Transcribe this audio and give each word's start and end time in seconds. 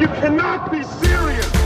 You 0.00 0.06
cannot 0.06 0.70
be 0.70 0.84
serious. 0.84 1.57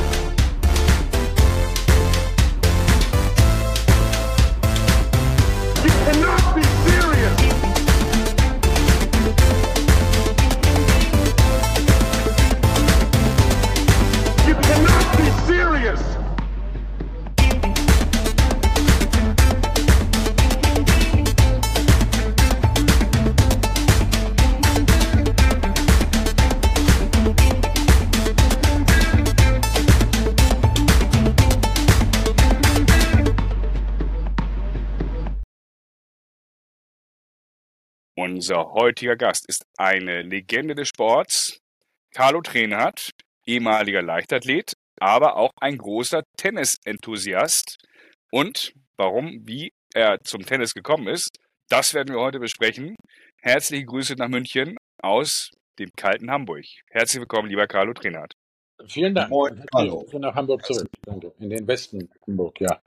Unser 38.42 38.73
heutiger 38.73 39.14
Gast 39.14 39.48
ist 39.48 39.62
eine 39.78 40.23
Legende 40.23 40.74
des 40.74 40.88
Sports, 40.88 41.60
Carlo 42.12 42.41
Trenhardt, 42.41 43.10
ehemaliger 43.46 44.02
Leichtathlet, 44.02 44.73
aber 44.98 45.37
auch 45.37 45.52
ein 45.60 45.78
großer 45.78 46.24
Tennisenthusiast. 46.37 47.77
Und 48.32 48.73
warum, 48.96 49.42
wie 49.46 49.70
er 49.95 50.18
zum 50.24 50.45
Tennis 50.45 50.74
gekommen 50.74 51.06
ist, 51.06 51.38
das 51.68 51.95
werden 51.95 52.12
wir 52.12 52.20
heute 52.20 52.41
besprechen. 52.41 52.96
Herzliche 53.41 53.84
Grüße 53.84 54.15
nach 54.15 54.28
München 54.28 54.77
aus 55.01 55.52
dem 55.79 55.90
kalten 55.96 56.29
Hamburg. 56.29 56.65
Herzlich 56.90 57.20
willkommen, 57.20 57.48
lieber 57.48 57.68
Carlo 57.68 57.95
Trenhardt. 57.95 58.32
Vielen 58.88 59.15
Dank. 59.15 59.30
Moin, 59.30 59.52
Und 59.52 59.68
hallo. 59.73 60.01
herzlich 60.01 60.20
nach 60.20 60.35
Hamburg 60.35 60.65
zurück. 60.65 60.88
Danke. 61.02 61.32
In 61.38 61.48
den 61.48 61.65
Westen 61.68 62.10
Hamburg, 62.26 62.60
ja. 62.60 62.80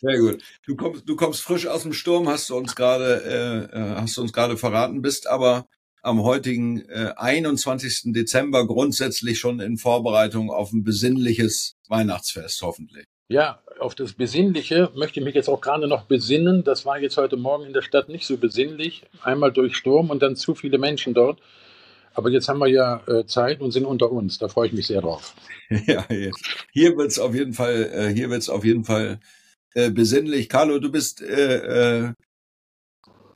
Sehr 0.00 0.18
gut. 0.18 0.42
Du 0.66 0.76
kommst, 0.76 1.08
du 1.08 1.16
kommst 1.16 1.42
frisch 1.42 1.66
aus 1.66 1.82
dem 1.82 1.92
Sturm, 1.92 2.28
hast 2.28 2.50
du 2.50 2.56
uns 2.56 2.74
gerade, 2.74 3.22
äh, 3.24 3.76
äh, 3.76 3.94
hast 3.96 4.16
du 4.16 4.22
uns 4.22 4.32
gerade 4.32 4.56
verraten, 4.56 5.02
bist 5.02 5.28
aber 5.28 5.66
am 6.02 6.22
heutigen 6.22 6.80
äh, 6.88 7.12
21. 7.16 8.12
Dezember 8.12 8.66
grundsätzlich 8.66 9.38
schon 9.38 9.60
in 9.60 9.76
Vorbereitung 9.78 10.50
auf 10.50 10.72
ein 10.72 10.82
besinnliches 10.82 11.76
Weihnachtsfest, 11.88 12.60
hoffentlich. 12.62 13.04
Ja, 13.28 13.62
auf 13.78 13.94
das 13.94 14.12
Besinnliche 14.12 14.90
möchte 14.94 15.20
ich 15.20 15.24
mich 15.24 15.34
jetzt 15.34 15.48
auch 15.48 15.60
gerade 15.60 15.88
noch 15.88 16.04
besinnen. 16.04 16.64
Das 16.64 16.84
war 16.84 16.98
jetzt 16.98 17.16
heute 17.16 17.36
Morgen 17.36 17.64
in 17.64 17.72
der 17.72 17.82
Stadt 17.82 18.08
nicht 18.08 18.26
so 18.26 18.36
besinnlich. 18.36 19.04
Einmal 19.22 19.52
durch 19.52 19.76
Sturm 19.76 20.10
und 20.10 20.22
dann 20.22 20.36
zu 20.36 20.54
viele 20.54 20.78
Menschen 20.78 21.14
dort. 21.14 21.40
Aber 22.14 22.30
jetzt 22.30 22.48
haben 22.48 22.58
wir 22.58 22.68
ja 22.68 23.02
äh, 23.06 23.24
Zeit 23.26 23.60
und 23.60 23.72
sind 23.72 23.84
unter 23.84 24.10
uns. 24.10 24.38
Da 24.38 24.48
freue 24.48 24.68
ich 24.68 24.72
mich 24.72 24.86
sehr 24.86 25.00
drauf. 25.00 25.34
ja, 25.86 26.06
hier, 26.72 26.96
wird's 26.96 27.18
auf 27.18 27.34
jeden 27.34 27.52
Fall, 27.52 27.90
äh, 27.92 28.14
hier 28.14 28.30
wird's 28.30 28.48
auf 28.48 28.64
jeden 28.64 28.84
Fall 28.84 29.20
äh, 29.74 29.90
besinnlich. 29.90 30.48
Carlo, 30.48 30.78
du 30.78 30.90
bist 30.90 31.22
äh, 31.22 32.06
äh, 32.06 32.12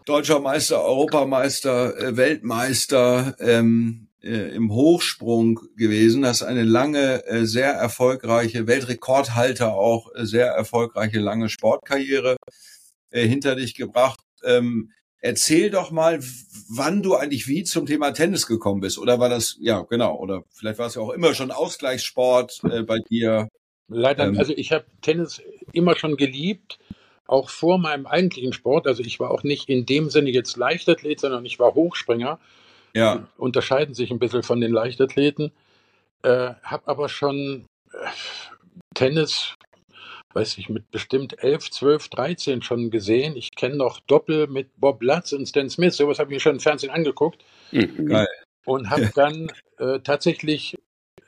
deutscher 0.04 0.40
Meister, 0.40 0.84
Europameister, 0.84 1.98
äh, 1.98 2.16
Weltmeister 2.16 3.36
ähm, 3.40 4.08
äh, 4.22 4.54
im 4.54 4.72
Hochsprung 4.72 5.60
gewesen. 5.76 6.26
Hast 6.26 6.42
eine 6.42 6.64
lange, 6.64 7.24
äh, 7.26 7.46
sehr 7.46 7.72
erfolgreiche 7.72 8.66
Weltrekordhalter 8.66 9.74
auch 9.74 10.14
äh, 10.14 10.26
sehr 10.26 10.48
erfolgreiche 10.48 11.18
lange 11.18 11.48
Sportkarriere 11.48 12.36
äh, 13.10 13.26
hinter 13.26 13.56
dich 13.56 13.74
gebracht. 13.74 14.20
Ähm, 14.44 14.92
erzähl 15.20 15.70
doch 15.70 15.90
mal, 15.90 16.20
wann 16.68 17.02
du 17.02 17.14
eigentlich 17.14 17.48
wie 17.48 17.64
zum 17.64 17.86
Thema 17.86 18.12
Tennis 18.12 18.46
gekommen 18.46 18.80
bist. 18.80 18.98
Oder 18.98 19.18
war 19.18 19.28
das, 19.28 19.56
ja, 19.60 19.82
genau, 19.82 20.16
oder 20.16 20.44
vielleicht 20.52 20.78
war 20.78 20.86
es 20.86 20.94
ja 20.94 21.02
auch 21.02 21.10
immer 21.10 21.34
schon 21.34 21.50
Ausgleichssport 21.50 22.60
äh, 22.70 22.82
bei 22.82 22.98
dir. 22.98 23.48
Leider, 23.88 24.24
Ähm. 24.24 24.38
also 24.38 24.52
ich 24.56 24.72
habe 24.72 24.84
Tennis 25.02 25.42
immer 25.72 25.96
schon 25.96 26.16
geliebt, 26.16 26.78
auch 27.26 27.50
vor 27.50 27.78
meinem 27.78 28.06
eigentlichen 28.06 28.52
Sport. 28.52 28.86
Also 28.86 29.02
ich 29.02 29.18
war 29.20 29.30
auch 29.30 29.42
nicht 29.42 29.68
in 29.68 29.86
dem 29.86 30.10
Sinne 30.10 30.30
jetzt 30.30 30.56
Leichtathlet, 30.56 31.20
sondern 31.20 31.44
ich 31.44 31.58
war 31.58 31.74
Hochspringer. 31.74 32.38
Ja, 32.94 33.28
unterscheiden 33.36 33.94
sich 33.94 34.10
ein 34.10 34.18
bisschen 34.18 34.42
von 34.42 34.60
den 34.60 34.72
Leichtathleten. 34.72 35.52
Äh, 36.22 36.54
habe 36.62 36.86
aber 36.86 37.10
schon 37.10 37.66
äh, 37.92 37.96
Tennis, 38.94 39.54
weiß 40.36 40.58
ich, 40.58 40.68
mit 40.68 40.90
bestimmt 40.90 41.42
11, 41.42 41.70
12, 41.70 42.08
13 42.10 42.62
schon 42.62 42.90
gesehen. 42.90 43.36
Ich 43.36 43.52
kenne 43.56 43.76
noch 43.76 44.00
Doppel 44.00 44.46
mit 44.48 44.68
Bob 44.78 45.02
Lutz 45.02 45.32
und 45.32 45.46
Stan 45.46 45.70
Smith. 45.70 45.96
Sowas 45.96 46.18
habe 46.18 46.30
ich 46.30 46.36
mir 46.36 46.40
schon 46.40 46.56
im 46.56 46.60
Fernsehen 46.60 46.90
angeguckt 46.90 47.42
Mhm. 47.72 48.06
geil. 48.06 48.28
und 48.66 48.90
habe 48.90 49.10
dann 49.14 49.50
äh, 49.78 50.00
tatsächlich 50.00 50.76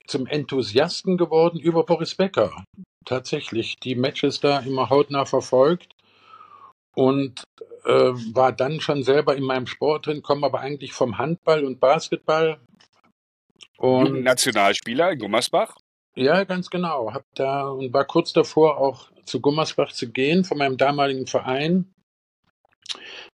zum 0.07 0.27
Enthusiasten 0.27 1.17
geworden 1.17 1.59
über 1.59 1.85
Boris 1.85 2.15
Becker. 2.15 2.65
Tatsächlich 3.07 3.77
die 3.77 3.95
Matches 3.95 4.41
da 4.41 4.59
immer 4.61 4.91
hautnah 4.91 5.25
verfolgt 5.25 5.95
und 6.95 7.45
äh, 7.85 8.13
war 8.35 8.53
dann 8.53 8.81
schon 8.81 9.03
selber 9.05 9.37
in 9.37 9.45
meinem 9.45 9.67
Sport 9.67 10.07
drin, 10.07 10.23
komme 10.23 10.45
aber 10.45 10.61
eigentlich 10.61 10.93
vom 10.93 11.17
Handball 11.17 11.65
und 11.65 11.81
Basketball. 11.81 12.61
Und 13.79 14.23
Nationalspieler 14.23 15.13
in 15.13 15.19
Gummersbach. 15.21 15.77
Ja, 16.19 16.45
ganz 16.45 16.69
genau. 16.69 17.13
Hab 17.13 17.25
da 17.35 17.69
und 17.69 17.93
war 17.93 18.05
kurz 18.05 18.33
davor 18.33 18.79
auch 18.79 19.09
zu 19.25 19.41
Gummersbach 19.41 19.93
zu 19.93 20.11
gehen 20.11 20.45
von 20.45 20.59
meinem 20.59 20.77
damaligen 20.77 21.27
Verein. 21.27 21.95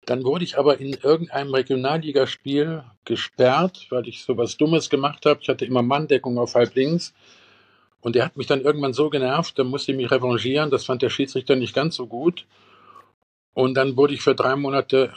Dann 0.07 0.25
wurde 0.25 0.45
ich 0.45 0.59
aber 0.59 0.81
in 0.81 0.95
irgendeinem 0.95 1.53
Regionalligaspiel 1.53 2.85
gesperrt, 3.05 3.87
weil 3.91 4.09
ich 4.09 4.25
sowas 4.25 4.57
Dummes 4.57 4.89
gemacht 4.89 5.27
habe. 5.27 5.41
Ich 5.43 5.49
hatte 5.49 5.67
immer 5.67 5.83
Manndeckung 5.83 6.39
auf 6.39 6.55
halb 6.55 6.75
links. 6.75 7.13
Und 8.01 8.17
der 8.17 8.25
hat 8.25 8.39
mich 8.39 8.47
dann 8.47 8.63
irgendwann 8.63 8.95
so 8.95 9.11
genervt, 9.11 9.59
da 9.59 9.65
musste 9.65 9.93
ich 9.93 9.99
mich 9.99 10.11
revanchieren. 10.11 10.71
Das 10.71 10.87
fand 10.87 11.03
der 11.03 11.11
Schiedsrichter 11.11 11.57
nicht 11.57 11.75
ganz 11.75 11.97
so 11.97 12.07
gut. 12.07 12.47
Und 13.53 13.75
dann 13.75 13.97
wurde 13.97 14.15
ich 14.15 14.23
für 14.23 14.35
drei 14.35 14.57
Monate 14.57 15.13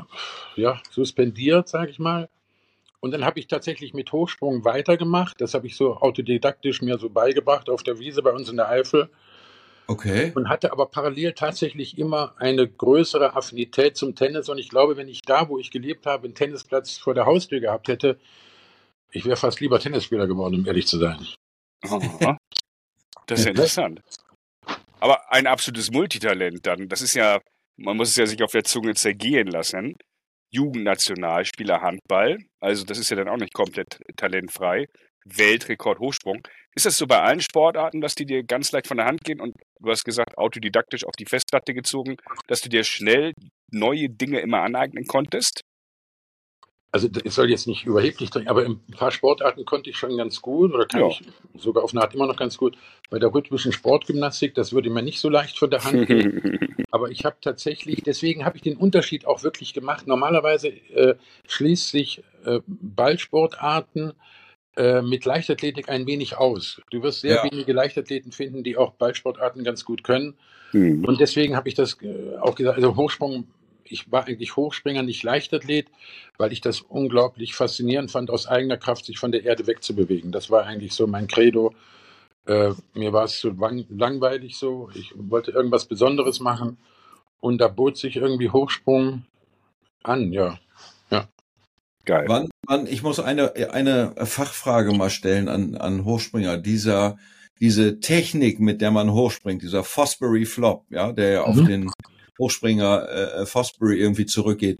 ja, 0.57 0.81
suspendiert, 0.91 1.69
sage 1.69 1.91
ich 1.91 2.00
mal. 2.00 2.28
Und 3.03 3.12
dann 3.12 3.25
habe 3.25 3.38
ich 3.38 3.47
tatsächlich 3.47 3.94
mit 3.94 4.14
Hochsprung 4.14 4.64
weitergemacht. 4.64 5.41
Das 5.41 5.53
habe 5.53 5.68
ich 5.68 5.75
so 5.75 5.97
autodidaktisch 5.97 6.81
mir 6.81 6.97
so 6.97 7.09
beigebracht 7.09 7.69
auf 7.69 7.84
der 7.84 8.00
Wiese 8.00 8.24
bei 8.24 8.31
uns 8.31 8.47
in 8.47 8.56
der 8.56 8.69
Eifel 8.69 9.09
okay. 9.88 10.31
und 10.36 10.47
hatte 10.47 10.72
aber 10.72 10.86
parallel 10.86 11.34
tatsächlich 11.34 11.97
immer 11.97 12.34
eine 12.38 12.66
größere 12.66 13.36
Affinität 13.36 13.97
zum 13.97 14.16
Tennis. 14.16 14.47
Und 14.47 14.58
ich 14.58 14.69
glaube, 14.69 14.96
wenn 14.96 15.09
ich 15.09 15.22
da, 15.22 15.50
wo 15.50 15.59
ich 15.59 15.69
gelebt 15.69 16.06
habe, 16.06 16.24
einen 16.24 16.34
Tennisplatz 16.34 16.96
vor 16.96 17.13
der 17.13 17.25
Haustür 17.25 17.59
gehabt 17.59 17.90
hätte, 17.90 18.22
ich 19.12 19.25
wäre 19.25 19.36
fast 19.36 19.59
lieber 19.59 19.81
Tennisspieler 19.81 20.25
geworden, 20.25 20.56
um 20.56 20.66
ehrlich 20.66 20.88
zu 20.88 20.97
sein. 20.97 21.28
Das 23.25 23.40
ist 23.40 23.46
ja 23.46 23.52
interessant. 23.52 24.00
Aber 25.02 25.30
ein 25.30 25.46
absolutes 25.46 25.92
Multitalent 25.92 26.66
dann. 26.66 26.88
Das 26.88 27.02
ist 27.02 27.16
ja, 27.16 27.42
man 27.75 27.97
muss 27.97 28.12
es 28.12 28.16
ja 28.16 28.25
sich 28.25 28.42
auf 28.42 28.53
der 28.53 28.63
Zunge 28.63 28.94
zergehen 28.94 29.47
lassen. 29.47 29.97
Jugendnationalspieler 30.53 31.81
Handball. 31.81 32.38
Also 32.59 32.86
das 32.86 32.97
ist 32.97 33.09
ja 33.09 33.18
dann 33.18 33.28
auch 33.28 33.38
nicht 33.38 33.53
komplett 33.53 34.00
talentfrei. 34.16 34.86
Weltrekord 35.25 36.00
Hochsprung. 36.00 36.41
Ist 36.75 36.86
das 36.86 36.97
so 36.97 37.08
bei 37.08 37.22
allen 37.22 37.40
Sportarten, 37.40 38.02
dass 38.02 38.16
die 38.16 38.25
dir 38.25 38.44
ganz 38.44 38.72
leicht 38.72 38.88
von 38.88 38.97
der 38.97 39.06
Hand 39.06 39.24
gehen 39.24 39.40
und 39.40 39.56
du 39.80 39.90
hast 39.90 40.03
gesagt, 40.03 40.38
autodidaktisch 40.38 41.06
auf 41.06 41.16
die 41.18 41.25
Festplatte 41.25 41.74
gezogen, 41.74 42.18
dass 42.47 42.62
du 42.62 42.69
dir 42.69 42.84
schnell 42.84 43.34
neue 43.72 44.09
Dinge 44.09 44.40
immer 44.40 44.62
aneignen 44.62 45.06
konntest? 45.06 45.62
Also 46.96 47.09
ich 47.24 47.34
soll 47.34 47.50
jetzt 47.50 47.66
nicht 47.68 47.86
überheblich 47.88 48.30
trinken, 48.30 48.50
aber 48.50 48.64
ein 48.64 48.80
paar 48.96 49.09
Sportarten 49.09 49.66
konnte 49.66 49.90
ich 49.90 49.98
schon 49.98 50.16
ganz 50.16 50.44
gut 50.44 50.72
oder 50.76 50.86
kann 50.86 51.02
Ja. 51.02 51.08
ich 51.08 51.24
sogar 51.58 51.84
auf 51.84 51.92
eine 51.92 52.02
Art 52.04 52.14
immer 52.14 52.28
noch 52.28 52.36
ganz 52.38 52.56
gut. 52.56 52.78
Bei 53.09 53.18
der 53.18 53.34
rhythmischen 53.34 53.72
Sportgymnastik, 53.74 54.54
das 54.54 54.74
würde 54.74 54.92
mir 54.92 55.02
nicht 55.02 55.20
so 55.20 55.28
leicht 55.28 55.58
von 55.58 55.72
der 55.72 55.84
Hand 55.84 56.06
gehen. 56.08 56.59
Aber 56.92 57.09
ich 57.09 57.26
habe 57.26 57.36
tatsächlich, 57.42 58.04
deswegen 58.04 58.46
habe 58.46 58.58
ich 58.58 58.62
den 58.62 58.78
Unterschied 58.78 59.26
auch 59.26 59.42
wirklich 59.42 59.74
gemacht. 59.74 60.06
Normalerweise 60.06 60.68
äh, 60.68 61.16
schließt 61.48 61.90
sich 61.90 62.22
äh, 62.46 62.59
Ballsportarten 62.68 64.13
äh, 64.78 65.01
mit 65.01 65.25
Leichtathletik 65.25 65.89
ein 65.89 66.06
wenig 66.06 66.38
aus. 66.38 66.80
Du 66.92 67.01
wirst 67.01 67.22
sehr 67.22 67.38
Ja. 67.38 67.44
wenige 67.51 67.74
Leichtathleten 67.74 68.31
finden, 68.31 68.63
die 68.63 68.78
auch 68.78 68.92
Ballsportarten 68.94 69.63
ganz 69.63 69.84
gut 69.84 70.04
können. 70.04 70.36
Hm. 70.72 71.06
Und 71.06 71.19
deswegen 71.19 71.56
habe 71.56 71.69
ich 71.69 71.75
das 71.75 71.98
äh, 72.04 72.38
auch 72.39 72.54
gesagt, 72.54 72.78
also 72.78 72.96
Hochsprung, 72.96 73.48
ich 73.94 74.12
war 74.12 74.25
eigentlich 74.25 74.56
Hochspringer, 74.56 75.04
nicht 75.04 75.24
Leichtathlet, 75.24 75.88
weil 76.38 76.51
ich 76.51 76.62
das 76.62 76.81
unglaublich 76.81 77.54
faszinierend 77.56 78.12
fand, 78.12 78.30
aus 78.30 78.48
eigener 78.48 78.78
Kraft 78.78 79.06
sich 79.06 79.19
von 79.19 79.31
der 79.31 79.44
Erde 79.45 79.68
wegzubewegen. 79.68 80.31
Das 80.31 80.50
war 80.50 80.66
eigentlich 80.66 80.94
so 80.94 81.07
mein 81.07 81.28
Credo. 81.28 81.74
Äh, 82.45 82.74
mir 82.94 83.13
war 83.13 83.25
es 83.25 83.40
zu 83.40 83.51
lang, 83.51 83.86
langweilig 83.90 84.57
so. 84.57 84.90
Ich 84.95 85.13
wollte 85.16 85.51
irgendwas 85.51 85.86
Besonderes 85.86 86.40
machen. 86.40 86.78
Und 87.40 87.60
da 87.60 87.68
bot 87.68 87.98
sich 87.98 88.16
irgendwie 88.16 88.50
Hochsprung 88.50 89.25
an, 90.04 90.34
ja. 90.34 90.60
Geil. 92.06 92.25
Wann, 92.28 92.50
wann, 92.68 92.86
ich 92.86 93.01
muss 93.01 93.19
eine, 93.19 93.54
eine 93.72 94.13
Fachfrage 94.25 94.92
mal 94.92 95.10
stellen 95.10 95.48
an, 95.48 95.75
an 95.75 96.04
Hochspringer. 96.04 96.57
Dieser, 96.57 97.18
diese 97.62 98.01
Technik, 98.01 98.60
mit 98.60 98.81
der 98.81 98.92
man 98.92 99.13
hochspringt, 99.13 99.62
dieser 99.62 99.86
Fosbury 99.86 100.46
Flop, 100.46 100.86
ja, 100.89 101.13
der 101.13 101.31
ja 101.31 101.44
auf 101.44 101.56
Mhm. 101.56 101.66
den, 101.66 101.92
Hochspringer 102.39 103.09
äh, 103.09 103.45
Fosbury 103.45 104.00
irgendwie 104.00 104.25
zurückgeht. 104.25 104.80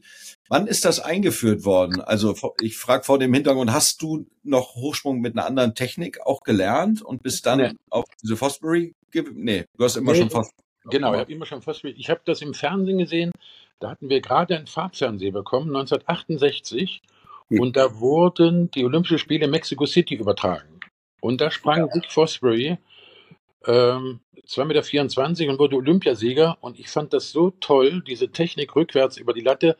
Wann 0.50 0.67
ist 0.67 0.85
das 0.85 1.00
eingeführt 1.00 1.65
worden? 1.65 2.01
Also 2.01 2.35
ich 2.61 2.77
frage 2.77 3.03
vor 3.03 3.19
dem 3.19 3.33
Hintergrund, 3.33 3.71
hast 3.71 4.01
du 4.01 4.25
noch 4.44 4.75
Hochsprung 4.75 5.19
mit 5.19 5.38
einer 5.38 5.45
anderen 5.45 5.75
Technik 5.75 6.21
auch 6.25 6.41
gelernt 6.41 7.01
und 7.01 7.23
bist 7.23 7.45
dann 7.45 7.59
nee. 7.59 7.71
auf 7.89 8.05
diese 8.21 8.35
Fosbury? 8.35 8.94
Nee, 9.33 9.65
du 9.77 9.83
hast 9.83 9.95
immer 9.95 10.13
nee, 10.13 10.19
schon 10.19 10.29
Fosbury. 10.29 10.63
Genau, 10.89 11.13
ich 11.13 11.19
habe 11.19 11.31
immer 11.31 11.45
schon 11.45 11.61
Fosbury. 11.61 11.94
Ich 11.97 12.09
habe 12.09 12.21
das 12.25 12.41
im 12.41 12.53
Fernsehen 12.53 12.97
gesehen. 12.97 13.31
Da 13.79 13.91
hatten 13.91 14.09
wir 14.09 14.21
gerade 14.21 14.57
ein 14.57 14.67
Farbfernsehen 14.67 15.33
bekommen, 15.33 15.67
1968. 15.75 17.01
Hm. 17.49 17.59
Und 17.59 17.77
da 17.77 17.99
wurden 17.99 18.71
die 18.71 18.83
Olympischen 18.85 19.19
Spiele 19.19 19.45
in 19.45 19.51
Mexico 19.51 19.85
City 19.85 20.15
übertragen. 20.15 20.79
Und 21.21 21.41
da 21.41 21.51
sprang 21.51 21.79
ja. 21.79 21.85
Rick 21.85 22.11
Fosbury 22.11 22.77
ähm, 23.65 24.19
2,24 24.48 25.40
Meter 25.40 25.51
und 25.51 25.60
wurde 25.60 25.75
Olympiasieger. 25.75 26.57
Und 26.62 26.80
ich 26.80 26.90
fand 26.90 27.13
das 27.13 27.31
so 27.31 27.51
toll, 27.60 28.04
diese 28.06 28.30
Technik 28.30 28.75
rückwärts 28.75 29.18
über 29.18 29.34
die 29.34 29.42
Latte. 29.42 29.78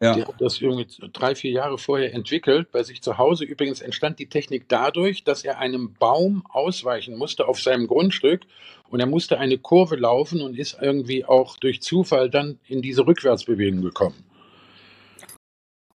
Ja. 0.00 0.16
Die 0.16 0.24
hat 0.24 0.40
das 0.40 0.60
irgendwie 0.60 0.86
drei, 1.12 1.36
vier 1.36 1.52
Jahre 1.52 1.78
vorher 1.78 2.12
entwickelt. 2.12 2.72
Bei 2.72 2.82
sich 2.82 3.02
zu 3.02 3.18
Hause 3.18 3.44
übrigens 3.44 3.80
entstand 3.80 4.18
die 4.18 4.28
Technik 4.28 4.68
dadurch, 4.68 5.22
dass 5.22 5.44
er 5.44 5.58
einem 5.58 5.94
Baum 5.94 6.44
ausweichen 6.48 7.16
musste 7.16 7.46
auf 7.46 7.60
seinem 7.60 7.86
Grundstück 7.86 8.42
und 8.90 8.98
er 8.98 9.06
musste 9.06 9.38
eine 9.38 9.58
Kurve 9.58 9.94
laufen 9.94 10.40
und 10.40 10.58
ist 10.58 10.76
irgendwie 10.80 11.24
auch 11.24 11.56
durch 11.56 11.82
Zufall 11.82 12.30
dann 12.30 12.58
in 12.66 12.82
diese 12.82 13.06
Rückwärtsbewegung 13.06 13.80
gekommen. 13.80 14.24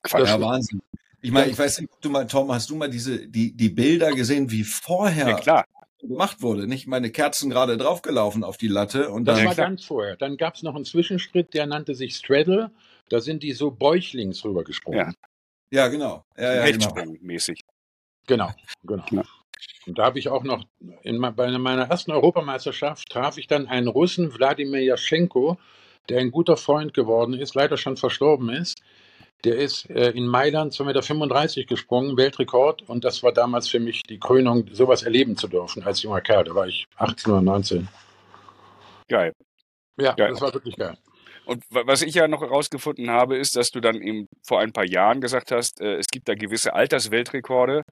Das 0.03 0.13
ja, 0.13 0.41
Wahnsinn. 0.41 0.81
Ich 1.21 1.33
meine, 1.33 1.51
ich 1.51 1.59
weiß 1.59 1.81
nicht, 1.81 1.93
du 2.01 2.09
mal, 2.09 2.27
Tom, 2.29 2.53
hast 2.53 2.71
du 2.71 2.77
mal 2.77 2.89
diese, 2.89 3.27
die, 3.27 3.53
die 3.53 3.71
Bilder 3.71 4.13
gesehen, 4.13 4.49
wie 4.53 4.63
vorher 4.63 5.31
ja, 5.31 5.35
klar. 5.35 5.65
Gemacht 6.09 6.43
wurde? 6.43 6.67
Nicht 6.67 6.87
meine 6.87 7.11
Kerzen 7.11 7.51
gerade 7.51 7.77
draufgelaufen 7.77 8.45
auf 8.45 8.57
die 8.57 8.69
Latte 8.69 9.11
und 9.11 9.25
dann. 9.27 9.37
Das 9.37 9.45
war 9.45 9.55
ganz 9.55 9.85
vorher. 9.85 10.17
Dann 10.17 10.37
gab 10.37 10.55
es 10.55 10.63
noch 10.63 10.75
einen 10.75 10.85
Zwischenschritt, 10.85 11.55
der 11.55 11.67
nannte 11.67 11.95
sich 11.95 12.17
Straddle. 12.17 12.71
Da 13.09 13.21
sind 13.21 13.43
die 13.43 13.53
so 13.53 13.71
bäuchlings 13.71 14.45
rübergesprungen. 14.45 15.15
Ja, 15.71 15.83
ja 15.83 15.89
genau. 15.89 16.25
Ja, 16.37 16.67
ja, 16.67 16.71
genau. 16.71 16.95
mäßig. 17.21 17.61
Genau, 18.27 18.51
genau. 18.83 19.05
Ja. 19.11 19.23
Und 19.87 19.99
da 19.99 20.05
habe 20.05 20.19
ich 20.19 20.29
auch 20.29 20.43
noch, 20.43 20.65
in, 21.03 21.21
bei 21.21 21.59
meiner 21.59 21.89
ersten 21.89 22.11
Europameisterschaft 22.11 23.09
traf 23.09 23.39
ich 23.39 23.47
dann 23.47 23.69
einen 23.69 23.89
Russen, 23.89 24.35
Wladimir 24.35 24.83
Jaschenko, 24.83 25.59
der 26.09 26.21
ein 26.21 26.31
guter 26.31 26.57
Freund 26.57 26.93
geworden 26.93 27.35
ist, 27.35 27.55
leider 27.55 27.77
schon 27.77 27.97
verstorben 27.97 28.49
ist. 28.51 28.83
Der 29.45 29.57
ist 29.57 29.89
äh, 29.91 30.11
in 30.11 30.27
Mailand 30.27 30.73
2,35 30.73 30.85
Meter 31.59 31.69
gesprungen, 31.69 32.17
Weltrekord. 32.17 32.89
Und 32.89 33.05
das 33.05 33.23
war 33.23 33.33
damals 33.33 33.69
für 33.69 33.81
mich 33.81 34.03
die 34.03 34.19
Krönung, 34.19 34.67
sowas 34.73 35.03
erleben 35.03 35.37
zu 35.37 35.49
dürfen 35.49 35.83
als 35.85 36.03
junger 36.03 36.21
Kerl. 36.21 36.45
Da 36.45 36.55
war 36.55 36.67
ich 36.67 36.87
18 36.97 37.33
oder 37.33 37.43
19. 37.43 37.89
Geil. 39.09 39.33
Ja, 39.99 40.15
geil. 40.15 40.31
das 40.31 40.41
war 40.41 40.53
wirklich 40.53 40.77
geil. 40.77 40.97
Und 41.47 41.63
was 41.69 42.03
ich 42.03 42.15
ja 42.15 42.27
noch 42.27 42.41
herausgefunden 42.41 43.09
habe, 43.09 43.37
ist, 43.37 43.55
dass 43.55 43.71
du 43.71 43.81
dann 43.81 44.03
eben 44.03 44.27
vor 44.43 44.61
ein 44.61 44.73
paar 44.73 44.85
Jahren 44.85 45.21
gesagt 45.21 45.53
hast, 45.53 45.81
äh, 45.81 45.97
es 45.97 46.09
gibt 46.09 46.29
da 46.29 46.35
gewisse 46.35 46.75
Altersweltrekorde, 46.75 47.83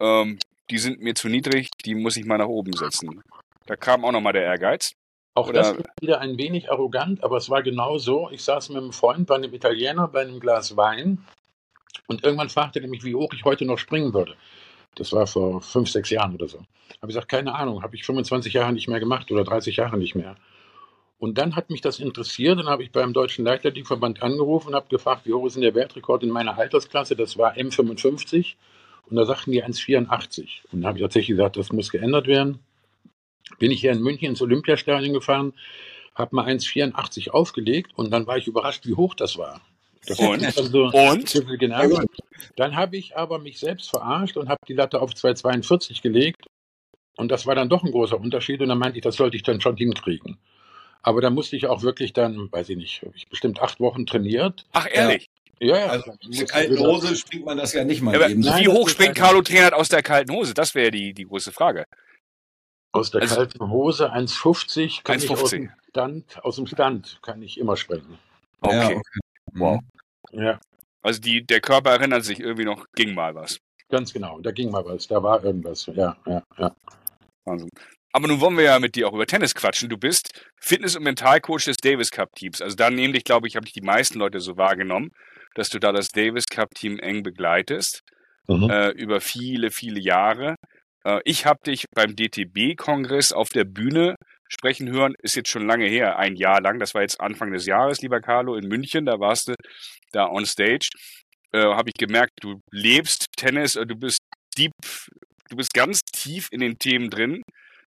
ähm, 0.00 0.38
die 0.70 0.78
sind 0.78 1.00
mir 1.00 1.14
zu 1.14 1.28
niedrig, 1.28 1.68
die 1.84 1.94
muss 1.94 2.16
ich 2.16 2.24
mal 2.24 2.38
nach 2.38 2.48
oben 2.48 2.72
setzen. 2.72 3.22
Da 3.66 3.76
kam 3.76 4.04
auch 4.04 4.12
nochmal 4.12 4.32
der 4.32 4.44
Ehrgeiz. 4.44 4.92
Auch 5.36 5.50
Oder? 5.50 5.58
das 5.58 5.72
ist 5.72 5.84
wieder 6.00 6.20
ein 6.20 6.38
wenig 6.38 6.72
arrogant, 6.72 7.22
aber 7.22 7.36
es 7.36 7.50
war 7.50 7.62
genau 7.62 7.98
so. 7.98 8.30
Ich 8.30 8.42
saß 8.42 8.70
mit 8.70 8.78
einem 8.78 8.92
Freund 8.92 9.26
bei 9.26 9.34
einem 9.34 9.52
Italiener 9.52 10.08
bei 10.08 10.22
einem 10.22 10.40
Glas 10.40 10.78
Wein 10.78 11.18
und 12.06 12.24
irgendwann 12.24 12.48
fragte 12.48 12.80
er 12.80 12.88
mich, 12.88 13.04
wie 13.04 13.14
hoch 13.14 13.34
ich 13.34 13.44
heute 13.44 13.66
noch 13.66 13.76
springen 13.76 14.14
würde. 14.14 14.34
Das 14.94 15.12
war 15.12 15.26
vor 15.26 15.60
fünf, 15.60 15.90
sechs 15.90 16.08
Jahren 16.08 16.34
oder 16.34 16.48
so. 16.48 16.56
Habe 16.58 16.68
ich 17.02 17.08
gesagt, 17.08 17.28
keine 17.28 17.54
Ahnung, 17.54 17.82
habe 17.82 17.94
ich 17.96 18.06
25 18.06 18.54
Jahre 18.54 18.72
nicht 18.72 18.88
mehr 18.88 18.98
gemacht 18.98 19.30
oder 19.30 19.44
30 19.44 19.76
Jahre 19.76 19.98
nicht 19.98 20.14
mehr. 20.14 20.36
Und 21.18 21.36
dann 21.36 21.54
hat 21.54 21.68
mich 21.68 21.82
das 21.82 21.98
interessiert. 21.98 22.58
Dann 22.58 22.68
habe 22.68 22.82
ich 22.82 22.90
beim 22.90 23.12
Deutschen 23.12 23.44
Leichtathletikverband 23.44 24.22
angerufen 24.22 24.68
und 24.68 24.74
habe 24.74 24.88
gefragt, 24.88 25.26
wie 25.26 25.34
hoch 25.34 25.44
ist 25.44 25.56
denn 25.56 25.62
der 25.62 25.74
Weltrekord 25.74 26.22
in 26.22 26.30
meiner 26.30 26.56
Altersklasse? 26.56 27.14
Das 27.14 27.36
war 27.36 27.56
M55. 27.56 28.54
Und 29.10 29.16
da 29.16 29.26
sagten 29.26 29.52
die 29.52 29.62
1,84. 29.62 30.62
Und 30.72 30.80
dann 30.80 30.86
habe 30.86 30.96
ich 30.96 31.02
tatsächlich 31.02 31.36
gesagt, 31.36 31.58
das 31.58 31.72
muss 31.72 31.90
geändert 31.90 32.26
werden. 32.26 32.60
Bin 33.58 33.70
ich 33.70 33.80
hier 33.80 33.92
in 33.92 34.02
München 34.02 34.28
ins 34.28 34.42
Olympiastadion 34.42 35.12
gefahren, 35.12 35.54
habe 36.14 36.34
mal 36.36 36.46
1,84 36.46 37.30
aufgelegt 37.30 37.92
und 37.96 38.10
dann 38.10 38.26
war 38.26 38.38
ich 38.38 38.46
überrascht, 38.46 38.86
wie 38.86 38.94
hoch 38.94 39.14
das 39.14 39.36
war. 39.36 39.60
Das 40.06 40.18
und? 40.18 40.42
Dann, 40.42 40.52
so 40.52 40.84
und? 40.84 41.58
Genau. 41.58 42.00
dann 42.56 42.76
habe 42.76 42.96
ich 42.96 43.16
aber 43.16 43.38
mich 43.38 43.58
selbst 43.58 43.90
verarscht 43.90 44.36
und 44.36 44.48
habe 44.48 44.60
die 44.68 44.74
Latte 44.74 45.00
auf 45.00 45.12
2,42 45.12 46.00
gelegt. 46.00 46.46
Und 47.16 47.30
das 47.30 47.46
war 47.46 47.54
dann 47.54 47.68
doch 47.68 47.82
ein 47.82 47.90
großer 47.90 48.20
Unterschied. 48.20 48.60
Und 48.60 48.68
dann 48.68 48.78
meinte 48.78 48.98
ich, 48.98 49.02
das 49.02 49.16
sollte 49.16 49.36
ich 49.36 49.42
dann 49.42 49.60
schon 49.60 49.76
hinkriegen. 49.76 50.38
Aber 51.02 51.20
da 51.20 51.30
musste 51.30 51.56
ich 51.56 51.66
auch 51.66 51.82
wirklich 51.82 52.12
dann, 52.12 52.50
weiß 52.52 52.68
ich 52.68 52.76
nicht, 52.76 53.06
ich 53.14 53.28
bestimmt 53.28 53.60
acht 53.60 53.80
Wochen 53.80 54.06
trainiert. 54.06 54.66
Ach, 54.72 54.86
ehrlich? 54.90 55.28
Ja, 55.58 55.78
ja. 55.78 55.86
Also, 55.86 56.10
aus 56.10 56.18
der 56.30 56.46
kalten 56.46 56.78
Hose 56.78 57.16
springt 57.16 57.46
man 57.46 57.56
das 57.56 57.72
ja 57.72 57.84
nicht 57.84 58.02
mal 58.02 58.14
ja, 58.14 58.28
eben. 58.28 58.44
Wie 58.44 58.68
hoch 58.68 58.88
springt 58.88 59.14
Carlo 59.14 59.40
Trainert 59.40 59.72
aus 59.72 59.88
der 59.88 60.02
kalten 60.02 60.32
Hose? 60.32 60.52
Das 60.52 60.74
wäre 60.74 60.90
die, 60.90 61.14
die 61.14 61.24
große 61.24 61.52
Frage. 61.52 61.86
Aus 62.96 63.10
der 63.10 63.22
also, 63.22 63.36
kalten 63.36 63.70
Hose 63.70 64.12
1,50 64.12 65.02
kann 65.02 65.14
1, 65.14 65.24
ich 65.24 65.30
aus 65.30 65.50
dem, 65.50 65.70
Stand, 65.88 66.44
aus 66.44 66.56
dem 66.56 66.66
Stand 66.66 67.18
kann 67.22 67.42
ich 67.42 67.58
immer 67.58 67.76
springen. 67.76 68.18
Okay. 68.60 68.76
Ja, 68.76 68.86
okay. 68.86 69.20
Wow. 69.52 69.80
Ja. 70.32 70.60
Also 71.02 71.20
die, 71.20 71.44
der 71.46 71.60
Körper 71.60 71.90
erinnert 71.90 72.24
sich 72.24 72.40
irgendwie 72.40 72.64
noch, 72.64 72.86
ging 72.94 73.14
mal 73.14 73.34
was. 73.34 73.58
Ganz 73.88 74.12
genau, 74.12 74.40
da 74.40 74.50
ging 74.50 74.70
mal 74.70 74.84
was, 74.84 75.06
da 75.06 75.22
war 75.22 75.44
irgendwas. 75.44 75.86
Ja, 75.86 76.16
ja, 76.26 76.42
ja. 76.58 76.74
Wahnsinn. 77.44 77.70
Aber 78.12 78.28
nun 78.28 78.40
wollen 78.40 78.56
wir 78.56 78.64
ja 78.64 78.78
mit 78.78 78.96
dir 78.96 79.06
auch 79.06 79.12
über 79.12 79.26
Tennis 79.26 79.54
quatschen. 79.54 79.88
Du 79.88 79.98
bist 79.98 80.30
Fitness- 80.58 80.96
und 80.96 81.02
Mentalcoach 81.02 81.66
des 81.66 81.76
Davis 81.76 82.10
Cup 82.10 82.34
Teams. 82.34 82.62
Also 82.62 82.74
da 82.74 82.90
nämlich, 82.90 83.24
glaube 83.24 83.46
ich, 83.46 83.56
habe 83.56 83.66
ich 83.66 83.72
die 83.72 83.82
meisten 83.82 84.18
Leute 84.18 84.40
so 84.40 84.56
wahrgenommen, 84.56 85.10
dass 85.54 85.68
du 85.68 85.78
da 85.78 85.92
das 85.92 86.08
Davis 86.08 86.46
Cup 86.46 86.74
Team 86.74 86.98
eng 86.98 87.22
begleitest 87.22 88.00
mhm. 88.48 88.70
äh, 88.70 88.88
über 88.90 89.20
viele, 89.20 89.70
viele 89.70 90.00
Jahre. 90.00 90.56
Äh, 91.06 91.20
ich 91.24 91.46
habe 91.46 91.60
dich 91.66 91.86
beim 91.94 92.16
DTB-Kongress 92.16 93.32
auf 93.32 93.50
der 93.50 93.64
Bühne 93.64 94.16
sprechen 94.48 94.90
hören. 94.90 95.14
Ist 95.22 95.36
jetzt 95.36 95.48
schon 95.48 95.66
lange 95.66 95.86
her, 95.86 96.18
ein 96.18 96.36
Jahr 96.36 96.60
lang. 96.60 96.78
Das 96.78 96.94
war 96.94 97.02
jetzt 97.02 97.20
Anfang 97.20 97.52
des 97.52 97.66
Jahres, 97.66 98.02
lieber 98.02 98.20
Carlo, 98.20 98.56
in 98.56 98.68
München. 98.68 99.06
Da 99.06 99.18
warst 99.20 99.48
du 99.48 99.54
da 100.12 100.28
on 100.28 100.46
stage. 100.46 100.88
Äh, 101.52 101.62
habe 101.62 101.90
ich 101.90 101.94
gemerkt, 101.94 102.32
du 102.40 102.60
lebst 102.70 103.26
Tennis, 103.36 103.76
äh, 103.76 103.86
du 103.86 103.96
bist 103.96 104.18
deep, 104.58 104.72
du 105.48 105.56
bist 105.56 105.72
ganz 105.74 106.00
tief 106.00 106.48
in 106.50 106.60
den 106.60 106.78
Themen 106.78 107.10
drin 107.10 107.42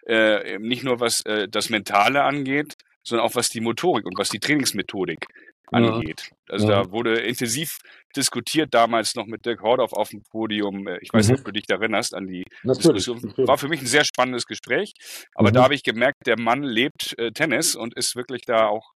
äh, 0.08 0.60
nicht 0.60 0.84
nur 0.84 1.00
was 1.00 1.22
äh, 1.22 1.48
das 1.48 1.70
Mentale 1.70 2.24
angeht, 2.24 2.74
sondern 3.04 3.28
auch 3.28 3.36
was 3.36 3.50
die 3.50 3.62
Motorik 3.62 4.06
und 4.06 4.18
was 4.18 4.30
die 4.30 4.40
Trainingsmethodik 4.40 5.26
angeht. 5.72 6.32
Also 6.50 6.70
ja. 6.70 6.84
da 6.84 6.92
wurde 6.92 7.20
intensiv 7.22 7.80
diskutiert, 8.16 8.74
damals 8.74 9.16
noch 9.16 9.26
mit 9.26 9.46
Dirk 9.46 9.62
Hordorf 9.62 9.94
auf 9.94 10.10
dem 10.10 10.24
Podium. 10.24 10.88
Äh, 10.88 11.00
ich 11.02 11.12
weiß 11.12 11.28
nicht, 11.28 11.38
mhm. 11.38 11.42
ob 11.42 11.46
du 11.46 11.52
dich 11.52 11.66
da 11.66 11.76
erinnerst 11.76 12.14
an 12.14 12.28
die 12.28 12.44
natürlich, 12.64 13.06
Diskussion. 13.06 13.22
Natürlich. 13.22 13.48
War 13.48 13.58
für 13.58 13.68
mich 13.68 13.82
ein 13.82 13.88
sehr 13.88 14.06
spannendes 14.06 14.46
Gespräch. 14.46 14.94
Aber 15.36 15.50
mhm. 15.50 15.54
da 15.54 15.64
habe 15.64 15.76
ich 15.76 15.84
gemerkt, 15.84 16.28
der 16.28 16.40
Mann 16.40 16.64
lebt 16.64 17.18
äh, 17.18 17.32
Tennis 17.32 17.76
und 17.76 17.96
ist 17.96 18.16
wirklich 18.16 18.44
da 18.46 18.68
auch 18.68 18.94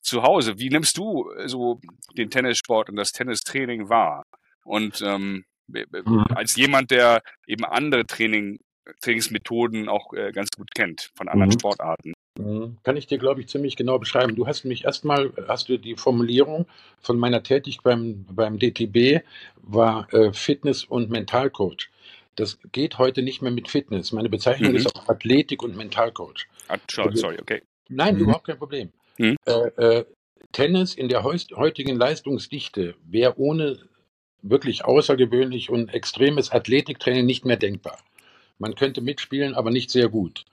zu 0.00 0.22
Hause. 0.22 0.58
Wie 0.58 0.70
nimmst 0.70 0.98
du 0.98 1.30
äh, 1.30 1.48
so 1.48 1.80
den 2.16 2.30
Tennissport 2.30 2.90
und 2.90 2.96
das 2.96 3.12
Tennistraining 3.12 3.88
wahr? 3.88 4.24
Und 4.64 5.00
ähm, 5.02 5.44
mhm. 5.68 6.24
als 6.34 6.56
jemand, 6.56 6.90
der 6.90 7.22
eben 7.46 7.64
andere 7.64 8.06
Training, 8.06 8.58
Trainingsmethoden 9.00 9.88
auch 9.88 10.12
äh, 10.12 10.32
ganz 10.32 10.48
gut 10.56 10.70
kennt 10.74 11.10
von 11.16 11.28
anderen 11.28 11.50
mhm. 11.50 11.58
Sportarten. 11.58 12.12
Mhm. 12.38 12.78
Kann 12.84 12.96
ich 12.96 13.06
dir, 13.06 13.18
glaube 13.18 13.40
ich, 13.40 13.48
ziemlich 13.48 13.76
genau 13.76 13.98
beschreiben. 13.98 14.36
Du 14.36 14.46
hast 14.46 14.64
mich 14.64 14.84
erstmal, 14.84 15.32
hast 15.48 15.68
du 15.68 15.76
die 15.76 15.96
Formulierung 15.96 16.66
von 17.00 17.18
meiner 17.18 17.42
Tätigkeit 17.42 17.82
beim, 17.82 18.24
beim 18.30 18.58
DTB 18.58 19.22
war 19.56 20.12
äh, 20.14 20.32
Fitness- 20.32 20.84
und 20.84 21.10
Mentalcoach. 21.10 21.90
Das 22.36 22.58
geht 22.70 22.98
heute 22.98 23.22
nicht 23.22 23.42
mehr 23.42 23.50
mit 23.50 23.68
Fitness. 23.68 24.12
Meine 24.12 24.28
Bezeichnung 24.28 24.70
mhm. 24.70 24.76
ist 24.76 24.94
auch 24.94 25.08
Athletik- 25.08 25.64
und 25.64 25.76
Mentalcoach. 25.76 26.46
Ah, 26.68 26.78
sorry, 26.88 27.38
okay. 27.40 27.62
Nein, 27.88 28.14
mhm. 28.14 28.20
überhaupt 28.22 28.46
kein 28.46 28.58
Problem. 28.58 28.92
Mhm. 29.18 29.36
Äh, 29.44 29.52
äh, 29.52 30.04
Tennis 30.52 30.94
in 30.94 31.08
der 31.08 31.24
heutigen 31.24 31.96
Leistungsdichte 31.96 32.94
wäre 33.04 33.36
ohne 33.38 33.78
wirklich 34.42 34.84
außergewöhnlich 34.84 35.70
und 35.70 35.92
extremes 35.92 36.52
Athletiktraining 36.52 37.26
nicht 37.26 37.44
mehr 37.44 37.56
denkbar. 37.56 37.98
Man 38.58 38.76
könnte 38.76 39.00
mitspielen, 39.00 39.54
aber 39.54 39.70
nicht 39.72 39.90
sehr 39.90 40.08
gut. 40.08 40.44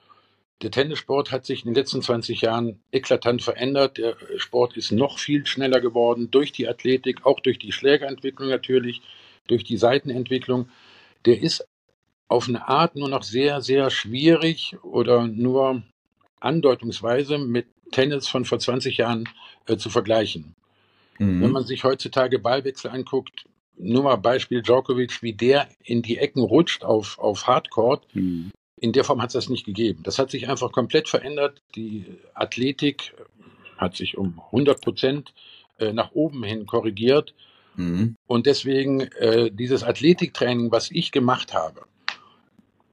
Der 0.61 0.71
Tennissport 0.71 1.31
hat 1.31 1.45
sich 1.45 1.65
in 1.65 1.73
den 1.73 1.75
letzten 1.75 2.01
20 2.01 2.41
Jahren 2.41 2.79
eklatant 2.91 3.41
verändert. 3.41 3.97
Der 3.97 4.15
Sport 4.37 4.77
ist 4.77 4.91
noch 4.91 5.19
viel 5.19 5.45
schneller 5.45 5.81
geworden 5.81 6.31
durch 6.31 6.51
die 6.51 6.67
Athletik, 6.67 7.25
auch 7.25 7.41
durch 7.41 7.59
die 7.59 7.73
Schlägerentwicklung 7.73 8.49
natürlich, 8.49 9.01
durch 9.47 9.63
die 9.63 9.77
Seitenentwicklung. 9.77 10.69
Der 11.25 11.41
ist 11.41 11.67
auf 12.27 12.47
eine 12.47 12.67
Art 12.67 12.95
nur 12.95 13.09
noch 13.09 13.23
sehr, 13.23 13.61
sehr 13.61 13.89
schwierig 13.89 14.77
oder 14.81 15.27
nur 15.27 15.83
andeutungsweise 16.39 17.37
mit 17.37 17.67
Tennis 17.91 18.27
von 18.27 18.45
vor 18.45 18.59
20 18.59 18.97
Jahren 18.97 19.29
äh, 19.67 19.77
zu 19.77 19.89
vergleichen. 19.89 20.55
Mhm. 21.19 21.41
Wenn 21.41 21.51
man 21.51 21.65
sich 21.65 21.83
heutzutage 21.83 22.39
Ballwechsel 22.39 22.91
anguckt, 22.91 23.45
nur 23.77 24.03
mal 24.03 24.15
Beispiel 24.15 24.61
Djokovic, 24.61 25.21
wie 25.21 25.33
der 25.33 25.67
in 25.83 26.01
die 26.01 26.17
Ecken 26.17 26.41
rutscht 26.41 26.83
auf, 26.83 27.19
auf 27.19 27.47
Hardcore. 27.47 28.01
Mhm. 28.13 28.51
In 28.77 28.91
der 28.91 29.03
Form 29.03 29.21
hat 29.21 29.29
es 29.29 29.33
das 29.33 29.49
nicht 29.49 29.65
gegeben. 29.65 30.03
Das 30.03 30.19
hat 30.19 30.31
sich 30.31 30.49
einfach 30.49 30.71
komplett 30.71 31.07
verändert. 31.07 31.61
Die 31.75 32.05
Athletik 32.33 33.13
hat 33.77 33.95
sich 33.95 34.17
um 34.17 34.41
100 34.47 34.81
Prozent 34.81 35.33
äh, 35.79 35.93
nach 35.93 36.11
oben 36.11 36.43
hin 36.43 36.65
korrigiert. 36.65 37.33
Mhm. 37.75 38.15
Und 38.27 38.45
deswegen 38.45 39.01
äh, 39.01 39.51
dieses 39.51 39.83
Athletiktraining, 39.83 40.71
was 40.71 40.91
ich 40.91 41.11
gemacht 41.11 41.53
habe, 41.53 41.81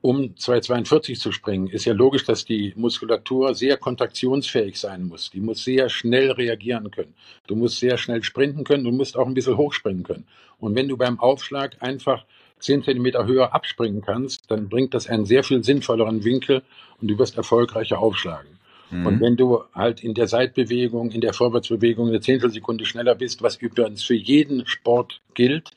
um 0.03 0.37
242 0.37 1.21
zu 1.21 1.31
springen, 1.31 1.69
ist 1.69 1.85
ja 1.85 1.95
logisch, 1.95 2.25
dass 2.25 2.45
die 2.45 2.73
Muskulatur 2.77 3.55
sehr 3.55 3.77
kontraktionsfähig 3.77 4.79
sein 4.79 5.05
muss. 5.05 5.31
Die 5.31 5.41
muss 5.41 5.63
sehr 5.63 5.89
schnell 5.89 6.33
reagieren 6.33 6.91
können. 6.91 7.15
Du 7.47 7.55
musst 7.55 7.79
sehr 7.79 7.97
schnell 7.99 8.25
sprinten 8.25 8.65
können. 8.65 8.83
Du 8.83 8.91
musst 8.91 9.17
auch 9.17 9.27
ein 9.27 9.35
bisschen 9.35 9.57
hochspringen 9.57 10.03
können. 10.03 10.27
Und 10.59 10.75
wenn 10.75 10.89
du 10.89 10.97
beim 10.97 11.21
Aufschlag 11.21 11.77
einfach 11.81 12.25
10 12.63 12.85
Zentimeter 12.85 13.27
höher 13.27 13.55
abspringen 13.55 14.03
kannst, 14.03 14.51
dann 14.51 14.69
bringt 14.69 14.95
das 14.95 15.07
einen 15.09 15.27
sehr 15.27 15.45
viel 15.45 15.63
sinnvolleren 15.63 16.25
Winkel 16.25 16.63
und 17.01 17.09
du 17.09 17.19
wirst 17.19 17.37
erfolgreicher 17.37 17.99
aufschlagen. 17.99 18.59
Mhm. 18.91 19.07
Und 19.07 19.21
wenn 19.21 19.37
du 19.37 19.65
halt 19.75 20.05
in 20.05 20.15
der 20.15 20.29
Seitbewegung, 20.29 21.11
in 21.11 21.21
der 21.21 21.33
Vorwärtsbewegung 21.33 22.09
eine 22.09 22.21
Zehntelsekunde 22.21 22.85
schneller 22.85 23.15
bist, 23.15 23.43
was 23.43 23.57
übrigens 23.57 24.05
für 24.05 24.15
jeden 24.15 24.67
Sport 24.67 25.21
gilt, 25.35 25.71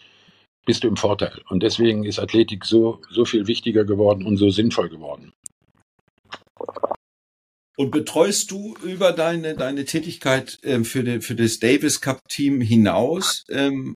bist 0.66 0.84
du 0.84 0.88
im 0.88 0.98
Vorteil. 0.98 1.42
Und 1.50 1.64
deswegen 1.64 2.04
ist 2.04 2.20
Athletik 2.20 2.66
so, 2.66 3.02
so 3.10 3.26
viel 3.26 3.48
wichtiger 3.48 3.86
geworden 3.86 4.26
und 4.26 4.38
so 4.38 4.50
sinnvoll 4.50 4.90
geworden. 4.90 5.32
Und 7.78 7.92
betreust 7.92 8.52
du 8.52 8.76
über 8.84 9.12
deine, 9.12 9.54
deine 9.54 9.86
Tätigkeit 9.86 10.60
ähm, 10.64 10.86
für, 10.86 11.04
den, 11.04 11.22
für 11.22 11.36
das 11.36 11.60
Davis 11.60 12.00
Cup 12.00 12.22
Team 12.30 12.62
hinaus 12.62 13.44
ähm, 13.50 13.96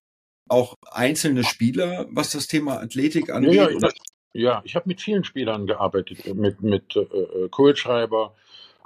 auch 0.49 0.75
einzelne 0.91 1.43
Spieler, 1.43 2.07
was 2.11 2.31
das 2.31 2.47
Thema 2.47 2.79
Athletik 2.79 3.29
angeht? 3.29 3.53
Ja, 3.53 3.69
ja, 3.69 3.89
ja, 4.33 4.61
ich 4.63 4.75
habe 4.75 4.87
mit 4.87 5.01
vielen 5.01 5.23
Spielern 5.23 5.65
gearbeitet, 5.65 6.33
mit, 6.35 6.61
mit 6.61 6.95
äh, 6.95 6.99
äh, 6.99 7.49
Kohlschreiber, 7.49 8.35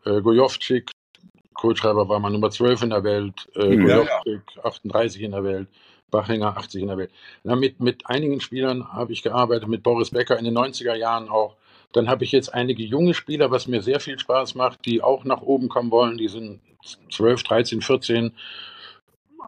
äh, 0.06 0.22
Gojovcik. 0.22 0.92
Kohlschreiber 1.54 2.08
war 2.08 2.20
mal 2.20 2.30
Nummer 2.30 2.50
12 2.50 2.84
in 2.84 2.90
der 2.90 3.04
Welt, 3.04 3.50
äh, 3.56 3.76
ja, 3.76 4.04
Gojovcik 4.04 4.42
38 4.64 5.22
in 5.22 5.32
der 5.32 5.44
Welt, 5.44 5.68
Bachinger 6.12 6.58
80 6.58 6.82
in 6.82 6.88
der 6.88 6.98
Welt. 6.98 7.12
Na, 7.44 7.56
mit, 7.56 7.80
mit 7.80 8.08
einigen 8.08 8.40
Spielern 8.40 8.94
habe 8.94 9.12
ich 9.12 9.22
gearbeitet, 9.22 9.68
mit 9.68 9.84
Boris 9.84 10.12
Becker 10.12 10.38
in 10.38 10.46
den 10.46 10.58
90er 10.58 10.96
Jahren 10.96 11.30
auch. 11.30 11.58
Dann 11.92 12.10
habe 12.10 12.24
ich 12.24 12.32
jetzt 12.32 12.54
einige 12.54 12.84
junge 12.84 13.14
Spieler, 13.14 13.52
was 13.52 13.68
mir 13.68 13.82
sehr 13.84 14.00
viel 14.00 14.18
Spaß 14.18 14.56
macht, 14.56 14.86
die 14.86 15.04
auch 15.04 15.26
nach 15.26 15.42
oben 15.42 15.70
kommen 15.70 15.92
wollen. 15.92 16.18
Die 16.18 16.28
sind 16.28 16.62
12, 17.12 17.44
13, 17.44 17.82
14, 17.82 18.32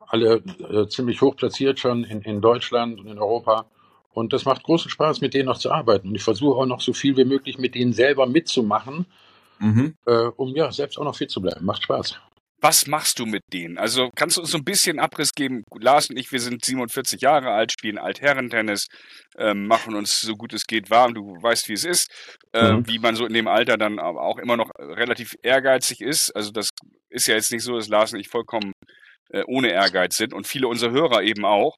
alle 0.08 0.44
äh, 0.72 0.88
ziemlich 0.88 1.22
hoch 1.22 1.36
platziert 1.36 1.80
schon 1.80 2.04
in, 2.04 2.22
in 2.22 2.42
Deutschland 2.42 3.00
und 3.00 3.08
in 3.08 3.20
Europa. 3.20 3.66
Und 4.14 4.32
das 4.34 4.46
macht 4.46 4.64
großen 4.64 4.90
Spaß, 4.90 5.22
mit 5.22 5.34
denen 5.34 5.48
noch 5.48 5.58
zu 5.58 5.72
arbeiten. 5.72 6.10
Und 6.10 6.16
ich 6.16 6.24
versuche 6.24 6.58
auch 6.58 6.66
noch 6.66 6.82
so 6.82 6.94
viel 6.94 7.18
wie 7.18 7.26
möglich 7.26 7.58
mit 7.58 7.76
denen 7.76 7.94
selber 7.94 8.26
mitzumachen, 8.28 9.06
Mhm. 9.60 9.96
äh, 10.06 10.28
um 10.36 10.56
ja 10.56 10.72
selbst 10.72 10.98
auch 10.98 11.04
noch 11.06 11.16
fit 11.16 11.32
zu 11.32 11.42
bleiben. 11.42 11.66
Macht 11.66 11.84
Spaß. 11.84 12.20
Was 12.62 12.88
machst 12.88 13.20
du 13.20 13.26
mit 13.26 13.44
denen? 13.54 13.78
Also 13.78 14.10
kannst 14.16 14.38
du 14.38 14.42
uns 14.42 14.52
so 14.52 14.58
ein 14.58 14.64
bisschen 14.64 15.00
Abriss 15.00 15.34
geben? 15.34 15.64
Lars 15.80 16.10
und 16.10 16.18
ich, 16.18 16.32
wir 16.32 16.40
sind 16.40 16.64
47 16.66 17.22
Jahre 17.22 17.52
alt, 17.52 17.72
spielen 17.74 17.98
Altherrentennis, 17.98 18.88
ähm, 19.38 19.68
machen 19.68 19.94
uns 19.96 20.22
so 20.22 20.36
gut 20.36 20.54
es 20.54 20.66
geht 20.66 20.90
warm. 20.90 21.14
Du 21.14 21.36
weißt, 21.42 21.70
wie 21.70 21.74
es 21.74 21.86
ist, 21.86 22.10
äh, 22.54 22.78
Mhm. 22.78 22.88
wie 22.88 23.00
man 23.00 23.16
so 23.16 23.26
in 23.26 23.34
dem 23.34 23.48
Alter 23.48 23.78
dann 23.78 24.00
aber 24.00 24.22
auch 24.24 24.40
immer 24.40 24.58
noch 24.58 24.72
relativ 24.80 25.36
ehrgeizig 25.44 26.02
ist. 26.02 26.32
Also 26.36 26.52
das 26.52 26.70
ist 27.10 27.28
ja 27.28 27.36
jetzt 27.36 27.52
nicht 27.52 27.64
so, 27.64 27.76
dass 27.76 27.88
Lars 27.90 28.14
und 28.14 28.20
ich 28.20 28.30
vollkommen 28.30 28.72
äh, 29.30 29.44
ohne 29.48 29.72
Ehrgeiz 29.72 30.18
sind 30.18 30.34
und 30.34 30.48
viele 30.48 30.68
unserer 30.68 30.92
Hörer 30.92 31.24
eben 31.24 31.46
auch. 31.46 31.78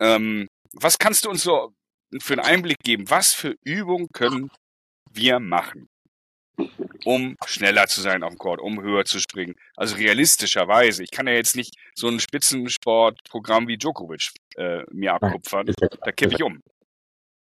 Ähm, 0.00 0.48
was 0.72 0.98
kannst 0.98 1.24
du 1.24 1.30
uns 1.30 1.42
so 1.42 1.72
für 2.20 2.34
einen 2.34 2.44
Einblick 2.44 2.78
geben? 2.82 3.10
Was 3.10 3.32
für 3.32 3.56
Übungen 3.64 4.08
können 4.12 4.50
wir 5.12 5.40
machen? 5.40 5.88
um 7.04 7.36
schneller 7.46 7.86
zu 7.86 8.00
sein 8.00 8.22
auf 8.22 8.30
dem 8.30 8.38
Court, 8.38 8.60
um 8.60 8.82
höher 8.82 9.04
zu 9.04 9.18
springen. 9.18 9.54
Also 9.76 9.96
realistischerweise. 9.96 11.02
Ich 11.02 11.10
kann 11.10 11.26
ja 11.26 11.34
jetzt 11.34 11.56
nicht 11.56 11.74
so 11.94 12.08
ein 12.08 12.20
Spitzensportprogramm 12.20 13.68
wie 13.68 13.78
Djokovic 13.78 14.30
äh, 14.56 14.82
mir 14.90 15.14
abkupfern. 15.14 15.72
Da 16.04 16.12
kippe 16.12 16.34
ich 16.34 16.42
um. 16.42 16.62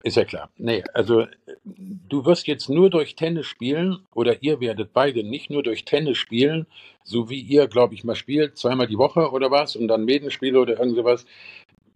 Ist 0.02 0.16
ja 0.16 0.24
klar. 0.24 0.50
Nee, 0.56 0.84
also 0.94 1.22
äh, 1.22 1.28
du 1.64 2.24
wirst 2.24 2.46
jetzt 2.46 2.68
nur 2.68 2.88
durch 2.88 3.16
Tennis 3.16 3.46
spielen 3.46 4.06
oder 4.14 4.42
ihr 4.42 4.60
werdet 4.60 4.92
beide 4.92 5.24
nicht 5.24 5.50
nur 5.50 5.62
durch 5.62 5.84
Tennis 5.84 6.18
spielen, 6.18 6.66
so 7.02 7.28
wie 7.28 7.40
ihr, 7.40 7.66
glaube 7.66 7.94
ich, 7.94 8.04
mal 8.04 8.14
spielt, 8.14 8.56
zweimal 8.56 8.86
die 8.86 8.98
Woche 8.98 9.30
oder 9.30 9.50
was 9.50 9.74
und 9.74 9.88
dann 9.88 10.04
Medenspiele 10.04 10.60
oder 10.60 10.78
irgend 10.78 10.96
sowas, 10.96 11.26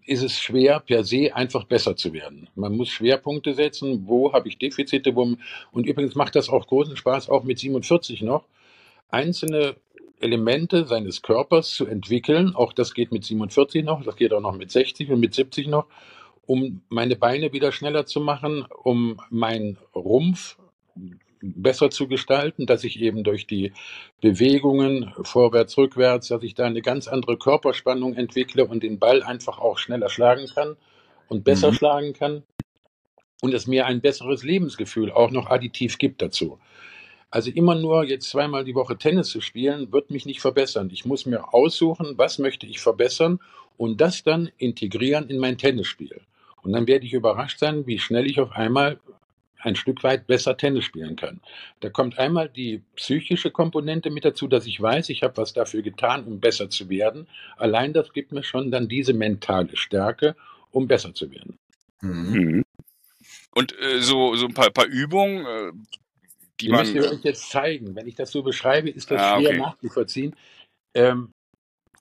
ist 0.05 0.23
es 0.23 0.39
schwer, 0.41 0.81
per 0.81 1.05
se 1.05 1.35
einfach 1.35 1.65
besser 1.65 1.95
zu 1.95 2.13
werden. 2.13 2.49
Man 2.57 2.77
muss 2.77 2.89
Schwerpunkte 2.89 3.55
setzen, 3.55 4.09
wo 4.09 4.33
habe 4.33 4.49
ich 4.49 4.59
Defizite, 4.59 5.15
wo, 5.15 5.37
und 5.71 5.87
übrigens 5.87 6.17
macht 6.17 6.35
das 6.35 6.49
auch 6.49 6.67
großen 6.67 6.97
Spaß, 6.97 7.31
auch 7.31 7.45
mit 7.45 7.61
47 7.61 8.23
noch, 8.23 8.45
einzelne 9.11 9.77
Elemente 10.21 10.87
seines 10.87 11.23
Körpers 11.23 11.71
zu 11.71 11.87
entwickeln. 11.87 12.55
Auch 12.55 12.73
das 12.73 12.95
geht 12.95 13.13
mit 13.13 13.25
47 13.25 13.85
noch, 13.85 14.03
das 14.05 14.17
geht 14.17 14.33
auch 14.33 14.41
noch 14.41 14.57
mit 14.57 14.71
60 14.71 15.11
und 15.11 15.21
mit 15.21 15.35
70 15.35 15.69
noch, 15.69 15.87
um 16.47 16.83
meine 16.89 17.17
Beine 17.17 17.53
wieder 17.53 17.73
schneller 17.73 18.07
zu 18.07 18.21
machen, 18.21 18.67
um 18.83 19.21
meinen 19.31 19.79
Rumpf 19.95 20.59
besser 21.43 21.91
zu 21.91 22.07
gestalten, 22.09 22.67
dass 22.67 22.85
ich 22.85 23.01
eben 23.01 23.25
durch 23.25 23.47
die 23.47 23.73
Bewegungen 24.21 25.13
vorwärts, 25.23 25.77
rückwärts, 25.77 26.29
dass 26.29 26.43
ich 26.43 26.55
da 26.55 26.65
eine 26.67 26.83
ganz 26.83 27.09
andere 27.09 27.37
Körperspannung 27.37 28.15
entwickle 28.15 28.65
und 28.67 28.83
den 28.83 28.99
Ball 28.99 29.23
einfach 29.23 29.59
auch 29.59 29.79
schneller 29.79 30.09
schlagen 30.09 30.47
kann 30.55 30.77
und 31.29 31.45
besser 31.45 31.73
Mhm. 31.73 31.75
schlagen 31.75 32.13
kann 32.13 32.43
und 33.43 33.55
es 33.55 33.67
mir 33.67 33.87
ein 33.87 34.01
besseres 34.01 34.45
Lebensgefühl 34.45 35.11
auch 35.11 35.31
noch 35.31 35.49
additiv 35.51 35.99
gibt 35.99 36.23
dazu. 36.23 36.59
Also 37.31 37.51
immer 37.51 37.75
nur 37.75 38.05
jetzt 38.05 38.29
zweimal 38.31 38.65
die 38.65 38.75
Woche 38.75 38.99
Tennis 38.99 39.31
zu 39.31 39.41
spielen, 39.41 39.91
wird 39.93 40.11
mich 40.11 40.27
nicht 40.27 40.41
verbessern. 40.41 40.91
Ich 40.93 41.07
muss 41.07 41.27
mir 41.27 41.55
aussuchen, 41.55 42.19
was 42.19 42.39
möchte 42.39 42.67
ich 42.67 42.81
verbessern 42.81 43.41
und 43.79 44.01
das 44.01 44.23
dann 44.23 44.51
integrieren 44.59 45.29
in 45.31 45.39
mein 45.39 45.59
Tennisspiel. 45.59 46.21
Und 46.63 46.73
dann 46.73 46.87
werde 46.87 47.05
ich 47.07 47.13
überrascht 47.13 47.59
sein, 47.59 47.87
wie 47.87 47.99
schnell 47.99 48.27
ich 48.27 48.41
auf 48.41 48.53
einmal 48.53 48.99
ein 49.59 49.77
Stück 49.77 50.03
weit 50.03 50.27
besser 50.27 50.57
Tennis 50.57 50.85
spielen 50.85 51.15
kann. 51.17 51.41
Da 51.81 51.89
kommt 51.89 52.19
einmal 52.19 52.49
die 52.49 52.83
psychische 52.97 53.51
Komponente 53.53 54.11
mit 54.11 54.25
dazu, 54.25 54.49
dass 54.49 54.67
ich 54.67 54.81
weiß, 54.81 55.09
ich 55.11 55.23
habe 55.23 55.37
was 55.37 55.53
dafür 55.53 55.83
getan, 55.83 56.25
um 56.25 56.41
besser 56.41 56.69
zu 56.69 56.89
werden. 56.89 57.29
Allein 57.57 57.93
das 57.93 58.13
gibt 58.13 58.33
mir 58.33 58.43
schon 58.43 58.71
dann 58.73 58.89
diese 58.89 59.13
mentale 59.13 59.77
Stärke, 59.77 60.35
um 60.73 60.89
besser 60.89 61.15
zu 61.15 61.31
werden. 61.31 61.59
Mhm. 62.01 62.33
Mhm. 62.33 62.65
Und 63.55 63.79
äh, 63.81 64.01
so, 64.01 64.35
so 64.35 64.47
ein 64.47 64.55
paar, 64.55 64.71
paar 64.71 64.87
Übungen, 64.87 65.47
äh, 65.47 65.73
die 66.61 66.67
Die 66.67 66.69
man. 66.71 66.81
müsst 66.81 66.95
ihr 66.95 67.05
euch 67.11 67.23
jetzt 67.23 67.51
zeigen. 67.51 67.95
Wenn 67.95 68.09
ich 68.09 68.15
das 68.17 68.33
so 68.33 68.43
beschreibe, 68.43 68.91
ist 68.91 69.11
das 69.11 69.21
Ah, 69.21 69.39
schwer 69.39 69.51
okay. 69.51 69.59
nachzuvollziehen. 69.59 70.35
Ähm, 70.95 71.31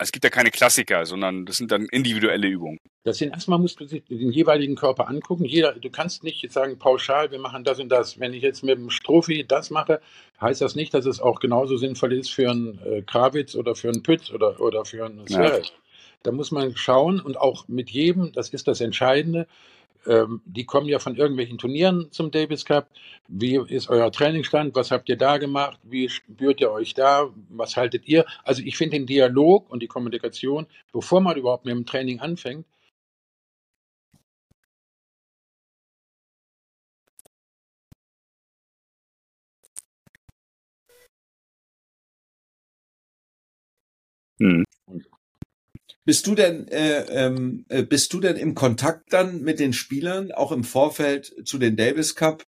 Es 0.01 0.12
gibt 0.12 0.24
ja 0.24 0.31
keine 0.31 0.50
Klassiker, 0.50 1.05
sondern 1.05 1.46
das 1.46 1.58
sind 1.58 1.72
dann 1.72 1.86
individuelle 1.86 2.48
Übungen. 2.48 2.79
Das 3.03 3.20
sind 3.20 3.31
erstmal 3.31 3.60
musst 3.60 3.79
du 3.79 3.86
sich 3.86 4.03
den 4.05 4.31
jeweiligen 4.31 4.75
Körper 4.75 5.08
angucken. 5.08 5.46
Jeder, 5.46 5.74
du 5.74 5.89
kannst 5.89 6.24
nicht 6.24 6.41
jetzt 6.41 6.53
sagen 6.53 6.79
pauschal, 6.79 7.31
wir 7.31 7.39
machen 7.39 7.63
das 7.63 7.79
und 7.79 7.89
das. 7.89 8.20
Wenn 8.20 8.34
ich 8.34 8.41
jetzt 8.41 8.63
mit 8.63 8.77
dem 8.77 8.89
Strophi 8.89 9.46
das 9.48 9.70
mache, 9.70 10.01
heißt 10.39 10.62
das 10.62 10.75
nicht, 10.75 10.93
dass 10.93 11.05
es 11.05 11.20
auch 11.22 11.39
genauso 11.39 11.77
sinnvoll 11.77 12.13
ist 12.13 12.31
für 12.31 12.50
einen 12.50 12.79
äh, 12.84 13.01
Krawitz 13.03 13.55
oder 13.55 13.75
für 13.75 13.89
einen 13.89 14.01
Pütz 14.01 14.31
oder, 14.31 14.60
oder 14.60 14.86
für 14.86 15.05
einen 15.05 15.20
Ja. 15.20 15.25
Zverev. 15.25 15.67
Da 16.24 16.31
muss 16.31 16.51
man 16.51 16.75
schauen 16.75 17.20
und 17.20 17.38
auch 17.38 17.67
mit 17.67 17.89
jedem, 17.89 18.31
das 18.31 18.50
ist 18.50 18.67
das 18.67 18.81
Entscheidende, 18.81 19.48
ähm, 20.08 20.41
die 20.46 20.65
kommen 20.65 20.88
ja 20.88 21.00
von 21.00 21.15
irgendwelchen 21.15 21.58
Turnieren 21.58 22.12
zum 22.12 22.31
Davis 22.31 22.65
Cup. 22.65 22.89
Wie 23.27 23.55
ist 23.58 23.89
euer 23.89 24.12
Trainingsstand? 24.12 24.75
Was 24.75 24.91
habt 24.91 25.10
ihr 25.10 25.17
da 25.17 25.38
gemacht? 25.38 25.79
Wie 25.84 26.10
spürt 26.10 26.62
ihr 26.62 26.72
euch 26.72 26.93
da? 26.93 27.29
Was 27.50 27.77
haltet 27.77 28.08
ihr? 28.08 28.25
Also 28.43 28.62
ich 28.63 28.77
finde 28.77 28.98
den 28.98 29.05
Dialog 29.08 29.70
und 29.70 29.81
die 29.81 29.88
Kommunikation, 29.88 30.67
bevor 30.91 31.22
man 31.22 31.38
überhaupt 31.38 31.65
mit 31.65 31.74
dem 31.75 31.86
Training 31.86 32.20
anfängt, 32.20 32.65
Mhm. 44.39 44.63
Bist 46.03 46.25
du 46.25 46.34
denn, 46.34 46.67
äh, 46.67 47.01
ähm, 47.10 47.65
äh, 47.70 47.84
bist 47.84 48.12
du 48.13 48.20
denn 48.20 48.36
im 48.36 48.55
Kontakt 48.55 49.13
dann 49.13 49.41
mit 49.41 49.60
den 49.60 49.74
Spielern, 49.74 50.31
auch 50.31 50.51
im 50.51 50.63
Vorfeld 50.63 51.34
zu 51.46 51.60
den 51.60 51.75
Davis 51.75 52.15
Cup 52.15 52.43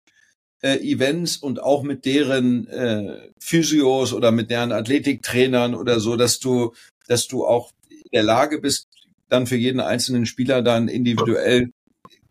äh, 0.61 0.77
Events 0.79 1.37
und 1.37 1.61
auch 1.61 1.83
mit 1.83 2.05
deren 2.05 2.67
äh, 2.67 3.29
Physios 3.39 4.13
oder 4.13 4.31
mit 4.31 4.49
deren 4.49 4.71
Athletiktrainern 4.71 5.75
oder 5.75 5.99
so, 5.99 6.15
dass 6.15 6.39
du, 6.39 6.73
dass 7.07 7.27
du 7.27 7.45
auch 7.45 7.71
in 7.89 8.09
der 8.13 8.23
Lage 8.23 8.59
bist, 8.59 8.87
dann 9.29 9.45
für 9.45 9.55
jeden 9.55 9.79
einzelnen 9.79 10.25
Spieler 10.25 10.61
dann 10.61 10.87
individuell 10.87 11.71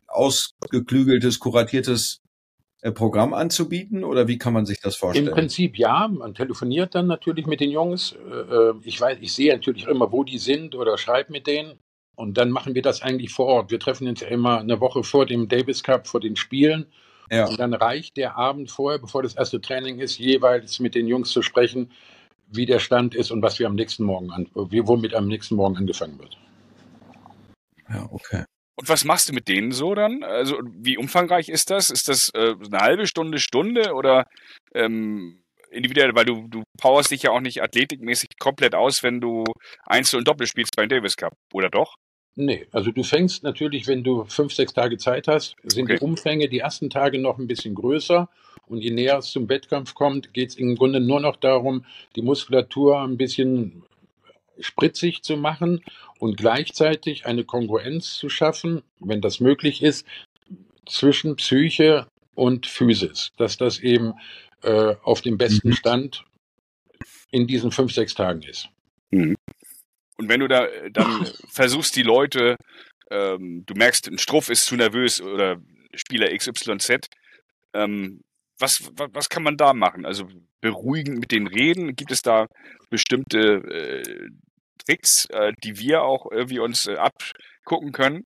ausgeklügeltes, 0.06 1.38
kuratiertes 1.38 2.21
Programm 2.90 3.32
anzubieten? 3.34 4.02
Oder 4.02 4.26
wie 4.26 4.38
kann 4.38 4.52
man 4.52 4.66
sich 4.66 4.80
das 4.80 4.94
Im 4.94 4.98
vorstellen? 4.98 5.30
Prinzip 5.30 5.78
ja, 5.78 6.08
man 6.08 6.34
telefoniert 6.34 6.94
dann 6.94 7.06
natürlich 7.06 7.46
mit 7.46 7.60
den 7.60 7.70
Jungs. 7.70 8.12
Äh, 8.12 8.54
äh, 8.54 8.74
Ich 8.84 9.00
weiß, 9.00 9.18
ich 9.20 9.32
sehe 9.32 9.52
natürlich 9.52 9.86
immer, 9.86 10.10
wo 10.10 10.24
die 10.24 10.38
sind 10.38 10.74
oder 10.74 10.98
schreibe 10.98 11.30
mit 11.32 11.46
denen. 11.46 11.78
Und 12.16 12.36
dann 12.38 12.50
machen 12.50 12.74
wir 12.74 12.82
das 12.82 13.02
eigentlich 13.02 13.32
vor 13.32 13.46
Ort. 13.46 13.70
Wir 13.70 13.78
treffen 13.80 14.08
uns 14.08 14.20
ja 14.20 14.28
immer 14.28 14.58
eine 14.60 14.80
Woche 14.80 15.04
vor 15.04 15.26
dem 15.26 15.48
Davis 15.48 15.82
Cup, 15.82 16.06
vor 16.08 16.20
den 16.20 16.36
Spielen. 16.36 16.86
Ja. 17.30 17.46
Und 17.46 17.58
dann 17.60 17.72
reicht 17.74 18.16
der 18.16 18.36
Abend 18.36 18.70
vorher, 18.70 18.98
bevor 18.98 19.22
das 19.22 19.34
erste 19.34 19.60
Training 19.60 19.98
ist, 20.00 20.18
jeweils 20.18 20.80
mit 20.80 20.94
den 20.94 21.06
Jungs 21.06 21.30
zu 21.30 21.42
sprechen. 21.42 21.90
wie 22.52 22.66
der 22.66 22.78
Stand 22.80 23.14
ist 23.14 23.30
und 23.30 23.42
was 23.42 23.58
wir 23.58 23.66
am 23.66 23.74
nächsten 23.74 24.04
Morgen 24.04 24.30
an, 24.30 24.48
wie, 24.70 24.86
womit 24.86 25.14
am 25.14 25.26
nächsten 25.28 25.56
Morgen 25.56 25.76
angefangen 25.76 26.18
wird. 26.18 26.38
Ja, 27.88 28.08
okay. 28.10 28.44
Und 28.82 28.88
was 28.88 29.04
machst 29.04 29.28
du 29.28 29.32
mit 29.32 29.46
denen 29.46 29.70
so 29.70 29.94
dann? 29.94 30.24
Also 30.24 30.58
wie 30.72 30.96
umfangreich 30.96 31.48
ist 31.48 31.70
das? 31.70 31.88
Ist 31.88 32.08
das 32.08 32.30
äh, 32.34 32.56
eine 32.66 32.78
halbe 32.80 33.06
Stunde, 33.06 33.38
Stunde 33.38 33.94
oder 33.94 34.26
ähm, 34.74 35.44
individuell? 35.70 36.16
Weil 36.16 36.24
du, 36.24 36.48
du 36.48 36.64
powerst 36.80 37.12
dich 37.12 37.22
ja 37.22 37.30
auch 37.30 37.40
nicht 37.40 37.62
athletikmäßig 37.62 38.30
komplett 38.40 38.74
aus, 38.74 39.04
wenn 39.04 39.20
du 39.20 39.44
Einzel- 39.86 40.18
und 40.18 40.26
Doppel 40.26 40.48
spielst 40.48 40.74
beim 40.74 40.88
Davis 40.88 41.16
Cup, 41.16 41.32
oder 41.54 41.70
doch? 41.70 41.94
Nee, 42.34 42.66
also 42.72 42.90
du 42.90 43.04
fängst 43.04 43.44
natürlich, 43.44 43.86
wenn 43.86 44.02
du 44.02 44.24
fünf, 44.24 44.52
sechs 44.52 44.72
Tage 44.72 44.96
Zeit 44.96 45.28
hast, 45.28 45.54
sind 45.62 45.84
Okay. 45.84 45.98
die 45.98 46.04
Umfänge 46.04 46.48
die 46.48 46.58
ersten 46.58 46.90
Tage 46.90 47.20
noch 47.20 47.38
ein 47.38 47.46
bisschen 47.46 47.76
größer. 47.76 48.28
Und 48.66 48.78
je 48.78 48.90
näher 48.90 49.18
es 49.18 49.30
zum 49.30 49.48
Wettkampf 49.48 49.94
kommt, 49.94 50.34
geht 50.34 50.48
es 50.48 50.56
im 50.56 50.74
Grunde 50.74 50.98
nur 50.98 51.20
noch 51.20 51.36
darum, 51.36 51.84
die 52.16 52.22
Muskulatur 52.22 53.00
ein 53.00 53.16
bisschen 53.16 53.84
spritzig 54.60 55.22
zu 55.22 55.36
machen 55.36 55.84
und 56.18 56.36
gleichzeitig 56.36 57.26
eine 57.26 57.44
Kongruenz 57.44 58.14
zu 58.14 58.28
schaffen, 58.28 58.82
wenn 59.00 59.20
das 59.20 59.40
möglich 59.40 59.82
ist, 59.82 60.06
zwischen 60.86 61.36
Psyche 61.36 62.06
und 62.34 62.66
Physis. 62.66 63.30
Dass 63.36 63.56
das 63.56 63.78
eben 63.78 64.14
äh, 64.62 64.94
auf 65.02 65.20
dem 65.20 65.38
besten 65.38 65.70
Mhm. 65.70 65.74
Stand 65.74 66.24
in 67.30 67.46
diesen 67.46 67.72
fünf, 67.72 67.92
sechs 67.92 68.14
Tagen 68.14 68.42
ist. 68.42 68.68
Und 69.10 69.36
wenn 70.28 70.40
du 70.40 70.48
da 70.48 70.66
äh, 70.66 70.90
dann 70.90 71.26
versuchst, 71.48 71.96
die 71.96 72.02
Leute, 72.02 72.56
ähm, 73.10 73.64
du 73.66 73.74
merkst, 73.74 74.08
ein 74.08 74.18
Struff 74.18 74.48
ist 74.48 74.66
zu 74.66 74.76
nervös 74.76 75.20
oder 75.20 75.60
Spieler 75.94 76.36
XYZ, 76.36 77.08
ähm, 77.74 78.22
was, 78.58 78.90
was, 78.96 79.08
was 79.12 79.28
kann 79.28 79.42
man 79.42 79.56
da 79.56 79.74
machen? 79.74 80.04
Also 80.06 80.28
beruhigen 80.60 81.18
mit 81.18 81.32
den 81.32 81.46
Reden? 81.46 81.96
Gibt 81.96 82.12
es 82.12 82.22
da 82.22 82.46
bestimmte 82.90 83.38
äh, 83.38 84.30
Tricks, 84.84 85.26
äh, 85.26 85.52
die 85.62 85.78
wir 85.78 86.02
auch 86.02 86.30
irgendwie 86.30 86.58
uns 86.58 86.86
äh, 86.86 86.96
abgucken 86.96 87.92
können? 87.92 88.24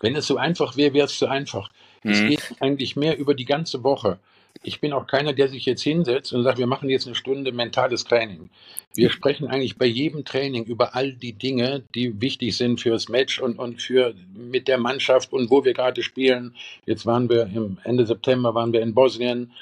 Wenn 0.00 0.16
es 0.16 0.26
so 0.26 0.36
einfach 0.36 0.76
wäre, 0.76 0.94
wäre 0.94 1.06
es 1.06 1.18
zu 1.18 1.26
einfach. 1.26 1.68
Es 2.02 2.20
Mhm. 2.20 2.28
geht 2.28 2.54
eigentlich 2.60 2.96
mehr 2.96 3.18
über 3.18 3.34
die 3.34 3.44
ganze 3.44 3.82
Woche. 3.82 4.18
Ich 4.62 4.80
bin 4.80 4.92
auch 4.92 5.06
keiner, 5.06 5.32
der 5.32 5.48
sich 5.48 5.64
jetzt 5.64 5.82
hinsetzt 5.82 6.34
und 6.34 6.42
sagt, 6.42 6.58
wir 6.58 6.66
machen 6.66 6.90
jetzt 6.90 7.06
eine 7.06 7.14
Stunde 7.14 7.50
mentales 7.50 8.04
Training. 8.04 8.50
Wir 8.94 9.10
sprechen 9.10 9.46
eigentlich 9.46 9.78
bei 9.78 9.86
jedem 9.86 10.24
Training 10.24 10.64
über 10.64 10.94
all 10.94 11.12
die 11.14 11.32
Dinge, 11.32 11.82
die 11.94 12.20
wichtig 12.20 12.56
sind 12.56 12.80
fürs 12.80 13.08
Match 13.08 13.40
und, 13.40 13.58
und 13.58 13.80
für 13.80 14.14
mit 14.34 14.68
der 14.68 14.76
Mannschaft 14.78 15.32
und 15.32 15.50
wo 15.50 15.64
wir 15.64 15.72
gerade 15.72 16.02
spielen. 16.02 16.54
Jetzt 16.84 17.06
waren 17.06 17.30
wir 17.30 17.44
im 17.54 17.78
Ende 17.84 18.04
September 18.04 18.54
waren 18.54 18.72
wir 18.72 18.82
in 18.82 18.92
Bosnien. 18.94 19.52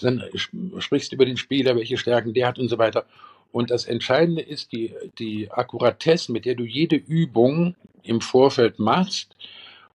Dann 0.00 0.22
sp- 0.32 0.80
sprichst 0.80 1.12
du 1.12 1.16
über 1.16 1.26
den 1.26 1.36
Spieler, 1.36 1.76
welche 1.76 1.98
Stärken 1.98 2.32
der 2.32 2.46
hat 2.46 2.58
und 2.58 2.68
so 2.68 2.78
weiter. 2.78 3.04
Und 3.52 3.70
das 3.70 3.84
Entscheidende 3.84 4.42
ist 4.42 4.72
die, 4.72 4.94
die 5.18 5.50
Akkuratesse, 5.50 6.32
mit 6.32 6.44
der 6.46 6.54
du 6.54 6.64
jede 6.64 6.96
Übung 6.96 7.74
im 8.02 8.20
Vorfeld 8.20 8.78
machst, 8.78 9.36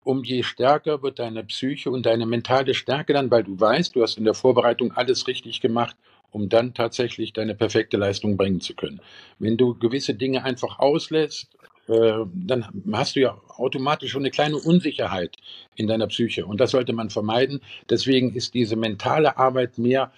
um 0.03 0.23
je 0.23 0.43
stärker 0.43 1.03
wird 1.03 1.19
deine 1.19 1.43
Psyche 1.43 1.91
und 1.91 2.05
deine 2.05 2.25
mentale 2.25 2.73
Stärke 2.73 3.13
dann, 3.13 3.31
weil 3.31 3.43
du 3.43 3.59
weißt, 3.59 3.95
du 3.95 4.01
hast 4.01 4.17
in 4.17 4.25
der 4.25 4.33
Vorbereitung 4.33 4.91
alles 4.93 5.27
richtig 5.27 5.61
gemacht, 5.61 5.95
um 6.31 6.49
dann 6.49 6.73
tatsächlich 6.73 7.33
deine 7.33 7.55
perfekte 7.55 7.97
Leistung 7.97 8.37
bringen 8.37 8.61
zu 8.61 8.75
können. 8.75 9.01
Wenn 9.39 9.57
du 9.57 9.75
gewisse 9.75 10.13
Dinge 10.13 10.43
einfach 10.43 10.79
auslässt, 10.79 11.49
äh, 11.87 12.25
dann 12.33 12.65
hast 12.93 13.15
du 13.15 13.21
ja 13.21 13.41
automatisch 13.57 14.11
schon 14.11 14.21
eine 14.21 14.31
kleine 14.31 14.57
Unsicherheit 14.57 15.35
in 15.75 15.87
deiner 15.87 16.07
Psyche 16.07 16.45
und 16.45 16.59
das 16.59 16.71
sollte 16.71 16.93
man 16.93 17.09
vermeiden. 17.09 17.61
Deswegen 17.89 18.33
ist 18.33 18.53
diese 18.53 18.75
mentale 18.75 19.37
Arbeit 19.37 19.77
mehr, 19.77 20.11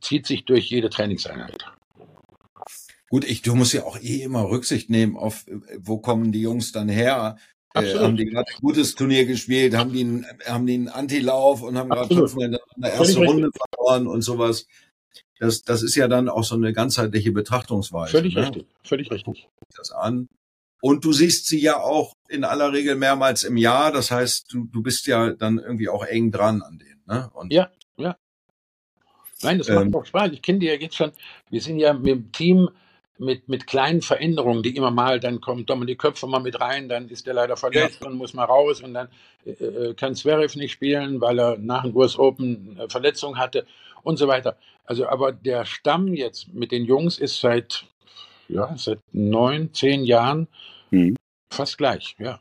zieht 0.00 0.26
sich 0.26 0.44
durch 0.44 0.68
jede 0.68 0.90
Trainingseinheit. 0.90 1.64
Gut, 3.08 3.24
ich, 3.24 3.42
du 3.42 3.54
musst 3.54 3.72
ja 3.72 3.84
auch 3.84 3.98
eh 4.00 4.22
immer 4.22 4.50
Rücksicht 4.50 4.90
nehmen 4.90 5.16
auf, 5.16 5.46
äh, 5.46 5.60
wo 5.78 5.98
kommen 5.98 6.32
die 6.32 6.42
Jungs 6.42 6.72
dann 6.72 6.88
her? 6.88 7.36
Äh, 7.76 7.80
Absolut. 7.80 8.02
haben 8.02 8.16
die 8.16 8.24
gerade 8.24 8.50
ein 8.50 8.60
gutes 8.60 8.94
Turnier 8.94 9.26
gespielt, 9.26 9.76
haben 9.76 9.92
die 9.92 10.00
einen, 10.00 10.26
haben 10.46 10.66
die 10.66 10.74
einen 10.74 10.88
Antilauf 10.88 11.62
und 11.62 11.76
haben 11.76 11.90
gerade 11.90 12.14
fünfmal 12.14 12.46
in 12.46 12.58
der 12.82 12.92
ersten 12.94 13.24
Runde 13.24 13.50
verloren 13.52 14.06
und 14.06 14.22
sowas. 14.22 14.66
Das, 15.38 15.62
das 15.62 15.82
ist 15.82 15.94
ja 15.94 16.08
dann 16.08 16.30
auch 16.30 16.44
so 16.44 16.54
eine 16.54 16.72
ganzheitliche 16.72 17.32
Betrachtungsweise. 17.32 18.10
Völlig 18.12 18.34
ne? 18.34 18.42
richtig, 18.42 18.66
völlig 18.82 19.10
richtig. 19.10 19.48
das 19.76 19.90
an. 19.92 20.28
Und 20.80 21.04
du 21.04 21.12
siehst 21.12 21.46
sie 21.46 21.60
ja 21.60 21.78
auch 21.78 22.14
in 22.28 22.44
aller 22.44 22.72
Regel 22.72 22.96
mehrmals 22.96 23.44
im 23.44 23.58
Jahr. 23.58 23.92
Das 23.92 24.10
heißt, 24.10 24.52
du, 24.52 24.64
du 24.64 24.82
bist 24.82 25.06
ja 25.06 25.30
dann 25.32 25.58
irgendwie 25.58 25.88
auch 25.90 26.04
eng 26.04 26.30
dran 26.30 26.62
an 26.62 26.78
denen. 26.78 27.02
Ne? 27.06 27.30
Und 27.34 27.52
Ja. 27.52 27.70
Nein, 29.42 29.58
das 29.58 29.68
Ähm. 29.68 29.90
macht 29.90 29.94
auch 29.94 30.06
Spaß. 30.06 30.32
Ich 30.32 30.42
kenne 30.42 30.60
die 30.60 30.66
ja 30.66 30.74
jetzt 30.74 30.96
schon. 30.96 31.12
Wir 31.50 31.60
sind 31.60 31.78
ja 31.78 31.92
mit 31.92 32.06
dem 32.06 32.32
Team 32.32 32.70
mit, 33.18 33.48
mit 33.48 33.66
kleinen 33.66 34.02
Veränderungen, 34.02 34.62
die 34.62 34.76
immer 34.76 34.90
mal, 34.90 35.20
dann 35.20 35.40
kommt 35.40 35.70
Dominik 35.70 35.98
Köpfer 35.98 36.26
mal 36.26 36.40
mit 36.40 36.60
rein, 36.60 36.88
dann 36.88 37.08
ist 37.08 37.26
der 37.26 37.34
leider 37.34 37.56
verletzt 37.56 38.04
und 38.04 38.14
muss 38.14 38.34
mal 38.34 38.44
raus 38.44 38.82
und 38.82 38.94
dann 38.94 39.08
äh, 39.44 39.50
äh, 39.50 39.94
kann 39.94 40.14
Zverev 40.14 40.56
nicht 40.56 40.72
spielen, 40.72 41.20
weil 41.20 41.38
er 41.38 41.56
nach 41.58 41.82
dem 41.82 41.96
US 41.96 42.18
Open 42.18 42.76
eine 42.78 42.88
Verletzung 42.88 43.38
hatte 43.38 43.66
und 44.02 44.18
so 44.18 44.28
weiter. 44.28 44.56
Also, 44.84 45.08
aber 45.08 45.32
der 45.32 45.64
Stamm 45.64 46.14
jetzt 46.14 46.52
mit 46.54 46.72
den 46.72 46.84
Jungs 46.84 47.18
ist 47.18 47.40
seit, 47.40 47.86
ja, 48.48 48.74
seit 48.76 49.00
neun, 49.12 49.72
zehn 49.72 50.04
Jahren 50.04 50.48
Mhm. 50.90 51.16
fast 51.52 51.78
gleich, 51.78 52.14
ja. 52.18 52.40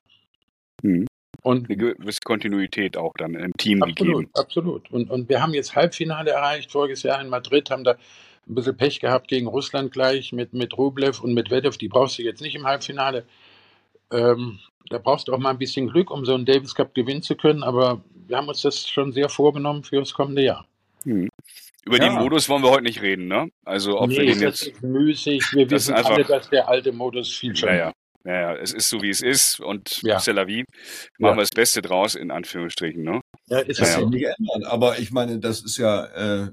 Mhm. 0.83 1.07
Und 1.41 1.69
Eine 1.69 1.77
gewisse 1.77 2.19
Kontinuität 2.23 2.97
auch 2.97 3.13
dann 3.17 3.35
im 3.35 3.51
Team 3.57 3.83
Absolut, 3.83 4.15
gegeben. 4.15 4.31
absolut. 4.33 4.91
Und, 4.91 5.11
und 5.11 5.29
wir 5.29 5.41
haben 5.41 5.53
jetzt 5.53 5.75
Halbfinale 5.75 6.31
erreicht, 6.31 6.71
voriges 6.71 7.03
Jahr 7.03 7.21
in 7.21 7.29
Madrid, 7.29 7.69
haben 7.69 7.83
da 7.83 7.95
ein 8.47 8.55
bisschen 8.55 8.77
Pech 8.77 8.99
gehabt 8.99 9.27
gegen 9.27 9.47
Russland 9.47 9.91
gleich 9.91 10.31
mit, 10.31 10.53
mit 10.53 10.77
Rublev 10.77 11.19
und 11.21 11.33
mit 11.33 11.49
Medvedev. 11.49 11.77
Die 11.77 11.87
brauchst 11.87 12.17
du 12.19 12.23
jetzt 12.23 12.41
nicht 12.41 12.55
im 12.55 12.65
Halbfinale. 12.65 13.25
Ähm, 14.11 14.59
da 14.89 14.97
brauchst 14.99 15.27
du 15.27 15.33
auch 15.33 15.39
mal 15.39 15.49
ein 15.49 15.57
bisschen 15.57 15.87
Glück, 15.87 16.11
um 16.11 16.25
so 16.25 16.35
einen 16.35 16.45
Davis 16.45 16.75
Cup 16.75 16.93
gewinnen 16.93 17.23
zu 17.23 17.35
können. 17.35 17.63
Aber 17.63 18.01
wir 18.27 18.37
haben 18.37 18.47
uns 18.47 18.61
das 18.61 18.87
schon 18.87 19.11
sehr 19.13 19.29
vorgenommen 19.29 19.83
für 19.83 19.97
das 19.97 20.13
kommende 20.13 20.43
Jahr. 20.43 20.67
Mhm. 21.03 21.29
Über 21.85 21.97
Ja. 21.97 22.09
den 22.09 22.13
Modus 22.15 22.49
wollen 22.49 22.63
wir 22.63 22.71
heute 22.71 22.83
nicht 22.83 23.01
reden, 23.01 23.27
ne? 23.27 23.49
Also 23.63 23.99
ob 23.99 24.09
wir 24.09 24.19
nee, 24.19 24.25
den 24.33 24.41
das 24.41 24.61
jetzt. 24.65 24.75
ist 24.77 24.83
müßig. 24.83 25.43
Wir 25.53 25.69
wissen 25.69 25.93
einfach- 25.93 26.11
alle, 26.11 26.23
dass 26.23 26.49
der 26.49 26.67
alte 26.67 26.91
Modus 26.91 27.31
viel 27.31 27.55
schöner 27.55 27.71
Naja, 27.71 27.91
naja, 28.23 28.55
es 28.55 28.73
ist 28.73 28.89
so 28.89 29.01
wie 29.03 29.09
es 29.09 29.21
ist 29.21 29.59
und 29.59 30.01
Ja. 30.01 30.17
c'est 30.17 30.33
la 30.33 30.47
vie. 30.47 30.63
Machen 31.19 31.33
Ja. 31.33 31.37
wir 31.37 31.41
das 31.43 31.49
Beste 31.51 31.81
draus, 31.83 32.15
in 32.15 32.31
Anführungsstrichen, 32.31 33.03
ne? 33.03 33.21
Ja, 33.49 33.59
ist 33.59 33.79
das 33.79 33.93
ja, 33.95 34.01
Ja, 34.01 34.05
nicht 34.09 34.25
ändern. 34.25 34.63
Aber 34.63 34.97
ich 34.97 35.11
meine, 35.11 35.37
das 35.39 35.63
ist 35.63 35.77
ja, 35.77 36.05
äh, 36.45 36.51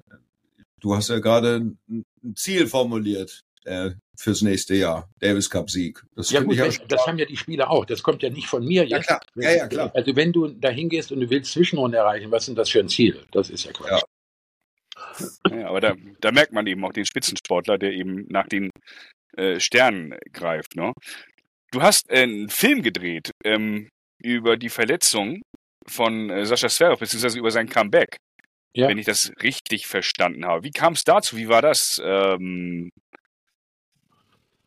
du 0.83 0.95
hast 0.95 1.09
ja 1.09 1.18
gerade 1.18 1.73
ein 1.88 2.05
Ziel 2.35 2.66
formuliert 2.66 3.42
äh, 3.64 3.90
fürs 4.16 4.42
nächste 4.42 4.75
Jahr. 4.75 5.09
Davis 5.21 5.49
Cup 5.49 5.71
Sieg. 5.71 6.05
Das 6.14 6.31
Ja, 6.31 6.40
gut, 6.40 6.59
das, 6.59 7.07
haben 7.07 7.18
ja 7.18 7.25
die 7.25 7.37
Spieler 7.37 7.71
auch. 7.71 7.87
Das 7.87 8.03
kommt 8.03 8.23
ja 8.23 8.31
nicht 8.31 8.47
von 8.47 8.64
mir 8.64 8.85
Ja, 8.85 8.99
jetzt. 8.99 9.07
klar. 9.07 9.21
Ja, 9.37 9.51
ja, 9.51 9.66
klar. 9.68 9.90
Also 9.95 10.14
wenn 10.16 10.33
du 10.33 10.49
da 10.49 10.68
hingehst 10.68 11.12
und 11.12 11.21
du 11.21 11.31
willst 11.31 11.53
Zwischenrunde 11.53 11.99
erreichen, 11.99 12.31
was 12.31 12.42
ist 12.42 12.49
denn 12.49 12.57
das 12.57 12.68
für 12.68 12.81
ein 12.81 12.88
Ziel? 12.88 13.25
Das 13.33 13.51
ist 13.51 13.64
ja 13.64 13.73
Quatsch. 13.73 13.90
Ja. 13.90 14.03
Ja, 15.51 15.68
aber 15.68 15.81
da, 15.81 15.95
da 16.21 16.33
merkt 16.33 16.53
man 16.53 16.66
eben 16.66 16.85
auch 16.85 16.92
den 16.92 17.05
Spitzensportler, 17.05 17.79
der 17.79 17.92
eben 17.92 18.27
nach 18.29 18.47
den 18.47 18.71
äh, 19.37 19.61
Sternen 19.61 20.14
greift. 20.33 20.77
Ne? 20.77 20.92
Du 21.71 21.83
hast 21.83 22.09
äh, 22.11 22.23
einen 22.23 22.49
Film 22.49 22.83
gedreht 22.83 23.31
ähm, 23.45 23.88
über 24.23 24.57
die 24.57 24.68
Verletzung 24.68 25.42
von 25.87 26.31
äh, 26.31 26.47
Sascha 26.47 26.68
Zverev, 26.68 27.01
beziehungsweise 27.01 27.38
über 27.38 27.51
sein 27.51 27.68
Comeback, 27.68 28.16
Ja. 28.75 28.89
wenn 28.89 28.99
ich 28.99 29.07
das 29.07 29.33
richtig 29.43 29.87
verstanden 29.87 30.47
habe. 30.47 30.65
Wie 30.65 30.71
kam 30.71 30.95
es 30.95 31.05
dazu? 31.05 31.37
Wie 31.37 31.49
war 31.49 31.61
das? 31.61 32.01
Ähm, 32.03 32.91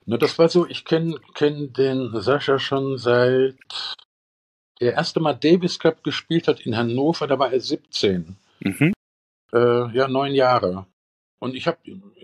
Na, 0.05 0.17
das 0.17 0.37
war 0.37 0.47
so, 0.47 0.67
ich 0.67 0.85
kenne 0.85 1.19
kenn 1.33 1.73
den 1.73 2.11
Sascha 2.21 2.59
schon 2.59 2.97
seit 2.99 3.55
der 4.81 4.93
erste 4.93 5.19
Mal 5.19 5.33
Davis 5.33 5.79
Cup 5.79 6.03
gespielt 6.03 6.47
hat 6.47 6.59
in 6.59 6.75
Hannover, 6.75 7.27
da 7.27 7.39
war 7.39 7.51
er 7.51 7.59
17. 7.59 8.35
mhm. 8.59 8.93
Äh, 9.53 9.95
ja, 9.95 10.07
neun 10.07 10.33
Jahre. 10.33 10.85
Und 11.39 11.55
ich 11.55 11.69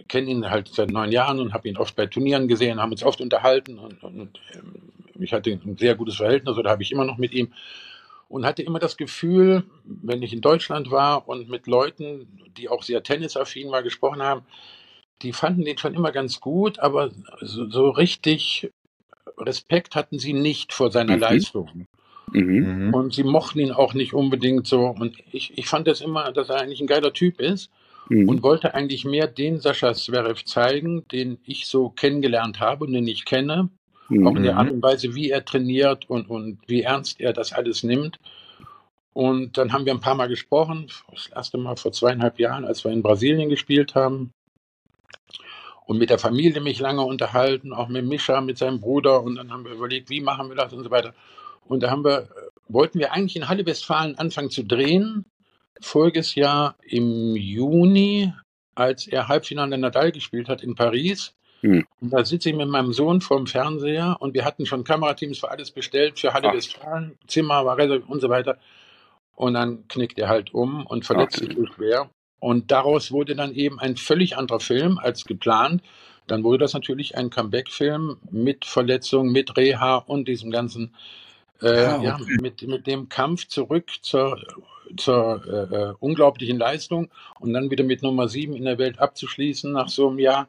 kenne 0.07 0.29
ihn 0.29 0.49
halt 0.49 0.67
seit 0.69 0.89
neun 0.89 1.11
Jahren 1.11 1.39
und 1.39 1.53
habe 1.53 1.69
ihn 1.69 1.77
oft 1.77 1.95
bei 1.95 2.07
Turnieren 2.07 2.47
gesehen, 2.47 2.81
haben 2.81 2.91
uns 2.91 3.03
oft 3.03 3.21
unterhalten 3.21 3.77
und, 3.77 4.03
und 4.03 4.39
ähm, 4.53 4.91
ich 5.19 5.33
hatte 5.33 5.51
ein 5.51 5.77
sehr 5.77 5.95
gutes 5.95 6.15
Verhältnis 6.15 6.57
oder 6.57 6.71
habe 6.71 6.83
ich 6.83 6.91
immer 6.91 7.05
noch 7.05 7.17
mit 7.17 7.33
ihm 7.33 7.53
und 8.31 8.45
hatte 8.45 8.63
immer 8.63 8.79
das 8.79 8.97
Gefühl, 8.97 9.63
wenn 9.83 10.23
ich 10.23 10.33
in 10.33 10.41
Deutschland 10.41 10.89
war 10.89 11.27
und 11.27 11.49
mit 11.49 11.67
Leuten, 11.67 12.27
die 12.57 12.69
auch 12.69 12.83
sehr 12.83 13.03
tennisaffin 13.03 13.71
war, 13.71 13.83
gesprochen 13.83 14.21
haben, 14.23 14.43
die 15.21 15.33
fanden 15.33 15.65
den 15.65 15.77
schon 15.77 15.93
immer 15.93 16.11
ganz 16.11 16.39
gut, 16.39 16.79
aber 16.79 17.11
so, 17.41 17.69
so 17.69 17.89
richtig 17.89 18.71
Respekt 19.37 19.95
hatten 19.95 20.17
sie 20.17 20.33
nicht 20.33 20.73
vor 20.73 20.91
seiner 20.91 21.15
Mhm. 21.15 21.21
Leistung. 21.21 21.69
Mhm. 21.73 21.87
Mhm. 22.33 22.93
Und 22.93 23.13
sie 23.13 23.23
mochten 23.23 23.59
ihn 23.59 23.71
auch 23.71 23.93
nicht 23.93 24.13
unbedingt 24.13 24.67
so. 24.67 24.87
Und 24.87 25.17
ich, 25.31 25.57
ich 25.57 25.67
fand 25.67 25.87
das 25.87 26.01
immer, 26.01 26.31
dass 26.31 26.49
er 26.49 26.61
eigentlich 26.61 26.81
ein 26.81 26.87
geiler 26.87 27.13
Typ 27.13 27.39
ist 27.41 27.69
Mhm. 28.09 28.29
und 28.29 28.43
wollte 28.43 28.73
eigentlich 28.73 29.05
mehr 29.05 29.27
den 29.27 29.59
Sascha 29.59 29.93
Zverev 29.93 30.43
zeigen, 30.45 31.07
den 31.09 31.39
ich 31.45 31.67
so 31.67 31.89
kennengelernt 31.89 32.59
habe 32.59 32.85
und 32.85 32.93
den 32.93 33.07
ich 33.07 33.25
kenne. 33.25 33.69
Auch 34.19 34.35
in 34.35 34.43
der 34.43 34.53
Mhm. 34.53 34.59
Art 34.59 34.71
und 34.71 34.83
Weise, 34.83 35.15
wie 35.15 35.29
er 35.31 35.45
trainiert 35.45 36.09
und, 36.09 36.29
und 36.29 36.59
wie 36.67 36.81
ernst 36.83 37.19
er 37.21 37.33
das 37.33 37.53
alles 37.53 37.83
nimmt. 37.83 38.19
Und 39.13 39.57
dann 39.57 39.73
haben 39.73 39.85
wir 39.85 39.93
ein 39.93 39.99
paar 40.01 40.15
Mal 40.15 40.27
gesprochen, 40.29 40.87
das 41.11 41.27
erste 41.27 41.57
Mal 41.57 41.75
vor 41.77 41.91
zweieinhalb 41.91 42.39
Jahren, 42.39 42.65
als 42.65 42.83
wir 42.83 42.91
in 42.91 43.03
Brasilien 43.03 43.49
gespielt 43.49 43.95
haben. 43.95 44.31
und 45.85 45.97
mit 45.97 46.09
der 46.09 46.19
Familie 46.19 46.61
mich 46.61 46.79
lange 46.79 47.01
unterhalten, 47.03 47.73
auch 47.73 47.89
mit 47.89 48.05
Mischa, 48.05 48.41
mit 48.41 48.57
seinem 48.57 48.79
Bruder. 48.79 49.23
Und 49.23 49.35
dann 49.35 49.51
haben 49.51 49.65
wir 49.65 49.73
überlegt, 49.73 50.09
wie 50.09 50.21
machen 50.21 50.49
wir 50.49 50.55
das 50.55 50.73
und 50.73 50.83
so 50.83 50.91
weiter. 50.91 51.13
Und 51.65 51.83
da 51.83 51.89
haben 51.91 52.03
wir, 52.05 52.29
wollten 52.69 52.99
wir 52.99 53.13
eigentlich 53.13 53.35
in 53.35 53.49
Halle 53.49 53.65
Westfalen 53.65 54.17
anfangen 54.17 54.49
zu 54.51 54.63
drehen. 54.63 55.25
Voriges 55.81 56.35
Jahr 56.35 56.75
im 56.83 57.35
Juni, 57.35 58.33
als 58.75 59.07
er 59.07 59.27
Halbfinale 59.27 59.77
Nadal 59.77 60.11
gespielt 60.11 60.49
hat 60.49 60.63
in 60.63 60.75
Paris. 60.75 61.35
Hm. 61.61 61.85
Und 62.01 62.13
da 62.13 62.25
sitze 62.25 62.49
ich 62.49 62.55
mit 62.55 62.67
meinem 62.67 62.91
Sohn 62.91 63.21
vorm 63.21 63.47
Fernseher 63.47 64.17
und 64.19 64.33
wir 64.33 64.45
hatten 64.45 64.65
schon 64.65 64.83
Kamerateams 64.83 65.39
für 65.39 65.49
alles 65.51 65.71
bestellt, 65.71 66.19
für 66.19 66.33
Halle. 66.33 66.51
Westfalen, 66.53 67.17
Zimmer 67.27 67.65
war 67.65 67.77
reserviert 67.77 68.09
und 68.09 68.19
so 68.19 68.29
weiter. 68.29 68.57
Und 69.35 69.53
dann 69.53 69.87
knickt 69.87 70.19
er 70.19 70.27
halt 70.27 70.53
um 70.53 70.85
und 70.85 71.05
verletzt 71.05 71.37
sich 71.39 71.55
so 71.55 71.65
schwer. 71.65 72.09
Und 72.39 72.71
daraus 72.71 73.11
wurde 73.11 73.35
dann 73.35 73.53
eben 73.53 73.79
ein 73.79 73.95
völlig 73.97 74.37
anderer 74.37 74.59
Film 74.59 74.97
als 74.97 75.25
geplant. 75.25 75.83
Dann 76.27 76.43
wurde 76.43 76.59
das 76.59 76.73
natürlich 76.73 77.15
ein 77.15 77.29
Comeback-Film 77.29 78.17
mit 78.31 78.65
Verletzung, 78.65 79.31
mit 79.31 79.57
Reha 79.57 79.97
und 79.97 80.27
diesem 80.27 80.49
ganzen, 80.49 80.95
äh, 81.61 81.67
Ah, 81.67 82.01
ja, 82.01 82.15
okay. 82.15 82.37
mit, 82.41 82.61
mit 82.63 82.87
dem 82.87 83.09
Kampf 83.09 83.47
zurück 83.47 83.91
zur, 84.01 84.39
zur 84.97 85.43
äh, 85.45 85.75
äh, 85.75 85.93
unglaublichen 85.99 86.57
Leistung 86.57 87.09
und 87.39 87.53
dann 87.53 87.69
wieder 87.69 87.83
mit 87.83 88.01
Nummer 88.01 88.27
sieben 88.27 88.55
in 88.55 88.65
der 88.65 88.79
Welt 88.79 88.99
abzuschließen 88.99 89.71
nach 89.71 89.89
so 89.89 90.09
einem 90.09 90.19
Jahr, 90.19 90.47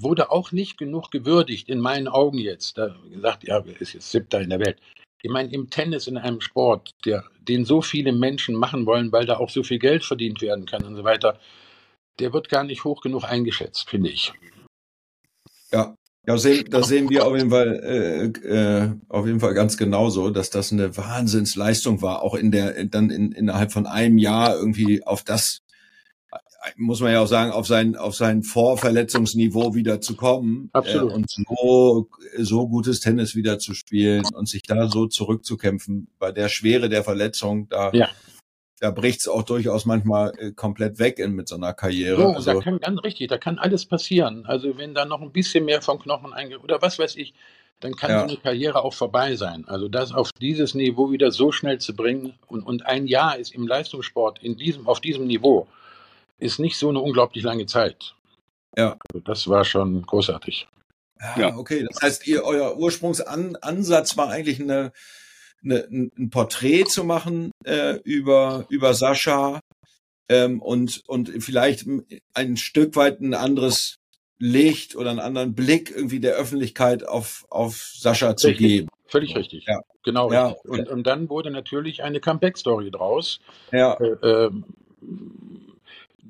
wurde 0.00 0.30
auch 0.30 0.52
nicht 0.52 0.78
genug 0.78 1.10
gewürdigt, 1.10 1.68
in 1.68 1.80
meinen 1.80 2.08
Augen 2.08 2.38
jetzt. 2.38 2.78
Da 2.78 2.94
gesagt, 3.10 3.44
ja, 3.44 3.58
er 3.58 3.80
ist 3.80 3.92
jetzt 3.92 4.10
siebter 4.10 4.40
in 4.40 4.50
der 4.50 4.60
Welt. 4.60 4.78
Ich 5.22 5.30
meine, 5.30 5.52
im 5.52 5.68
Tennis, 5.68 6.06
in 6.06 6.16
einem 6.16 6.40
Sport, 6.40 6.94
der, 7.04 7.24
den 7.40 7.64
so 7.64 7.82
viele 7.82 8.12
Menschen 8.12 8.54
machen 8.54 8.86
wollen, 8.86 9.10
weil 9.10 9.26
da 9.26 9.38
auch 9.38 9.50
so 9.50 9.64
viel 9.64 9.80
Geld 9.80 10.04
verdient 10.04 10.40
werden 10.40 10.64
kann 10.64 10.84
und 10.84 10.94
so 10.94 11.02
weiter, 11.02 11.40
der 12.20 12.32
wird 12.32 12.48
gar 12.48 12.64
nicht 12.64 12.84
hoch 12.84 13.00
genug 13.00 13.24
eingeschätzt, 13.24 13.88
finde 13.90 14.10
ich. 14.10 14.32
Ja, 15.72 15.94
ja 16.26 16.38
sehen, 16.38 16.66
das 16.70 16.88
sehen 16.88 17.10
wir 17.10 17.26
auf 17.26 17.36
jeden 17.36 17.50
Fall, 17.50 17.80
äh, 17.82 18.48
äh, 18.48 18.90
auf 19.08 19.26
jeden 19.26 19.40
Fall 19.40 19.54
ganz 19.54 19.76
genauso, 19.76 20.30
dass 20.30 20.50
das 20.50 20.72
eine 20.72 20.96
Wahnsinnsleistung 20.96 22.00
war, 22.00 22.22
auch 22.22 22.34
in 22.34 22.52
der, 22.52 22.84
dann 22.84 23.10
in, 23.10 23.32
innerhalb 23.32 23.72
von 23.72 23.86
einem 23.86 24.18
Jahr 24.18 24.56
irgendwie 24.56 25.04
auf 25.04 25.24
das, 25.24 25.58
muss 26.76 27.00
man 27.00 27.12
ja 27.12 27.20
auch 27.20 27.26
sagen, 27.26 27.50
auf 27.52 27.66
sein, 27.66 27.96
auf 27.96 28.14
sein 28.14 28.42
Vorverletzungsniveau 28.42 29.74
wieder 29.74 30.00
zu 30.00 30.16
kommen 30.16 30.70
Absolut. 30.72 31.10
Äh, 31.10 31.14
und 31.14 31.30
so, 31.30 32.08
so 32.38 32.68
gutes 32.68 33.00
Tennis 33.00 33.34
wieder 33.34 33.58
zu 33.58 33.74
spielen 33.74 34.24
und 34.34 34.48
sich 34.48 34.62
da 34.62 34.88
so 34.88 35.06
zurückzukämpfen 35.06 36.08
bei 36.18 36.32
der 36.32 36.48
Schwere 36.48 36.88
der 36.88 37.04
Verletzung, 37.04 37.68
da, 37.68 37.90
Ja. 37.92 38.08
da 38.80 38.90
bricht's 38.90 39.28
auch 39.28 39.42
durchaus 39.42 39.84
manchmal 39.86 40.32
äh, 40.38 40.52
komplett 40.52 40.98
weg 40.98 41.18
in, 41.18 41.32
mit 41.32 41.48
so 41.48 41.56
einer 41.56 41.74
Karriere. 41.74 42.22
Da 42.22 42.32
also, 42.32 42.60
kann 42.60 42.78
ganz 42.78 43.02
richtig, 43.02 43.28
da 43.28 43.38
kann 43.38 43.58
alles 43.58 43.86
passieren. 43.86 44.44
Also 44.46 44.76
wenn 44.78 44.94
da 44.94 45.04
noch 45.04 45.20
ein 45.22 45.32
bisschen 45.32 45.64
mehr 45.64 45.82
vom 45.82 45.98
Knochen 45.98 46.32
einge 46.32 46.58
oder 46.58 46.80
was 46.82 46.98
weiß 46.98 47.16
ich, 47.16 47.34
dann 47.80 47.94
kann 47.94 48.10
Ja. 48.10 48.20
so 48.20 48.26
eine 48.26 48.36
Karriere 48.36 48.82
auch 48.82 48.94
vorbei 48.94 49.36
sein. 49.36 49.64
Also 49.68 49.88
das 49.88 50.12
auf 50.12 50.32
dieses 50.32 50.74
Niveau 50.74 51.12
wieder 51.12 51.30
so 51.30 51.52
schnell 51.52 51.78
zu 51.78 51.94
bringen 51.94 52.34
und, 52.46 52.62
und 52.62 52.86
ein 52.86 53.06
Jahr 53.06 53.38
ist 53.38 53.54
im 53.54 53.66
Leistungssport 53.66 54.42
in 54.42 54.56
diesem, 54.56 54.88
auf 54.88 55.00
diesem 55.00 55.26
Niveau 55.26 55.68
ist 56.38 56.58
nicht 56.58 56.76
so 56.76 56.88
eine 56.88 57.00
unglaublich 57.00 57.42
lange 57.44 57.66
Zeit. 57.66 58.14
Ja. 58.76 58.96
Also 59.12 59.20
das 59.24 59.48
war 59.48 59.64
schon 59.64 60.02
großartig. 60.02 60.68
Ja, 61.20 61.38
Ja. 61.48 61.56
okay. 61.56 61.84
Das 61.90 62.00
heißt, 62.02 62.26
ihr, 62.26 62.44
euer 62.44 62.76
Ursprungsansatz 62.76 64.16
war 64.16 64.30
eigentlich 64.30 64.60
eine, 64.60 64.92
eine, 65.64 65.84
ein 65.90 66.12
ein 66.16 66.30
Porträt 66.30 66.84
zu 66.84 67.02
machen 67.04 67.50
äh, 67.64 67.96
über, 68.04 68.66
über 68.68 68.94
Sascha 68.94 69.60
ähm, 70.28 70.62
und, 70.62 71.02
und 71.08 71.30
vielleicht 71.42 71.86
ein 72.34 72.56
Stück 72.56 72.94
weit 72.96 73.20
ein 73.20 73.34
anderes 73.34 73.96
Licht 74.38 74.94
oder 74.94 75.10
einen 75.10 75.18
anderen 75.18 75.54
Blick 75.56 75.90
irgendwie 75.90 76.20
der 76.20 76.34
Öffentlichkeit 76.36 77.02
auf, 77.06 77.44
auf 77.50 77.74
Sascha 77.96 78.36
zu 78.36 78.48
Richtig. 78.48 78.66
geben. 78.68 78.88
Völlig 79.06 79.34
richtig. 79.34 79.64
Ja. 79.66 79.80
Genau 80.04 80.30
Ja, 80.30 80.48
richtig. 80.48 80.70
Und, 80.70 80.88
und 80.88 81.06
dann 81.06 81.28
wurde 81.28 81.50
natürlich 81.50 82.02
eine 82.04 82.20
Comeback-Story 82.20 82.90
draus. 82.92 83.40
Ja, 83.72 83.94
Äh, 83.94 84.16
ähm, 84.22 84.64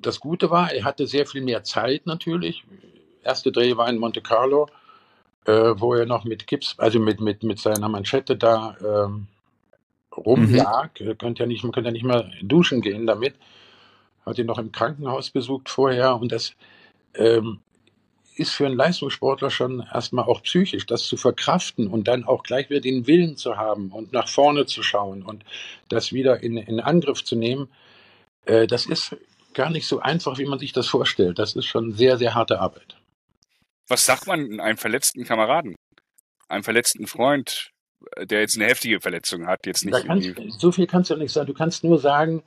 das 0.02 0.20
Gute 0.20 0.50
war, 0.50 0.72
er 0.72 0.84
hatte 0.84 1.06
sehr 1.06 1.26
viel 1.26 1.42
mehr 1.42 1.64
Zeit 1.64 2.06
natürlich. 2.06 2.64
Erste 3.22 3.52
Dreh 3.52 3.76
war 3.76 3.88
in 3.88 3.98
Monte 3.98 4.20
Carlo, 4.20 4.68
äh, 5.44 5.74
wo 5.76 5.94
er 5.94 6.06
noch 6.06 6.24
mit 6.24 6.46
Gips, 6.46 6.74
also 6.78 6.98
mit, 6.98 7.20
mit, 7.20 7.42
mit 7.42 7.58
seiner 7.58 7.88
Manschette 7.88 8.36
da 8.36 8.76
ähm, 8.80 9.26
rumlag. 10.16 10.90
Er 11.00 11.14
könnte 11.14 11.42
ja 11.42 11.46
nicht, 11.46 11.62
man 11.62 11.72
könnte 11.72 11.88
ja 11.88 11.92
nicht 11.92 12.04
mal 12.04 12.30
duschen 12.42 12.80
gehen 12.80 13.06
damit. 13.06 13.34
Hat 14.24 14.38
ihn 14.38 14.46
noch 14.46 14.58
im 14.58 14.72
Krankenhaus 14.72 15.30
besucht 15.30 15.68
vorher 15.68 16.16
und 16.16 16.32
das 16.32 16.54
ähm, 17.14 17.60
ist 18.36 18.52
für 18.52 18.66
einen 18.66 18.76
Leistungssportler 18.76 19.50
schon 19.50 19.84
erstmal 19.92 20.24
auch 20.24 20.42
psychisch, 20.42 20.86
das 20.86 21.04
zu 21.04 21.16
verkraften 21.16 21.88
und 21.88 22.06
dann 22.06 22.24
auch 22.24 22.42
gleich 22.42 22.70
wieder 22.70 22.80
den 22.80 23.06
Willen 23.06 23.36
zu 23.36 23.56
haben 23.56 23.90
und 23.90 24.12
nach 24.12 24.28
vorne 24.28 24.66
zu 24.66 24.82
schauen 24.82 25.22
und 25.22 25.44
das 25.88 26.12
wieder 26.12 26.42
in, 26.42 26.56
in 26.56 26.78
Angriff 26.80 27.24
zu 27.24 27.36
nehmen. 27.36 27.68
Äh, 28.44 28.66
das 28.66 28.86
ist 28.86 29.16
gar 29.58 29.70
nicht 29.70 29.88
so 29.88 29.98
einfach, 29.98 30.38
wie 30.38 30.46
man 30.46 30.60
sich 30.60 30.72
das 30.72 30.86
vorstellt. 30.86 31.38
Das 31.40 31.56
ist 31.56 31.66
schon 31.66 31.92
sehr, 31.92 32.16
sehr 32.16 32.34
harte 32.34 32.60
Arbeit. 32.60 32.96
Was 33.88 34.06
sagt 34.06 34.28
man 34.28 34.60
einem 34.60 34.78
verletzten 34.78 35.24
Kameraden? 35.24 35.74
Einem 36.48 36.62
verletzten 36.62 37.08
Freund, 37.08 37.70
äh, 38.16 38.24
der 38.24 38.40
jetzt 38.40 38.56
eine 38.56 38.66
heftige 38.66 39.00
Verletzung 39.00 39.48
hat, 39.48 39.66
jetzt 39.66 39.84
nicht 39.84 40.06
kannst, 40.06 40.60
so 40.60 40.70
viel 40.70 40.86
kannst 40.86 41.10
du 41.10 41.16
nicht 41.16 41.32
sagen. 41.32 41.48
Du 41.48 41.54
kannst 41.54 41.82
nur 41.82 41.98
sagen, 41.98 42.44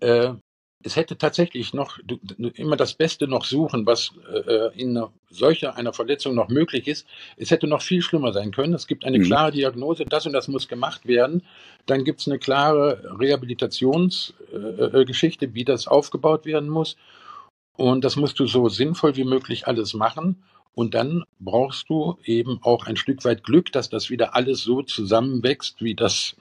äh, 0.00 0.32
es 0.82 0.94
hätte 0.96 1.18
tatsächlich 1.18 1.74
noch 1.74 1.98
du, 2.04 2.18
immer 2.54 2.76
das 2.76 2.94
Beste 2.94 3.26
noch 3.26 3.44
suchen, 3.44 3.86
was 3.86 4.12
äh, 4.32 4.78
in 4.80 4.96
einer, 4.96 5.12
solcher 5.30 5.76
einer 5.76 5.92
Verletzung 5.92 6.34
noch 6.34 6.48
möglich 6.48 6.86
ist. 6.86 7.06
Es 7.36 7.50
hätte 7.50 7.66
noch 7.66 7.82
viel 7.82 8.02
schlimmer 8.02 8.32
sein 8.32 8.52
können. 8.52 8.74
Es 8.74 8.86
gibt 8.86 9.04
eine 9.04 9.18
Mhm. 9.18 9.24
klare 9.24 9.50
Diagnose, 9.52 10.04
das 10.04 10.26
und 10.26 10.32
das 10.32 10.48
muss 10.48 10.68
gemacht 10.68 11.06
werden. 11.06 11.42
Dann 11.86 12.04
gibt 12.04 12.20
es 12.20 12.28
eine 12.28 12.38
klare 12.38 13.16
Rehabilitationsgeschichte, 13.18 14.98
äh, 15.00 15.04
Geschichte, 15.04 15.54
wie 15.54 15.64
das 15.64 15.88
aufgebaut 15.88 16.46
werden 16.46 16.68
muss. 16.68 16.96
Und 17.76 18.04
das 18.04 18.16
musst 18.16 18.38
du 18.38 18.46
so 18.46 18.68
sinnvoll 18.68 19.16
wie 19.16 19.24
möglich 19.24 19.66
alles 19.66 19.92
machen. 19.94 20.42
Und 20.74 20.94
dann 20.94 21.24
brauchst 21.40 21.88
du 21.88 22.18
eben 22.24 22.58
auch 22.62 22.86
ein 22.86 22.96
Stück 22.96 23.24
weit 23.24 23.42
Glück, 23.44 23.72
dass 23.72 23.88
das 23.88 24.10
wieder 24.10 24.34
alles 24.36 24.62
so 24.62 24.82
zusammenwächst, 24.82 25.82
wie 25.82 25.94
das 25.94 26.36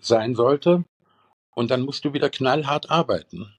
sein 0.00 0.34
sollte. 0.34 0.84
Und 1.54 1.70
dann 1.70 1.82
musst 1.82 2.04
du 2.04 2.12
wieder 2.12 2.28
knallhart 2.28 2.90
arbeiten. 2.90 3.52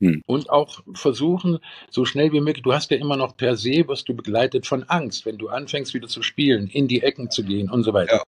Hm. 0.00 0.22
Und 0.26 0.50
auch 0.50 0.80
versuchen, 0.94 1.58
so 1.90 2.04
schnell 2.04 2.32
wie 2.32 2.40
möglich, 2.40 2.62
du 2.62 2.72
hast 2.72 2.90
ja 2.90 2.96
immer 2.98 3.16
noch 3.16 3.36
per 3.36 3.56
se, 3.56 3.88
wirst 3.88 4.08
du 4.08 4.14
begleitet 4.14 4.66
von 4.66 4.84
Angst, 4.84 5.26
wenn 5.26 5.38
du 5.38 5.48
anfängst 5.48 5.92
wieder 5.92 6.08
zu 6.08 6.22
spielen, 6.22 6.68
in 6.68 6.86
die 6.86 7.02
Ecken 7.02 7.30
zu 7.30 7.42
gehen 7.42 7.68
und 7.68 7.82
so 7.82 7.92
weiter. 7.92 8.22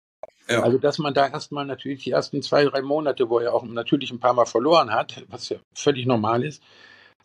Ja. 0.49 0.63
Also, 0.63 0.79
dass 0.79 0.99
man 0.99 1.13
da 1.13 1.29
erstmal 1.29 1.67
natürlich 1.67 2.05
die 2.05 2.11
ersten 2.11 2.41
zwei, 2.41 2.65
drei 2.65 2.81
Monate, 2.81 3.29
wo 3.29 3.39
er 3.39 3.53
auch 3.53 3.65
natürlich 3.65 4.11
ein 4.11 4.21
paar 4.21 4.33
Mal 4.33 4.47
verloren 4.47 4.91
hat, 4.91 5.25
was 5.29 5.51
ja 5.51 5.59
völlig 5.75 6.07
normal 6.07 6.43
ist, 6.43 6.63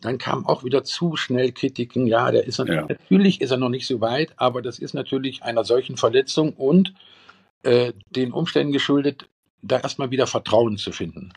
dann 0.02 0.18
kam 0.18 0.46
auch 0.46 0.64
wieder 0.64 0.84
zu 0.84 1.16
schnell 1.16 1.52
Kritiken. 1.52 2.06
Ja, 2.06 2.30
der 2.30 2.44
ist 2.44 2.58
Ja. 2.58 2.84
natürlich 2.86 3.40
ist 3.40 3.50
er 3.50 3.56
noch 3.56 3.70
nicht 3.70 3.86
so 3.86 4.02
weit, 4.02 4.34
aber 4.36 4.60
das 4.60 4.78
ist 4.78 4.92
natürlich 4.92 5.42
einer 5.42 5.64
solchen 5.64 5.96
Verletzung 5.96 6.52
und 6.52 6.92
äh, 7.62 7.94
den 8.10 8.32
Umständen 8.32 8.74
geschuldet, 8.74 9.26
da 9.62 9.80
erstmal 9.80 10.10
wieder 10.10 10.26
Vertrauen 10.26 10.76
zu 10.76 10.92
finden. 10.92 11.32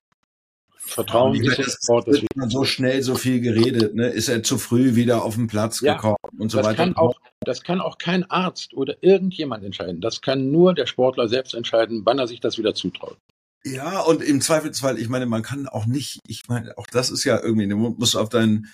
Vertrauen 0.88 1.36
ich 1.36 1.46
ist 1.46 1.60
das 1.60 1.80
das 2.06 2.22
wird 2.22 2.36
man 2.36 2.50
so 2.50 2.64
schnell 2.64 3.02
so 3.04 3.16
viel 3.16 3.42
geredet, 3.42 3.94
ne? 3.96 4.08
Ist 4.08 4.30
er 4.30 4.44
zu 4.44 4.58
früh 4.58 4.96
wieder 4.96 5.24
auf 5.24 5.36
den 5.36 5.48
Platz 5.48 5.82
Ja, 5.82 5.94
gekommen 5.96 6.18
und 6.40 6.50
so 6.50 6.58
das 6.58 6.68
weiter. 6.68 6.78
kann 6.78 6.96
auch, 6.96 7.16
das 7.42 7.64
kann 7.64 7.82
auch 7.82 7.98
kein 7.98 8.30
Arzt 8.30 8.74
oder 8.74 8.96
irgendjemand 9.02 9.64
entscheiden. 9.64 10.02
Das 10.02 10.22
kann 10.22 10.50
nur 10.52 10.74
der 10.74 10.86
Sportler 10.88 11.28
selbst 11.28 11.54
entscheiden, 11.54 12.02
wann 12.06 12.20
er 12.20 12.28
sich 12.28 12.40
das 12.40 12.58
wieder 12.58 12.74
zutraut. 12.74 13.18
Ja, 13.66 14.00
und 14.02 14.24
im 14.24 14.40
Zweifelsfall, 14.40 14.98
ich 14.98 15.10
meine, 15.10 15.26
man 15.26 15.44
kann 15.44 15.68
auch 15.68 15.86
nicht, 15.86 16.20
ich 16.28 16.44
meine, 16.48 16.78
auch 16.78 16.88
das 16.88 17.10
ist 17.10 17.26
ja 17.26 17.42
irgendwie, 17.42 17.68
du 17.68 17.76
musst 17.76 18.16
auf 18.16 18.30
deinen, 18.30 18.68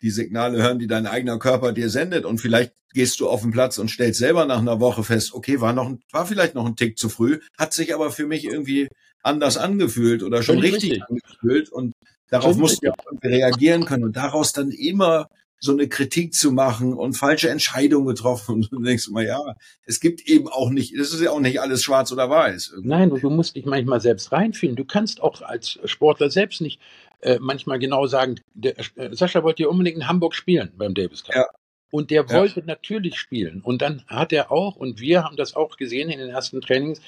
die 0.00 0.10
Signale 0.10 0.62
hören, 0.62 0.78
die 0.78 0.86
dein 0.86 1.06
eigener 1.06 1.38
Körper 1.38 1.72
dir 1.72 1.90
sendet 1.90 2.24
und 2.24 2.38
vielleicht 2.38 2.72
gehst 2.94 3.20
du 3.20 3.28
auf 3.28 3.42
den 3.42 3.50
Platz 3.50 3.76
und 3.78 3.90
stellst 3.90 4.18
selber 4.18 4.46
nach 4.46 4.60
einer 4.60 4.80
Woche 4.80 5.04
fest, 5.04 5.34
okay, 5.34 5.60
war 5.60 5.72
noch, 5.74 5.86
ein, 5.88 6.00
war 6.12 6.24
vielleicht 6.26 6.54
noch 6.54 6.64
ein 6.64 6.76
Tick 6.76 6.98
zu 6.98 7.08
früh, 7.10 7.40
hat 7.58 7.74
sich 7.74 7.94
aber 7.94 8.10
für 8.10 8.26
mich 8.26 8.44
irgendwie 8.44 8.88
anders 9.22 9.56
angefühlt 9.56 10.22
oder 10.22 10.42
schon 10.42 10.58
richtig, 10.58 10.92
richtig. 10.92 11.02
angefühlt 11.08 11.70
und 11.70 11.92
darauf 12.30 12.52
Völlig 12.52 12.60
musst 12.60 12.82
du 12.82 12.86
ja 12.86 12.92
auch 12.92 13.04
irgendwie 13.10 13.28
reagieren 13.28 13.84
können 13.84 14.04
und 14.04 14.16
daraus 14.16 14.52
dann 14.52 14.70
immer 14.70 15.28
so 15.60 15.72
eine 15.72 15.88
Kritik 15.88 16.34
zu 16.34 16.52
machen 16.52 16.94
und 16.94 17.14
falsche 17.14 17.50
Entscheidungen 17.50 18.06
getroffen 18.06 18.54
und 18.56 18.72
du 18.72 18.80
denkst 18.82 19.08
immer, 19.08 19.22
ja, 19.22 19.40
es 19.84 20.00
gibt 20.00 20.28
eben 20.28 20.48
auch 20.48 20.70
nicht, 20.70 20.94
es 20.94 21.12
ist 21.12 21.20
ja 21.20 21.30
auch 21.30 21.40
nicht 21.40 21.60
alles 21.60 21.82
schwarz 21.82 22.12
oder 22.12 22.30
weiß. 22.30 22.70
irgendwie. 22.70 22.88
Nein, 22.88 23.10
du 23.10 23.30
musst 23.30 23.56
dich 23.56 23.66
manchmal 23.66 24.00
selbst 24.00 24.32
reinfühlen. 24.32 24.76
Du 24.76 24.84
kannst 24.84 25.20
auch 25.20 25.42
als 25.42 25.78
Sportler 25.84 26.30
selbst 26.30 26.60
nicht 26.60 26.80
äh, 27.20 27.38
manchmal 27.40 27.78
genau 27.78 28.06
sagen, 28.06 28.36
der, 28.54 28.78
äh, 28.94 29.14
Sascha 29.14 29.42
wollte 29.42 29.64
ja 29.64 29.68
unbedingt 29.68 29.96
in 29.96 30.08
Hamburg 30.08 30.34
spielen 30.34 30.72
beim 30.76 30.94
Davis 30.94 31.24
Cup. 31.24 31.34
Ja. 31.34 31.46
Und 31.90 32.10
der 32.10 32.26
Ja. 32.28 32.34
wollte 32.36 32.62
natürlich 32.64 33.16
spielen. 33.18 33.62
Und 33.62 33.82
dann 33.82 34.04
hat 34.06 34.32
er 34.32 34.52
auch, 34.52 34.76
und 34.76 35.00
wir 35.00 35.24
haben 35.24 35.36
das 35.36 35.56
auch 35.56 35.76
gesehen 35.76 36.10
in 36.10 36.18
den 36.18 36.28
ersten 36.28 36.60
Trainings, 36.60 37.00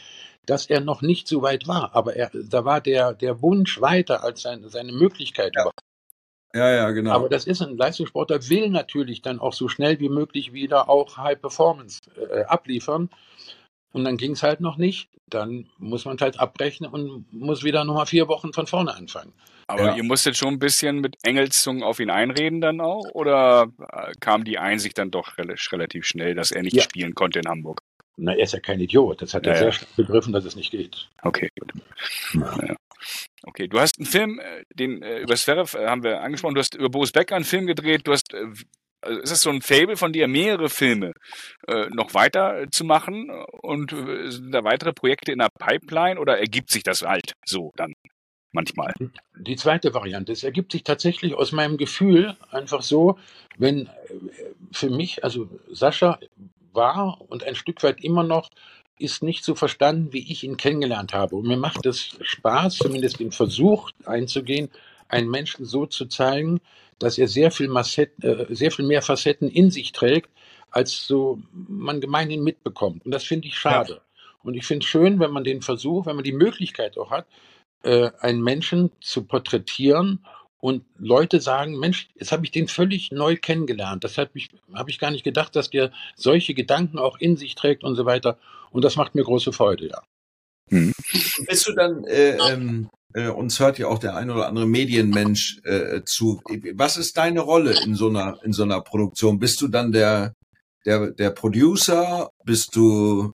dass 0.47 0.67
er 0.67 0.81
noch 0.81 1.03
nicht 1.03 1.29
so 1.29 1.43
weit 1.43 1.69
war. 1.69 1.95
Aber 1.95 2.17
er, 2.17 2.31
da 2.33 2.65
war 2.65 2.81
der, 2.81 3.15
der 3.15 3.43
Wunsch 3.43 3.81
weiter 3.81 4.25
als 4.25 4.43
sein, 4.43 4.69
seine 4.69 4.93
Möglichkeit 4.93 5.55
Ja. 5.57 5.71
Ja, 6.53 6.69
ja, 6.69 6.91
genau. 6.91 7.13
Aber 7.13 7.29
das 7.29 7.47
ist 7.47 7.63
ein 7.63 7.77
Leistungssportler, 7.77 8.49
will 8.49 8.71
natürlich 8.71 9.23
dann 9.23 9.39
auch 9.39 9.53
so 9.53 9.69
schnell 9.69 10.01
wie 10.01 10.09
möglich 10.09 10.53
wieder 10.53 10.89
auch 10.89 11.17
High 11.17 11.41
Performance 11.41 12.01
äh, 12.17 12.43
abliefern. 12.43 13.09
Und 13.93 14.05
dann 14.05 14.17
ging 14.17 14.33
es 14.33 14.43
halt 14.43 14.61
noch 14.61 14.77
nicht. 14.77 15.09
Dann 15.29 15.69
muss 15.79 16.05
man 16.05 16.19
halt 16.19 16.41
abbrechen 16.41 16.87
und 16.87 17.33
muss 17.33 17.63
wieder 17.63 17.85
nochmal 17.85 18.07
vier 18.07 18.27
Wochen 18.27 18.53
von 18.53 18.67
vorne 18.67 18.95
anfangen. 18.95 19.33
Aber 19.69 19.87
Ja. 19.87 19.95
ihr 19.95 20.03
musstet 20.05 20.37
schon 20.37 20.55
ein 20.55 20.59
bisschen 20.59 21.01
mit 21.01 21.17
Engelszungen 21.23 21.85
auf 21.85 22.01
ihn 22.01 22.11
einreden 22.11 22.61
dann 22.61 22.81
auch? 22.81 23.05
Oder 23.15 23.69
äh, 23.93 24.13
kam 24.19 24.43
die 24.43 24.59
Einsicht 24.59 24.99
dann 24.99 25.13
doch 25.13 25.39
rel 25.39 25.55
relativ 25.71 26.05
schnell, 26.05 26.35
dass 26.35 26.51
er 26.51 26.63
nicht 26.63 26.75
Ja. 26.75 26.83
spielen 26.83 27.15
konnte 27.15 27.39
in 27.39 27.49
Hamburg? 27.49 27.81
Na, 28.17 28.33
er 28.35 28.45
ist 28.45 28.53
ja 28.53 28.61
kein 28.61 28.81
Idiot. 28.81 29.23
Das 29.23 29.35
hat 29.35 29.47
er 29.47 29.53
Ja, 29.53 29.59
sehr 29.59 29.67
ja. 29.67 29.73
schnell 29.73 29.89
begriffen, 29.97 30.33
dass 30.33 30.45
es 30.45 30.57
nicht 30.57 30.71
geht. 30.71 31.09
Okay, 31.23 31.49
gut. 31.59 31.73
Ja. 32.35 32.77
Okay, 33.43 33.69
du 33.69 33.81
hast 33.81 33.99
einen 33.99 34.07
Film, 34.07 34.39
äh, 34.39 34.65
den 34.75 35.03
äh, 35.03 35.21
über 35.21 35.35
Zverev 35.35 35.75
äh, 35.75 35.87
haben 35.87 36.03
wir 36.03 36.21
angesprochen, 36.21 36.55
du 36.55 36.61
hast 36.61 36.75
über 36.75 36.91
Boris 36.91 37.13
Becker 37.13 37.37
einen 37.37 37.45
Film 37.45 37.67
gedreht, 37.67 38.03
du 38.05 38.13
hast, 38.13 38.35
also 39.03 39.21
ist 39.21 39.31
es 39.31 39.41
so 39.41 39.51
ein 39.51 39.63
Fable 39.63 39.97
von 39.97 40.13
dir, 40.13 40.29
mehrere 40.29 40.69
Filme 40.69 41.13
äh, 41.67 41.87
noch 41.91 42.13
weiter 42.13 42.67
zu 42.71 42.85
machen 42.85 43.31
und 43.63 43.93
äh, 43.93 44.31
sind 44.31 44.53
da 44.53 44.63
weitere 44.65 44.93
Projekte 44.93 45.33
in 45.33 45.39
der 45.39 45.49
Pipeline 45.59 46.21
oder 46.21 46.39
ergibt 46.39 46.71
sich 46.71 46.83
das 46.83 47.01
halt 47.03 47.33
so 47.47 47.73
dann 47.77 47.95
manchmal? 48.53 48.93
Die 49.39 49.57
zweite 49.57 49.95
Variante, 49.95 50.33
es 50.33 50.45
ergibt 50.45 50.73
sich 50.73 50.85
tatsächlich 50.85 51.35
aus 51.35 51.53
meinem 51.53 51.79
Gefühl 51.79 52.37
einfach 52.51 52.83
so, 52.83 53.19
wenn 53.57 53.89
für 54.73 54.91
mich, 54.91 55.25
also 55.25 55.49
Sascha 55.71 56.19
war 56.73 57.21
und 57.29 57.45
ein 57.45 57.55
Stück 57.55 57.83
weit 57.83 58.03
immer 58.03 58.23
noch, 58.23 58.51
ist 58.99 59.23
nicht 59.23 59.45
so 59.45 59.55
verstanden, 59.55 60.13
wie 60.13 60.31
ich 60.31 60.45
ihn 60.45 60.57
kennengelernt 60.57 61.15
habe. 61.15 61.37
Und 61.37 61.47
mir 61.47 61.57
macht 61.57 61.87
es 61.87 62.17
Spaß, 62.21 62.77
zumindest 62.77 63.19
den 63.19 63.33
Versuch 63.33 63.91
einzugehen, 64.05 64.71
einen 65.09 65.31
Menschen 65.31 65.65
so 65.65 65.87
zu 65.87 66.07
zeigen, 66.07 66.61
dass 66.99 67.19
er 67.19 67.27
sehr 67.27 67.51
viel, 67.51 67.69
Massetten, 67.69 68.23
äh, 68.23 68.55
sehr 68.55 68.71
viel 68.71 68.85
mehr 68.85 69.03
Facetten 69.03 69.49
in 69.49 69.71
sich 69.71 69.93
trägt, 69.93 70.31
als 70.71 71.07
so 71.07 71.41
man 71.51 72.01
gemeinhin 72.01 72.45
mitbekommt. 72.45 73.05
Und 73.05 73.11
das 73.11 73.25
finde 73.25 73.49
ich 73.49 73.59
schade. 73.59 74.03
Und 74.43 74.55
ich 74.55 74.67
finde 74.67 74.85
es 74.85 74.91
schön, 74.91 75.19
wenn 75.19 75.33
man 75.33 75.45
den 75.45 75.63
Versuch, 75.63 76.07
wenn 76.07 76.17
man 76.17 76.25
die 76.25 76.33
Möglichkeit 76.33 76.97
auch 76.99 77.11
hat, 77.11 77.27
äh, 77.83 78.11
einen 78.21 78.43
Menschen 78.43 78.91
zu 79.01 79.25
porträtieren 79.25 80.25
und 80.61 80.85
Leute 80.99 81.41
sagen, 81.41 81.79
Mensch, 81.79 82.09
jetzt 82.15 82.33
habe 82.33 82.45
ich 82.45 82.51
den 82.51 82.69
völlig 82.69 83.11
neu 83.11 83.37
kennengelernt. 83.37 84.05
Das 84.05 84.19
habe 84.19 84.31
ich, 84.35 84.49
hab 84.75 84.89
ich 84.89 84.99
gar 84.99 85.11
nicht 85.11 85.25
gedacht, 85.25 85.57
dass 85.57 85.71
der 85.71 85.91
solche 86.17 86.55
Gedanken 86.55 86.99
auch 86.99 87.19
in 87.19 87.37
sich 87.37 87.55
trägt 87.55 87.83
und 87.83 87.97
so 87.97 88.05
weiter. 88.05 88.39
Und 88.71 88.85
das 88.85 88.97
macht 88.97 89.15
mir 89.15 89.25
große 89.25 89.53
Freude, 89.53 89.89
ja. 89.89 90.03
Bist 90.71 91.67
du 91.67 91.73
dann, 91.75 92.05
äh, 92.05 92.37
ähm, 92.37 92.89
äh, 93.13 93.29
uns 93.29 93.59
hört 93.59 93.79
ja 93.79 93.89
auch 93.89 93.99
der 93.99 94.15
ein 94.15 94.31
oder 94.31 94.47
andere 94.47 94.67
Medienmensch 94.67 95.61
äh, 95.65 96.03
zu. 96.05 96.41
Was 96.75 96.97
ist 96.97 97.17
deine 97.17 97.41
Rolle 97.41 97.75
in 97.83 97.97
so 97.97 98.09
einer, 98.09 98.39
in 98.45 98.53
so 98.53 98.63
einer 98.63 98.81
Produktion? 98.81 99.41
Bist 99.41 99.61
du 99.63 99.69
dann 99.69 99.91
der, 99.91 100.35
der, 100.87 101.11
der 101.11 101.31
Producer? 101.31 102.31
Bist 102.45 102.77
du, 102.77 103.33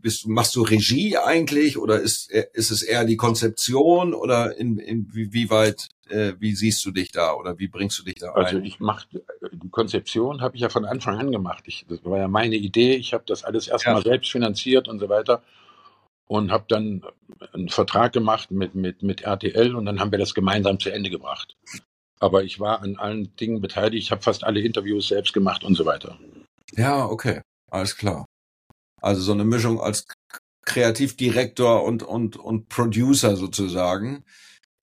bist 0.00 0.24
du, 0.24 0.30
machst 0.30 0.56
du 0.56 0.62
Regie 0.62 1.16
eigentlich 1.16 1.78
oder 1.78 2.00
ist, 2.00 2.30
äh, 2.32 2.46
ist 2.54 2.70
es 2.70 2.82
eher 2.82 3.04
die 3.04 3.16
Konzeption 3.16 4.12
oder 4.14 4.56
in, 4.56 4.78
in 4.78 5.08
wie, 5.14 5.32
wie 5.32 5.48
weit, 5.50 5.88
äh, 6.08 6.32
wie 6.38 6.54
siehst 6.54 6.84
du 6.84 6.90
dich 6.90 7.12
da 7.12 7.34
oder 7.34 7.58
wie 7.58 7.68
bringst 7.68 7.98
du 7.98 8.02
dich 8.04 8.16
da 8.16 8.32
Also 8.32 8.56
ein? 8.56 8.64
ich 8.64 8.80
mache 8.80 9.06
die 9.52 9.68
Konzeption 9.70 10.40
habe 10.40 10.56
ich 10.56 10.62
ja 10.62 10.68
von 10.68 10.84
Anfang 10.84 11.18
an 11.18 11.30
gemacht. 11.30 11.64
Ich, 11.66 11.86
das 11.88 12.04
war 12.04 12.18
ja 12.18 12.28
meine 12.28 12.56
Idee. 12.56 12.94
Ich 12.96 13.12
habe 13.14 13.24
das 13.26 13.44
alles 13.44 13.68
erstmal 13.68 13.96
Ja. 13.96 14.02
selbst 14.02 14.30
finanziert 14.32 14.88
und 14.88 14.98
so 14.98 15.08
weiter 15.08 15.42
und 16.26 16.50
habe 16.50 16.64
dann 16.68 17.02
einen 17.52 17.68
Vertrag 17.68 18.12
gemacht 18.12 18.50
mit, 18.50 18.74
mit, 18.74 19.02
mit 19.02 19.22
RTL 19.22 19.74
und 19.76 19.86
dann 19.86 20.00
haben 20.00 20.10
wir 20.10 20.18
das 20.18 20.34
gemeinsam 20.34 20.80
zu 20.80 20.90
Ende 20.90 21.10
gebracht. 21.10 21.56
Aber 22.20 22.42
ich 22.42 22.58
war 22.58 22.82
an 22.82 22.96
allen 22.96 23.34
Dingen 23.36 23.60
beteiligt. 23.60 24.02
Ich 24.06 24.10
habe 24.10 24.22
fast 24.22 24.42
alle 24.42 24.60
Interviews 24.60 25.06
selbst 25.08 25.32
gemacht 25.32 25.62
und 25.62 25.76
so 25.76 25.86
weiter. 25.86 26.18
Ja, 26.72 27.06
okay, 27.06 27.40
alles 27.70 27.96
klar. 27.96 28.24
Also 29.00 29.22
so 29.22 29.32
eine 29.32 29.44
Mischung 29.44 29.80
als 29.80 30.06
Kreativdirektor 30.64 31.82
und 31.84 32.02
und 32.02 32.36
und 32.36 32.68
Producer 32.68 33.36
sozusagen. 33.36 34.24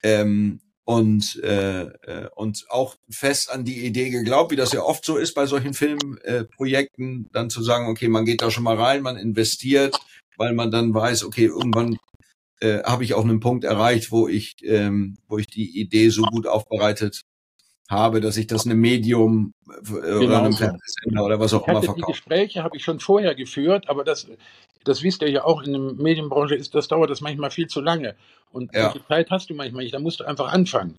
Ähm, 0.02 0.60
und 0.84 1.40
äh, 1.42 1.82
äh, 1.82 2.28
und 2.36 2.64
auch 2.68 2.96
fest 3.10 3.50
an 3.50 3.64
die 3.64 3.84
Idee 3.84 4.10
geglaubt, 4.10 4.52
wie 4.52 4.56
das 4.56 4.72
ja 4.72 4.82
oft 4.82 5.04
so 5.04 5.16
ist 5.16 5.34
bei 5.34 5.46
solchen 5.46 5.74
Filmprojekten, 5.74 7.24
äh, 7.24 7.28
dann 7.32 7.50
zu 7.50 7.62
sagen, 7.62 7.88
okay, 7.88 8.08
man 8.08 8.24
geht 8.24 8.40
da 8.40 8.52
schon 8.52 8.62
mal 8.62 8.76
rein, 8.76 9.02
man 9.02 9.16
investiert, 9.16 9.96
weil 10.36 10.54
man 10.54 10.70
dann 10.70 10.94
weiß, 10.94 11.24
okay, 11.24 11.46
irgendwann 11.46 11.98
äh, 12.60 12.84
habe 12.84 13.02
ich 13.02 13.14
auch 13.14 13.24
einen 13.24 13.40
Punkt 13.40 13.64
erreicht, 13.64 14.12
wo 14.12 14.28
ich 14.28 14.54
ähm, 14.62 15.18
wo 15.28 15.38
ich 15.38 15.48
die 15.48 15.80
Idee 15.80 16.10
so 16.10 16.22
gut 16.22 16.46
aufbereitet 16.46 17.22
habe, 17.88 18.20
dass 18.20 18.36
ich 18.36 18.46
das 18.46 18.66
einem 18.66 18.80
Medium 18.80 19.52
äh, 19.68 19.90
oder 19.90 20.18
Genau 20.18 20.36
einem 20.38 20.52
so. 20.52 20.58
Fernsehsender 20.58 21.24
oder 21.24 21.40
was 21.40 21.54
auch 21.54 21.62
Ich 21.62 21.68
immer 21.68 21.76
hatte 21.78 21.86
die 21.86 21.92
verkaufe. 21.92 22.12
Gespräche 22.12 22.62
habe 22.62 22.76
ich 22.76 22.84
schon 22.84 23.00
vorher 23.00 23.34
geführt, 23.34 23.88
aber 23.88 24.04
das, 24.04 24.26
das 24.84 25.02
wisst 25.02 25.22
ihr 25.22 25.30
ja 25.30 25.44
auch 25.44 25.62
in 25.62 25.72
der 25.72 25.80
Medienbranche 25.80 26.54
ist, 26.54 26.74
das 26.74 26.88
dauert 26.88 27.10
das 27.10 27.20
manchmal 27.20 27.50
viel 27.50 27.66
zu 27.68 27.80
lange. 27.80 28.16
Und 28.52 28.74
Ja. 28.74 28.90
solche 28.90 29.06
Zeit 29.06 29.30
hast 29.30 29.50
du 29.50 29.54
manchmal 29.54 29.84
nicht. 29.84 29.94
Da 29.94 29.98
musst 29.98 30.20
du 30.20 30.24
einfach 30.24 30.52
anfangen. 30.52 30.98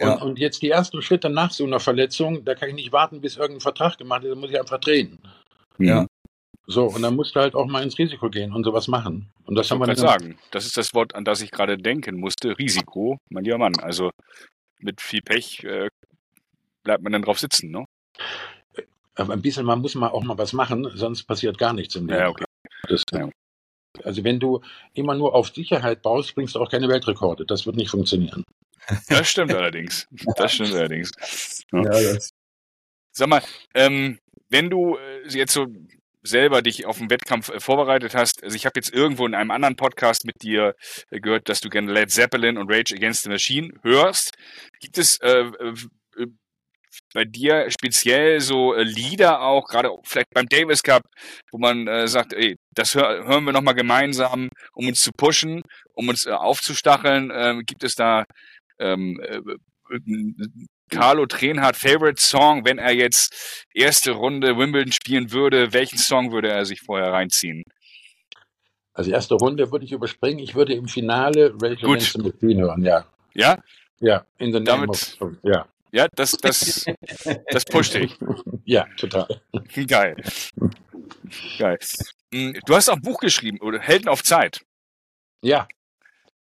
Und, 0.00 0.06
Ja. 0.06 0.14
und 0.22 0.38
jetzt 0.38 0.62
die 0.62 0.70
ersten 0.70 1.02
Schritte 1.02 1.28
nach 1.28 1.50
so 1.50 1.64
einer 1.64 1.80
Verletzung, 1.80 2.44
da 2.44 2.54
kann 2.54 2.68
ich 2.68 2.74
nicht 2.74 2.92
warten, 2.92 3.20
bis 3.20 3.36
irgendein 3.36 3.60
Vertrag 3.60 3.98
gemacht 3.98 4.22
ist, 4.24 4.30
da 4.30 4.34
muss 4.36 4.50
ich 4.50 4.58
einfach 4.60 4.78
drehen. 4.78 5.18
Ja. 5.78 6.06
So, 6.66 6.84
und 6.84 7.00
dann 7.02 7.16
musst 7.16 7.34
du 7.34 7.40
halt 7.40 7.54
auch 7.54 7.66
mal 7.66 7.82
ins 7.82 7.98
Risiko 7.98 8.28
gehen 8.28 8.52
und 8.52 8.62
sowas 8.64 8.88
machen. 8.88 9.30
Und 9.46 9.54
das 9.54 9.66
Ich 9.66 9.70
haben 9.72 9.78
wir 9.80 9.86
wollte 9.86 10.02
dann 10.02 10.10
gerade 10.10 10.24
sagen, 10.24 10.38
das 10.50 10.66
ist 10.66 10.76
das 10.76 10.92
Wort, 10.92 11.14
an 11.14 11.24
das 11.24 11.40
ich 11.40 11.50
gerade 11.50 11.78
denken 11.78 12.20
musste. 12.20 12.58
Risiko, 12.58 13.16
mein 13.30 13.44
lieber 13.44 13.56
Mann. 13.58 13.72
Also 13.80 14.10
mit 14.78 15.00
viel 15.00 15.22
Pech 15.22 15.64
äh, 15.64 15.88
bleibt 16.88 17.02
man 17.02 17.12
dann 17.12 17.22
drauf 17.22 17.38
sitzen, 17.38 17.70
ne? 17.70 17.84
Aber 19.14 19.34
ein 19.34 19.42
bisschen, 19.42 19.66
man 19.66 19.80
muss 19.80 19.94
mal 19.94 20.08
auch 20.08 20.22
mal 20.22 20.38
was 20.38 20.54
machen, 20.54 20.90
sonst 20.94 21.24
passiert 21.24 21.58
gar 21.58 21.74
nichts 21.74 21.94
im 21.96 22.06
Leben. 22.06 22.18
Ja, 22.18 22.28
okay. 22.28 22.44
Das, 22.88 23.02
Ja. 23.12 23.28
Also 24.04 24.24
wenn 24.24 24.40
du 24.40 24.62
immer 24.94 25.14
nur 25.14 25.34
auf 25.34 25.48
Sicherheit 25.48 26.00
baust, 26.02 26.34
bringst 26.34 26.54
du 26.54 26.60
auch 26.60 26.70
keine 26.70 26.88
Weltrekorde. 26.88 27.44
Das 27.44 27.66
wird 27.66 27.76
nicht 27.76 27.90
funktionieren. 27.90 28.44
Das 29.08 29.28
stimmt 29.28 29.52
allerdings. 29.52 30.08
Das 30.36 30.54
stimmt 30.54 30.72
allerdings. 30.72 31.10
Ja. 31.72 31.82
das. 31.82 32.30
Sag 33.12 33.28
mal, 33.28 33.42
ähm, 33.74 34.18
wenn 34.48 34.70
du 34.70 34.96
äh, 34.96 35.28
jetzt 35.28 35.52
so 35.52 35.66
selber 36.22 36.62
dich 36.62 36.86
auf 36.86 36.96
den 36.96 37.10
Wettkampf 37.10 37.50
äh, 37.50 37.60
vorbereitet 37.60 38.14
hast, 38.14 38.42
also 38.42 38.56
ich 38.56 38.64
habe 38.64 38.74
jetzt 38.76 38.94
irgendwo 38.94 39.26
in 39.26 39.34
einem 39.34 39.50
anderen 39.50 39.76
Podcast 39.76 40.24
mit 40.24 40.42
dir 40.42 40.74
äh, 41.10 41.20
gehört, 41.20 41.50
dass 41.50 41.60
du 41.60 41.68
gerne 41.68 41.92
Led 41.92 42.10
Zeppelin 42.10 42.56
und 42.56 42.72
Rage 42.72 42.94
Against 42.94 43.24
the 43.24 43.28
Machine 43.28 43.74
hörst. 43.82 44.38
Gibt 44.80 44.96
es 44.96 45.20
äh, 45.20 45.50
bei 47.14 47.24
dir 47.24 47.70
speziell 47.70 48.40
so 48.40 48.74
äh, 48.74 48.82
Lieder 48.82 49.40
auch, 49.40 49.66
gerade 49.68 49.90
vielleicht 50.04 50.30
beim 50.34 50.46
Davis 50.46 50.82
Cup, 50.82 51.02
wo 51.50 51.58
man 51.58 51.86
äh, 51.88 52.06
sagt, 52.08 52.32
ey, 52.32 52.56
das 52.74 52.94
hör, 52.94 53.24
hören 53.24 53.44
wir 53.44 53.52
nochmal 53.52 53.74
gemeinsam, 53.74 54.48
um 54.74 54.86
uns 54.88 55.00
zu 55.00 55.10
pushen, 55.16 55.62
um 55.94 56.08
uns 56.08 56.26
äh, 56.26 56.30
aufzustacheln. 56.32 57.30
Ähm, 57.34 57.62
gibt 57.66 57.82
es 57.84 57.94
da 57.94 58.24
ähm, 58.78 59.20
äh, 59.22 59.36
äh, 59.94 60.00
Carlo 60.90 61.26
Trenhardt 61.26 61.76
Favorite 61.76 62.20
Song, 62.20 62.64
wenn 62.64 62.78
er 62.78 62.92
jetzt 62.92 63.66
erste 63.74 64.12
Runde 64.12 64.56
Wimbledon 64.56 64.92
spielen 64.92 65.32
würde, 65.32 65.72
welchen 65.72 65.98
Song 65.98 66.32
würde 66.32 66.48
er 66.50 66.64
sich 66.64 66.80
vorher 66.80 67.12
reinziehen? 67.12 67.62
Also 68.94 69.10
erste 69.10 69.34
Runde 69.34 69.70
würde 69.70 69.84
ich 69.84 69.92
überspringen. 69.92 70.40
Ich 70.40 70.54
würde 70.54 70.74
im 70.74 70.88
Finale 70.88 71.52
Rage 71.62 71.84
Gut. 71.86 72.00
The 72.00 72.18
Machine 72.18 72.62
hören, 72.62 72.84
ja. 72.84 73.04
Ja, 73.34 73.58
Ja, 74.00 74.24
in 74.38 74.52
the 74.52 74.60
name 74.60 74.86
Damit- 74.86 75.16
of, 75.20 75.32
ja. 75.42 75.66
Ja, 75.92 76.08
das, 76.14 76.32
das, 76.32 76.84
das 77.50 77.64
pusht 77.64 77.94
dich. 77.94 78.16
Ja, 78.64 78.86
total. 78.96 79.40
Geil. 79.86 80.16
Geil. 81.58 81.78
Mm, 82.32 82.52
Du 82.66 82.74
hast 82.74 82.88
auch 82.88 82.96
ein 82.96 83.02
Buch 83.02 83.20
geschrieben, 83.20 83.58
oder 83.60 83.78
Helden 83.80 84.08
auf 84.08 84.22
Zeit. 84.22 84.60
Ja, 85.42 85.68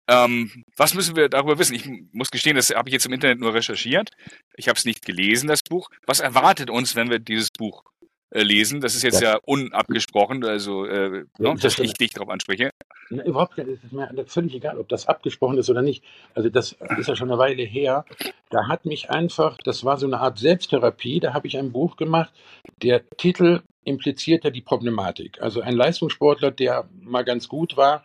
Ähm, 0.09 0.63
was 0.77 0.93
müssen 0.93 1.15
wir 1.17 1.27
darüber 1.29 1.59
wissen? 1.59 1.75
Ich 1.75 1.85
muss 2.13 2.31
gestehen, 2.31 2.55
das 2.55 2.69
habe 2.69 2.87
ich 2.89 2.93
jetzt 2.93 3.05
im 3.05 3.11
Internet 3.13 3.39
nur 3.39 3.53
recherchiert. 3.53 4.11
Ich 4.55 4.69
habe 4.69 4.77
es 4.77 4.85
nicht 4.85 5.05
gelesen, 5.05 5.47
das 5.49 5.61
Buch. 5.63 5.89
Was 6.05 6.21
erwartet 6.21 6.69
uns, 6.69 6.95
wenn 6.95 7.09
wir 7.09 7.19
dieses 7.19 7.51
Buch 7.51 7.83
äh, 8.31 8.41
lesen? 8.43 8.79
Das 8.79 8.95
ist 8.95 9.03
jetzt 9.03 9.21
ja, 9.21 9.37
unabgesprochen, 9.43 10.45
also 10.45 10.85
äh, 10.85 11.25
Ja, 11.39 11.53
ne, 11.53 11.53
das 11.55 11.61
dass 11.61 11.73
stimmt. 11.73 11.89
ich 11.89 11.93
dich 11.95 12.11
darauf 12.11 12.29
anspreche. 12.29 12.71
Na, 13.09 13.23
überhaupt 13.23 13.57
nicht. 13.57 13.67
Es 13.69 13.83
ist 13.83 13.93
mir 13.93 14.09
völlig 14.25 14.55
egal, 14.55 14.77
ob 14.77 14.89
das 14.89 15.07
abgesprochen 15.07 15.57
ist 15.57 15.69
oder 15.69 15.81
nicht. 15.81 16.03
Also 16.33 16.49
das 16.49 16.75
ist 16.97 17.07
ja 17.07 17.15
schon 17.15 17.29
eine 17.29 17.39
Weile 17.39 17.63
her. 17.63 18.05
Da 18.49 18.67
hat 18.67 18.85
mich 18.85 19.09
einfach, 19.09 19.57
das 19.63 19.85
war 19.85 19.97
so 19.97 20.05
eine 20.05 20.19
Art 20.19 20.39
Selbsttherapie, 20.39 21.19
da 21.19 21.33
habe 21.33 21.47
ich 21.47 21.57
ein 21.57 21.71
Buch 21.71 21.95
gemacht. 21.95 22.33
Der 22.81 23.07
Titel 23.17 23.61
impliziert 23.83 24.43
ja 24.43 24.49
die 24.49 24.61
Problematik. 24.61 25.41
Also 25.41 25.61
ein 25.61 25.75
Leistungssportler, 25.75 26.51
der 26.51 26.89
mal 26.99 27.23
ganz 27.23 27.47
gut 27.47 27.77
war, 27.77 28.03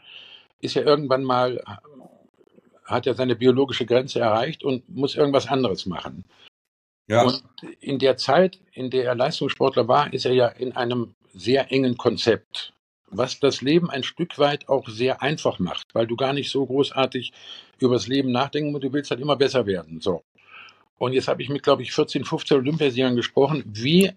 ist 0.60 0.74
ja 0.74 0.82
irgendwann 0.82 1.24
mal, 1.24 1.60
hat 2.84 3.06
ja 3.06 3.14
seine 3.14 3.34
biologische 3.34 3.84
Grenze 3.84 4.20
erreicht 4.20 4.62
und 4.62 4.88
muss 4.88 5.16
irgendwas 5.16 5.48
anderes 5.48 5.86
machen. 5.86 6.24
Ja, 7.08 7.24
Und 7.24 7.42
in 7.80 7.98
der 7.98 8.16
Zeit, 8.16 8.60
in 8.72 8.90
der 8.90 9.04
er 9.04 9.16
Leistungssportler 9.16 9.88
war, 9.88 10.12
ist 10.12 10.24
er 10.24 10.32
ja 10.32 10.46
in 10.46 10.72
einem 10.76 11.14
sehr 11.34 11.72
engen 11.72 11.96
Konzept, 11.96 12.72
was 13.12 13.38
das 13.38 13.60
Leben 13.62 13.90
ein 13.90 14.02
Stück 14.02 14.38
weit 14.38 14.68
auch 14.68 14.88
sehr 14.88 15.22
einfach 15.22 15.58
macht, 15.58 15.94
weil 15.94 16.06
du 16.06 16.16
gar 16.16 16.32
nicht 16.32 16.50
so 16.50 16.66
großartig 16.66 17.32
übers 17.78 18.08
Leben 18.08 18.32
nachdenken 18.32 18.72
musst, 18.72 18.84
du 18.84 18.92
willst 18.92 19.10
halt 19.10 19.20
immer 19.20 19.36
besser 19.36 19.66
werden. 19.66 20.00
So. 20.00 20.22
Und 20.98 21.12
jetzt 21.12 21.28
habe 21.28 21.42
ich 21.42 21.48
mit, 21.48 21.62
glaube 21.62 21.82
ich, 21.82 21.92
14, 21.92 22.24
15 22.24 22.58
Olympiasiegern 22.58 23.16
gesprochen. 23.16 23.64
Wie 23.66 24.12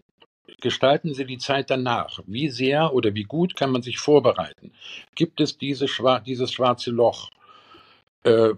gestalten 0.61 1.13
Sie 1.13 1.25
die 1.25 1.37
Zeit 1.37 1.69
danach? 1.69 2.19
Wie 2.27 2.49
sehr 2.49 2.93
oder 2.93 3.13
wie 3.13 3.23
gut 3.23 3.55
kann 3.55 3.71
man 3.71 3.81
sich 3.81 3.97
vorbereiten? 3.97 4.71
Gibt 5.15 5.41
es 5.41 5.57
diese 5.57 5.87
Schwa 5.87 6.19
dieses 6.19 6.51
schwarze 6.51 6.91
Loch? 6.91 7.31
Äh, 8.23 8.53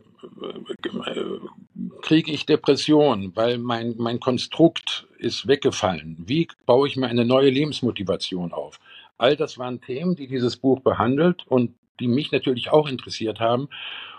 kriege 2.02 2.32
ich 2.32 2.46
Depression, 2.46 3.34
weil 3.36 3.58
mein, 3.58 3.96
mein 3.98 4.20
Konstrukt 4.20 5.08
ist 5.18 5.48
weggefallen? 5.48 6.18
Wie 6.26 6.48
baue 6.66 6.88
ich 6.88 6.96
mir 6.96 7.08
eine 7.08 7.26
neue 7.26 7.50
Lebensmotivation 7.50 8.54
auf? 8.54 8.80
All 9.18 9.36
das 9.36 9.58
waren 9.58 9.82
Themen, 9.82 10.16
die 10.16 10.28
dieses 10.28 10.58
Buch 10.58 10.80
behandelt 10.82 11.46
und 11.48 11.74
die 12.00 12.08
mich 12.08 12.32
natürlich 12.32 12.70
auch 12.72 12.88
interessiert 12.88 13.40
haben. 13.40 13.70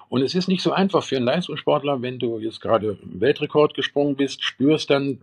Und 0.08 0.22
es 0.22 0.34
ist 0.34 0.48
nicht 0.48 0.62
so 0.62 0.72
einfach 0.72 1.02
für 1.04 1.16
einen 1.16 1.26
Leistungssportler, 1.26 2.02
wenn 2.02 2.18
du 2.18 2.38
jetzt 2.38 2.60
gerade 2.60 2.98
Weltrekord 3.02 3.74
gesprungen 3.74 4.16
bist, 4.16 4.42
spürst 4.42 4.90
dann 4.90 5.18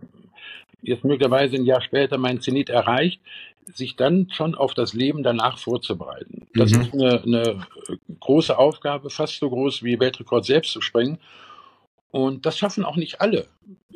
jetzt 0.82 1.04
möglicherweise 1.04 1.56
ein 1.56 1.64
Jahr 1.64 1.82
später 1.82 2.18
mein 2.18 2.40
Zenit 2.40 2.70
erreicht, 2.70 3.20
sich 3.66 3.96
dann 3.96 4.28
schon 4.30 4.54
auf 4.54 4.74
das 4.74 4.94
Leben 4.94 5.24
danach 5.24 5.58
vorzubereiten. 5.58 6.46
Das 6.54 6.70
Mhm. 6.70 6.80
ist 6.80 6.94
eine, 6.94 7.22
eine 7.22 7.66
große 8.20 8.56
Aufgabe, 8.56 9.10
fast 9.10 9.38
so 9.38 9.50
groß 9.50 9.82
wie 9.82 9.98
Weltrekord 9.98 10.44
selbst 10.44 10.72
zu 10.72 10.80
springen. 10.80 11.18
Und 12.12 12.46
das 12.46 12.56
schaffen 12.56 12.84
auch 12.84 12.96
nicht 12.96 13.20
alle 13.20 13.48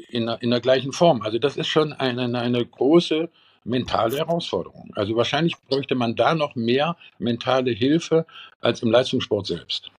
in 0.08 0.26
der, 0.26 0.42
in 0.42 0.50
der 0.50 0.60
gleichen 0.60 0.92
Form. 0.92 1.22
Also 1.22 1.38
das 1.38 1.56
ist 1.56 1.68
schon 1.68 1.92
eine, 1.92 2.36
eine 2.38 2.66
große 2.66 3.30
mentale 3.64 4.16
Herausforderung. 4.16 4.90
Also 4.94 5.16
wahrscheinlich 5.16 5.56
bräuchte 5.68 5.94
man 5.94 6.16
da 6.16 6.34
noch 6.34 6.54
mehr 6.54 6.96
mentale 7.18 7.70
Hilfe 7.72 8.26
als 8.60 8.82
im 8.82 8.90
Leistungssport 8.90 9.46
selbst. 9.46 9.90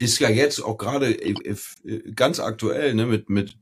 ist 0.00 0.18
ja 0.18 0.28
jetzt 0.28 0.60
auch 0.60 0.76
gerade 0.76 1.12
äh, 1.12 1.34
äh, 1.84 2.12
ganz 2.12 2.40
aktuell, 2.40 2.94
ne, 2.94 3.06
mit, 3.06 3.30
mit, 3.30 3.56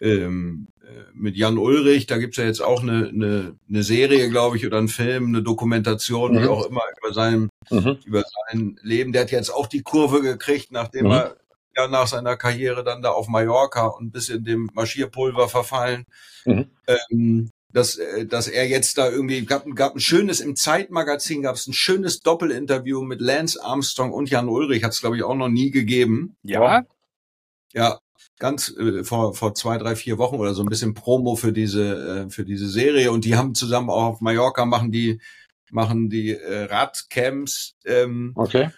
ähm, 0.00 0.68
äh, 0.82 0.86
mit 1.12 1.36
Jan 1.36 1.58
Ulrich, 1.58 2.06
da 2.06 2.18
gibt's 2.18 2.36
ja 2.36 2.44
jetzt 2.44 2.62
auch 2.62 2.82
eine, 2.82 3.08
eine, 3.08 3.56
eine 3.68 3.82
Serie, 3.82 4.30
glaube 4.30 4.56
ich, 4.56 4.66
oder 4.66 4.78
einen 4.78 4.88
Film, 4.88 5.26
eine 5.28 5.42
Dokumentation, 5.42 6.34
wie 6.34 6.44
Mhm. 6.44 6.48
auch 6.48 6.66
immer, 6.66 6.82
über 7.02 7.12
sein, 7.12 7.48
Mhm. 7.70 7.98
über 8.04 8.22
sein 8.50 8.78
Leben. 8.82 9.12
Der 9.12 9.22
hat 9.22 9.30
jetzt 9.32 9.50
auch 9.50 9.66
die 9.66 9.82
Kurve 9.82 10.22
gekriegt, 10.22 10.70
nachdem 10.70 11.06
Mhm. 11.06 11.12
er 11.12 11.36
ja 11.76 11.88
nach 11.88 12.06
seiner 12.06 12.36
Karriere 12.36 12.84
dann 12.84 13.02
da 13.02 13.10
auf 13.10 13.26
Mallorca 13.28 13.86
und 13.86 14.12
bis 14.12 14.28
in 14.28 14.44
dem 14.44 14.70
Marschierpulver 14.74 15.48
verfallen. 15.48 16.04
Mhm. 16.44 16.70
Ähm, 16.86 17.50
dass, 17.74 17.96
äh, 17.96 18.24
dass 18.24 18.48
er 18.48 18.66
jetzt 18.68 18.96
da 18.96 19.10
irgendwie 19.10 19.44
gab, 19.44 19.66
gab 19.74 19.96
ein 19.96 20.00
schönes 20.00 20.40
im 20.40 20.56
Zeitmagazin 20.56 21.42
gab 21.42 21.56
es 21.56 21.66
ein 21.66 21.74
schönes 21.74 22.20
Doppelinterview 22.20 23.02
mit 23.02 23.20
Lance 23.20 23.62
Armstrong 23.62 24.12
und 24.12 24.30
Jan 24.30 24.48
Ulrich 24.48 24.84
hat 24.84 24.92
es 24.92 25.00
glaube 25.00 25.16
ich 25.16 25.24
auch 25.24 25.34
noch 25.34 25.48
nie 25.48 25.70
gegeben. 25.70 26.36
Ja, 26.42 26.84
ja 27.72 27.98
ganz 28.38 28.74
äh, 28.78 29.02
vor 29.02 29.34
vor 29.34 29.54
zwei 29.54 29.76
drei 29.76 29.96
vier 29.96 30.18
Wochen 30.18 30.36
oder 30.36 30.54
so 30.54 30.62
ein 30.62 30.68
bisschen 30.68 30.94
Promo 30.94 31.34
für 31.34 31.52
diese 31.52 32.26
äh, 32.26 32.30
für 32.30 32.44
diese 32.44 32.68
Serie. 32.68 33.10
Und 33.10 33.24
die 33.24 33.34
haben 33.34 33.54
zusammen 33.56 33.90
auch 33.90 34.04
auf 34.04 34.20
Mallorca 34.20 34.64
machen 34.64 34.92
die 34.92 35.20
machen 35.70 36.08
die 36.08 36.30
äh, 36.30 36.64
Radcamps 36.64 37.74
ähm, 37.84 38.32
Okay. 38.36 38.70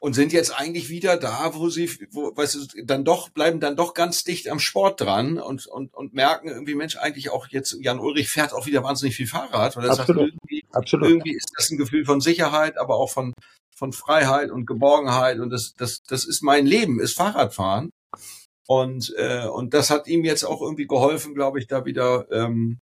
Und 0.00 0.14
sind 0.14 0.32
jetzt 0.32 0.58
eigentlich 0.58 0.88
wieder 0.88 1.16
da, 1.16 1.54
wo 1.54 1.68
sie, 1.68 1.90
wo, 2.10 2.34
weißt 2.34 2.54
du, 2.54 2.84
dann 2.84 3.04
doch, 3.04 3.28
bleiben 3.28 3.60
dann 3.60 3.76
doch 3.76 3.94
ganz 3.94 4.24
dicht 4.24 4.48
am 4.48 4.58
Sport 4.58 5.00
dran 5.00 5.38
und, 5.38 5.66
und, 5.66 5.94
und 5.94 6.14
merken 6.14 6.48
irgendwie, 6.48 6.74
Mensch, 6.74 6.96
eigentlich 6.96 7.30
auch 7.30 7.46
jetzt, 7.48 7.76
Jan 7.80 8.00
Ulrich 8.00 8.28
fährt 8.28 8.52
auch 8.52 8.66
wieder 8.66 8.82
wahnsinnig 8.82 9.16
viel 9.16 9.26
Fahrrad, 9.26 9.76
weil 9.76 9.84
er 9.84 9.94
sagt, 9.94 10.10
Absolut. 10.10 10.32
irgendwie, 10.32 10.64
Absolut. 10.72 11.08
irgendwie 11.08 11.34
ist 11.34 11.52
das 11.56 11.70
ein 11.70 11.78
Gefühl 11.78 12.04
von 12.04 12.20
Sicherheit, 12.20 12.78
aber 12.78 12.96
auch 12.96 13.10
von, 13.10 13.32
von 13.74 13.92
Freiheit 13.92 14.50
und 14.50 14.66
Geborgenheit 14.66 15.38
und 15.38 15.50
das, 15.50 15.74
das, 15.76 16.02
das 16.08 16.24
ist 16.24 16.42
mein 16.42 16.66
Leben, 16.66 17.00
ist 17.00 17.16
Fahrradfahren. 17.16 17.90
Und, 18.66 19.12
äh, 19.16 19.46
und 19.46 19.74
das 19.74 19.90
hat 19.90 20.06
ihm 20.06 20.24
jetzt 20.24 20.44
auch 20.44 20.62
irgendwie 20.62 20.86
geholfen, 20.86 21.34
glaube 21.34 21.58
ich, 21.58 21.66
da 21.66 21.84
wieder, 21.84 22.26
ähm, 22.30 22.78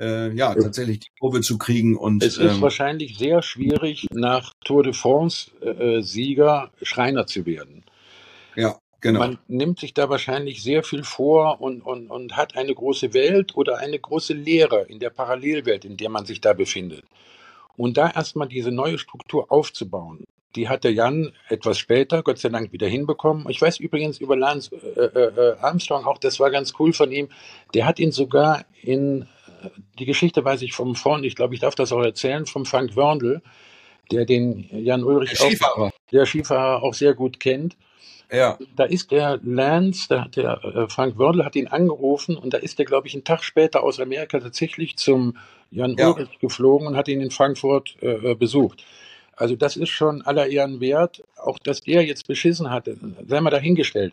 äh, 0.00 0.32
ja, 0.32 0.54
tatsächlich 0.54 1.00
die 1.00 1.10
Kurve 1.18 1.42
zu 1.42 1.58
kriegen 1.58 1.96
und, 1.96 2.22
Es 2.22 2.38
ist 2.38 2.54
ähm, 2.54 2.60
wahrscheinlich 2.60 3.18
sehr 3.18 3.42
schwierig, 3.42 4.08
nach 4.12 4.54
Tour 4.64 4.82
de 4.82 4.92
France-Sieger 4.92 6.70
Schreiner 6.82 7.26
zu 7.26 7.46
werden. 7.46 7.84
ja, 8.56 8.78
genau. 9.00 9.20
Man 9.20 9.38
nimmt 9.46 9.78
sich 9.78 9.94
da 9.94 10.08
wahrscheinlich 10.08 10.62
sehr 10.62 10.82
viel 10.82 11.04
vor 11.04 11.60
und, 11.60 11.82
und, 11.82 12.10
und 12.10 12.36
hat 12.36 12.56
eine 12.56 12.74
große 12.74 13.12
Welt 13.12 13.56
oder 13.56 13.78
eine 13.78 13.98
große 13.98 14.32
Lehre 14.32 14.86
in 14.88 14.98
der 14.98 15.10
Parallelwelt, 15.10 15.84
in 15.84 15.96
der 15.96 16.08
man 16.08 16.24
sich 16.24 16.40
da 16.40 16.54
befindet. 16.54 17.04
Und 17.76 17.96
da 17.96 18.10
erstmal 18.10 18.48
diese 18.48 18.72
neue 18.72 18.98
Struktur 18.98 19.52
aufzubauen, 19.52 20.24
die 20.56 20.68
hat 20.68 20.84
der 20.84 20.92
Jan 20.92 21.32
etwas 21.48 21.78
später, 21.78 22.22
Gott 22.22 22.38
sei 22.38 22.48
Dank, 22.48 22.72
wieder 22.72 22.88
hinbekommen. 22.88 23.48
Ich 23.48 23.62
weiß 23.62 23.78
übrigens 23.78 24.18
über 24.18 24.36
Lance 24.36 24.74
äh, 24.74 25.04
äh, 25.04 25.56
Armstrong 25.60 26.04
auch, 26.04 26.18
das 26.18 26.40
war 26.40 26.50
ganz 26.50 26.72
cool 26.78 26.92
von 26.92 27.12
ihm. 27.12 27.28
Der 27.74 27.86
hat 27.86 28.00
ihn 28.00 28.10
sogar 28.10 28.64
in, 28.82 29.22
äh, 29.22 29.26
die 29.98 30.06
Geschichte 30.06 30.44
weiß 30.44 30.62
ich 30.62 30.72
vom 30.72 30.94
vorn, 30.94 31.24
ich 31.24 31.36
glaube, 31.36 31.54
ich 31.54 31.60
darf 31.60 31.74
das 31.74 31.92
auch 31.92 32.02
erzählen, 32.02 32.46
vom 32.46 32.66
Frank 32.66 32.96
Wörndl, 32.96 33.42
der 34.10 34.24
den 34.24 34.68
Jan 34.72 35.04
Ulrich 35.04 35.30
Der 35.30 35.36
Skifahrer. 35.36 35.86
auch, 35.86 35.90
der 36.12 36.26
Skifahrer 36.26 36.82
auch 36.82 36.94
sehr 36.94 37.14
gut 37.14 37.40
kennt 37.40 37.76
ja, 38.32 38.58
da 38.76 38.84
ist 38.84 39.10
der 39.10 39.40
Lance, 39.42 40.20
hat 40.20 40.36
der 40.36 40.62
äh, 40.64 40.88
Frank 40.88 41.18
Wördl 41.18 41.44
hat 41.44 41.56
ihn 41.56 41.66
angerufen 41.66 42.36
und 42.36 42.54
da 42.54 42.58
ist 42.58 42.78
der, 42.78 42.86
glaube 42.86 43.08
ich, 43.08 43.14
einen 43.14 43.24
Tag 43.24 43.42
später 43.42 43.82
aus 43.82 43.98
Amerika 43.98 44.38
tatsächlich 44.38 44.96
zum 44.96 45.36
Jan 45.70 45.96
Ja. 45.98 46.10
Ulrich 46.10 46.38
geflogen 46.38 46.86
und 46.86 46.96
hat 46.96 47.08
ihn 47.08 47.20
in 47.20 47.30
Frankfurt 47.30 47.96
äh, 48.02 48.30
äh, 48.30 48.34
besucht. 48.34 48.84
Also 49.36 49.56
das 49.56 49.76
ist 49.76 49.88
schon 49.88 50.22
aller 50.22 50.46
Ehren 50.46 50.80
wert. 50.80 51.22
Auch 51.36 51.58
dass 51.58 51.80
der 51.80 52.04
jetzt 52.04 52.28
beschissen 52.28 52.70
hatte, 52.70 52.96
sei 53.26 53.40
mal 53.40 53.50
dahingestellt. 53.50 54.12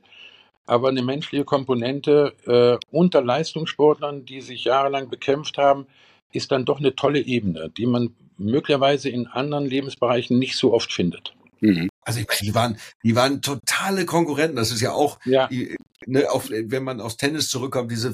Aber 0.67 0.89
eine 0.89 1.01
menschliche 1.01 1.45
Komponente 1.45 2.34
äh, 2.45 2.77
unter 2.91 3.23
Leistungssportlern, 3.23 4.25
die 4.25 4.41
sich 4.41 4.65
jahrelang 4.65 5.10
bekämpft 5.10 5.58
haben, 5.58 5.88
ist 6.34 6.51
dann 6.51 6.65
doch 6.65 6.80
eine 6.80 6.95
tolle 6.95 7.19
Ebene, 7.19 7.71
die 7.75 7.86
man 7.86 8.13
möglicherweise 8.38 9.10
in 9.10 9.27
anderen 9.27 9.65
Lebensbereichen 9.65 10.38
nicht 10.38 10.58
so 10.58 10.73
oft 10.73 10.93
findet. 10.93 11.34
Mhm. 11.62 11.89
Also 12.01 12.19
ich 12.19 12.27
meine, 12.27 12.39
die 12.41 12.56
waren, 12.56 12.77
die 13.03 13.15
waren 13.15 13.41
totale 13.41 14.06
Konkurrenten. 14.06 14.58
Das 14.58 14.71
ist 14.71 14.82
ja 14.82 14.91
auch, 14.91 15.19
Ja, 15.25 15.47
die, 15.47 15.75
ne, 16.06 16.30
auch 16.32 16.43
wenn 16.49 16.84
man 16.84 17.01
aus 17.01 17.17
Tennis 17.17 17.49
zurückkommt, 17.49 17.91
diese 17.91 18.13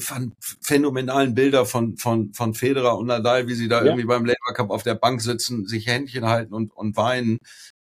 phänomenalen 0.62 1.36
Bilder 1.36 1.66
von 1.66 1.98
von 1.98 2.34
von 2.34 2.54
Federer 2.54 2.98
und 2.98 3.08
Nadal, 3.08 3.48
wie 3.48 3.54
sie 3.54 3.68
da 3.68 3.80
Ja. 3.80 3.86
irgendwie 3.86 4.06
beim 4.06 4.26
Labour 4.26 4.54
Cup 4.54 4.70
auf 4.72 4.84
der 4.84 4.96
Bank 4.96 5.22
sitzen, 5.22 5.68
sich 5.68 5.88
Händchen 5.88 6.26
halten 6.26 6.54
und 6.54 6.72
und 6.76 6.96
weinen, 6.96 7.40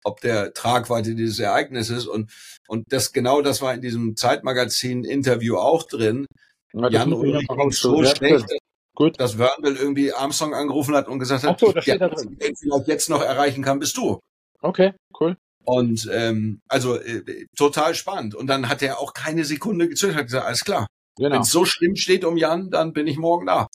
ob 0.05 0.21
der 0.21 0.53
Tragweite 0.55 1.15
dieses 1.15 1.39
Ereignisses 1.39 2.07
und 2.07 2.31
und 2.69 2.93
das 2.93 3.13
genau 3.13 3.43
das 3.43 3.61
war 3.63 3.75
in 3.75 3.81
diesem 3.83 4.17
Zeitmagazin 4.17 5.05
Interview 5.05 5.57
auch 5.57 5.83
drin. 5.85 6.27
Ja, 6.73 6.83
das 6.83 6.93
Jan 6.93 7.09
ich 7.13 7.19
Ulrich 7.19 7.49
ging 7.49 7.71
so 7.73 8.05
schlecht, 8.05 8.47
Gut. 8.95 9.19
dass 9.21 9.39
Wörnbel 9.39 9.77
irgendwie 9.77 10.13
Armstrong 10.13 10.55
angerufen 10.55 10.95
hat 10.95 11.09
und 11.09 11.19
gesagt 11.19 11.45
hat, 11.45 11.55
Ach 11.55 11.59
so, 11.59 11.73
das 11.73 11.87
ja, 11.87 11.95
steht 11.97 12.01
da 12.03 12.09
drin. 12.09 12.37
wen 12.39 12.57
vielleicht 12.57 12.89
jetzt 12.89 13.09
noch 13.11 13.23
erreichen 13.23 13.63
kann, 13.63 13.79
bist 13.79 13.97
du. 13.97 14.19
Okay, 14.61 14.93
cool. 15.21 15.37
Und 15.65 16.09
ähm, 16.13 16.61
also 16.69 16.97
äh, 16.97 17.47
total 17.57 17.95
spannend. 17.95 18.35
Und 18.35 18.47
dann 18.49 18.69
hat 18.69 18.83
er 18.83 18.99
auch 19.01 19.13
keine 19.15 19.45
Sekunde 19.45 19.89
gezögert, 19.89 20.17
hat 20.17 20.25
gesagt, 20.27 20.47
alles 20.47 20.65
klar. 20.65 20.87
Wenn 21.19 21.31
Genau. 21.31 21.43
es 21.43 21.51
so 21.51 21.65
schlimm 21.65 21.97
steht 21.97 22.25
um 22.25 22.37
Jan, 22.37 22.71
dann 22.71 22.93
bin 22.93 23.07
ich 23.07 23.19
morgen 23.19 23.47
da. 23.47 23.67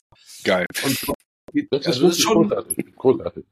Geil. 0.44 0.66
Und 0.84 0.98
Das 1.70 1.80
ist, 1.80 1.86
also 1.86 1.86
das 1.86 1.96
ist 1.96 2.00
wirklich 2.02 2.22
schon, 2.22 2.48
großartig. 2.48 2.96
großartig. 2.96 3.44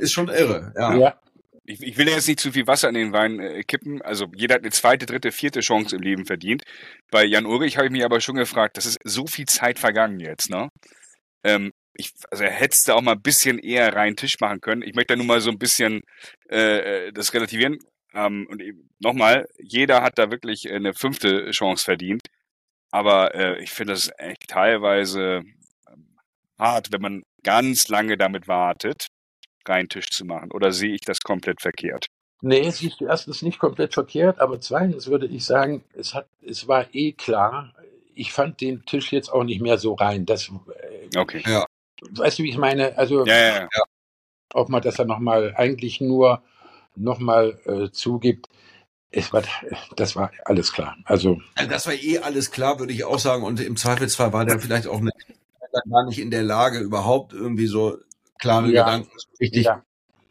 ist 0.00 0.12
schon 0.12 0.28
irre. 0.28 0.72
Ja. 0.76 0.94
Ja. 0.96 1.20
Ich, 1.66 1.82
ich 1.82 1.96
will 1.98 2.08
jetzt 2.08 2.28
nicht 2.28 2.40
zu 2.40 2.52
viel 2.52 2.66
Wasser 2.66 2.88
in 2.88 2.94
den 2.94 3.12
Wein 3.12 3.40
äh, 3.40 3.62
kippen. 3.64 4.00
Also 4.02 4.26
jeder 4.34 4.54
hat 4.54 4.62
eine 4.62 4.70
zweite, 4.70 5.06
dritte, 5.06 5.32
vierte 5.32 5.60
Chance 5.60 5.96
im 5.96 6.02
Leben 6.02 6.24
verdient. 6.24 6.62
Bei 7.10 7.24
Jan 7.24 7.46
Ulrich 7.46 7.76
habe 7.76 7.86
ich 7.86 7.92
mich 7.92 8.04
aber 8.04 8.20
schon 8.20 8.36
gefragt, 8.36 8.76
das 8.76 8.86
ist 8.86 8.98
so 9.04 9.26
viel 9.26 9.46
Zeit 9.46 9.78
vergangen 9.78 10.20
jetzt, 10.20 10.50
ne? 10.50 10.68
Ähm, 11.44 11.72
ich, 11.94 12.12
also 12.30 12.44
er 12.44 12.50
hätte 12.50 12.78
da 12.86 12.94
auch 12.94 13.02
mal 13.02 13.12
ein 13.12 13.22
bisschen 13.22 13.58
eher 13.58 13.94
reinen 13.94 14.16
Tisch 14.16 14.38
machen 14.40 14.60
können. 14.60 14.82
Ich 14.82 14.94
möchte 14.94 15.14
da 15.14 15.16
nur 15.16 15.26
mal 15.26 15.40
so 15.40 15.50
ein 15.50 15.58
bisschen 15.58 16.02
äh, 16.50 17.06
äh, 17.08 17.12
das 17.12 17.32
relativieren. 17.34 17.78
Ähm, 18.14 18.46
und 18.50 18.62
nochmal, 19.00 19.46
jeder 19.58 20.02
hat 20.02 20.18
da 20.18 20.30
wirklich 20.30 20.70
eine 20.70 20.94
fünfte 20.94 21.50
Chance 21.50 21.84
verdient. 21.84 22.22
Aber 22.90 23.34
äh, 23.34 23.62
ich 23.62 23.70
finde 23.70 23.94
das 23.94 24.10
echt 24.18 24.48
teilweise 24.48 25.42
ähm, 25.90 26.16
hart, 26.58 26.92
wenn 26.92 27.02
man 27.02 27.22
ganz 27.42 27.88
lange 27.88 28.16
damit 28.16 28.48
wartet, 28.48 29.08
reinen 29.68 29.88
Tisch 29.88 30.10
zu 30.10 30.24
machen. 30.24 30.50
Oder 30.52 30.72
sehe 30.72 30.94
ich 30.94 31.00
das 31.02 31.20
komplett 31.20 31.60
verkehrt? 31.60 32.06
Nee, 32.42 32.70
siehst 32.70 33.00
du 33.00 33.06
erstens 33.06 33.42
nicht 33.42 33.58
komplett 33.58 33.94
verkehrt, 33.94 34.38
aber 34.40 34.60
zweitens 34.60 35.06
würde 35.06 35.26
ich 35.26 35.44
sagen, 35.44 35.84
es 35.94 36.14
hat, 36.14 36.28
es 36.42 36.68
war 36.68 36.86
eh 36.94 37.12
klar. 37.12 37.72
Ich 38.14 38.32
fand 38.32 38.60
den 38.60 38.84
Tisch 38.84 39.12
jetzt 39.12 39.32
auch 39.32 39.44
nicht 39.44 39.60
mehr 39.60 39.78
so 39.78 39.94
rein. 39.94 40.26
Das, 40.26 40.48
äh, 40.48 41.18
Okay. 41.18 41.42
weißt 42.10 42.38
du, 42.38 42.42
wie 42.42 42.50
ich 42.50 42.58
meine? 42.58 42.96
Also, 42.98 43.24
Ja, 43.24 43.36
ja, 43.38 43.60
ja. 43.62 43.82
auch 44.52 44.68
mal, 44.68 44.80
dass 44.80 44.98
er 44.98 45.06
nochmal 45.06 45.54
eigentlich 45.56 46.00
nur 46.00 46.42
nochmal 46.94 47.58
äh, 47.64 47.90
zugibt, 47.90 48.48
es 49.10 49.32
war, 49.32 49.42
das 49.96 50.16
war 50.16 50.30
alles 50.44 50.72
klar. 50.72 50.96
Also, 51.04 51.40
Also 51.54 51.70
das 51.70 51.86
war 51.86 51.94
eh 51.94 52.18
alles 52.18 52.50
klar, 52.50 52.78
würde 52.78 52.92
ich 52.92 53.04
auch 53.04 53.18
sagen. 53.18 53.44
Und 53.44 53.60
im 53.60 53.76
Zweifelsfall 53.76 54.32
war 54.32 54.44
der 54.44 54.60
vielleicht 54.60 54.88
auch 54.88 54.98
eine, 55.00 55.10
dann 55.72 55.90
gar 55.90 56.04
nicht 56.04 56.18
in 56.18 56.30
der 56.30 56.42
Lage, 56.42 56.78
überhaupt 56.80 57.32
irgendwie 57.32 57.66
so 57.66 57.96
klare 58.38 58.70
Ja. 58.70 58.84
Gedanken 58.84 59.10
richtig 59.40 59.64
ja, 59.64 59.82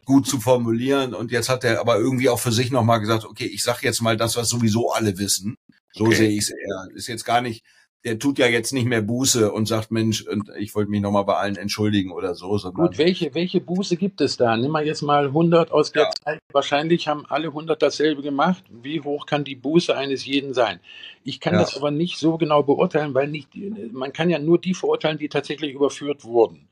gut 0.04 0.26
zu 0.26 0.40
formulieren. 0.40 1.14
Und 1.14 1.30
jetzt 1.32 1.48
hat 1.48 1.64
er 1.64 1.80
aber 1.80 1.96
irgendwie 1.98 2.28
auch 2.28 2.38
für 2.40 2.52
sich 2.52 2.70
nochmal 2.70 3.00
gesagt, 3.00 3.24
okay, 3.24 3.46
ich 3.46 3.62
sag 3.62 3.82
jetzt 3.82 4.00
mal 4.02 4.16
das, 4.16 4.36
was 4.36 4.48
sowieso 4.48 4.90
alle 4.92 5.18
wissen. 5.18 5.56
So 5.92 6.04
Okay. 6.06 6.14
sehe 6.14 6.30
ich 6.30 6.38
es 6.38 6.50
eher. 6.50 6.88
Ist 6.94 7.06
jetzt 7.08 7.24
gar 7.24 7.40
nicht, 7.40 7.64
der 8.04 8.18
tut 8.20 8.38
ja 8.38 8.46
jetzt 8.46 8.72
nicht 8.72 8.84
mehr 8.84 9.02
Buße 9.02 9.50
und 9.50 9.66
sagt, 9.66 9.90
Mensch, 9.90 10.22
und 10.22 10.48
ich 10.58 10.74
wollte 10.76 10.90
mich 10.92 11.00
nochmal 11.00 11.24
bei 11.24 11.34
allen 11.34 11.56
entschuldigen 11.56 12.12
oder 12.12 12.36
so, 12.36 12.56
sondern. 12.56 12.86
Gut, 12.86 12.98
welche, 12.98 13.34
welche 13.34 13.60
Buße 13.60 13.96
gibt 13.96 14.20
es 14.20 14.36
da? 14.36 14.56
Nimm 14.56 14.70
mal 14.70 14.86
jetzt 14.86 15.02
mal 15.02 15.24
100 15.26 15.72
aus 15.72 15.90
der 15.90 16.02
Ja. 16.04 16.10
Zeit. 16.24 16.38
Wahrscheinlich 16.52 17.08
haben 17.08 17.26
alle 17.26 17.48
100 17.48 17.82
dasselbe 17.82 18.22
gemacht. 18.22 18.62
Wie 18.70 19.00
hoch 19.00 19.26
kann 19.26 19.42
die 19.42 19.56
Buße 19.56 19.96
eines 19.96 20.24
jeden 20.24 20.54
sein? 20.54 20.78
Ich 21.24 21.40
kann 21.40 21.54
Ja. 21.54 21.60
das 21.60 21.76
aber 21.76 21.90
nicht 21.90 22.18
so 22.18 22.36
genau 22.38 22.62
beurteilen, 22.62 23.12
weil 23.14 23.26
nicht, 23.26 23.48
man 23.92 24.12
kann 24.12 24.30
ja 24.30 24.38
nur 24.38 24.60
die 24.60 24.74
verurteilen, 24.74 25.18
die 25.18 25.28
tatsächlich 25.28 25.74
überführt 25.74 26.22
wurden. 26.22 26.68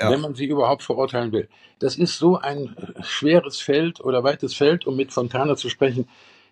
Ja. 0.00 0.10
Wenn 0.10 0.20
man 0.22 0.34
sie 0.34 0.46
überhaupt 0.46 0.82
verurteilen 0.82 1.30
will. 1.32 1.48
Das 1.78 1.96
ist 1.96 2.16
so 2.18 2.38
ein 2.38 2.74
schweres 3.02 3.60
Feld 3.60 4.00
oder 4.00 4.24
weites 4.24 4.54
Feld, 4.54 4.86
um 4.86 4.96
mit 4.96 5.12
Fontana 5.12 5.56
zu 5.56 5.68
sprechen. 5.68 6.08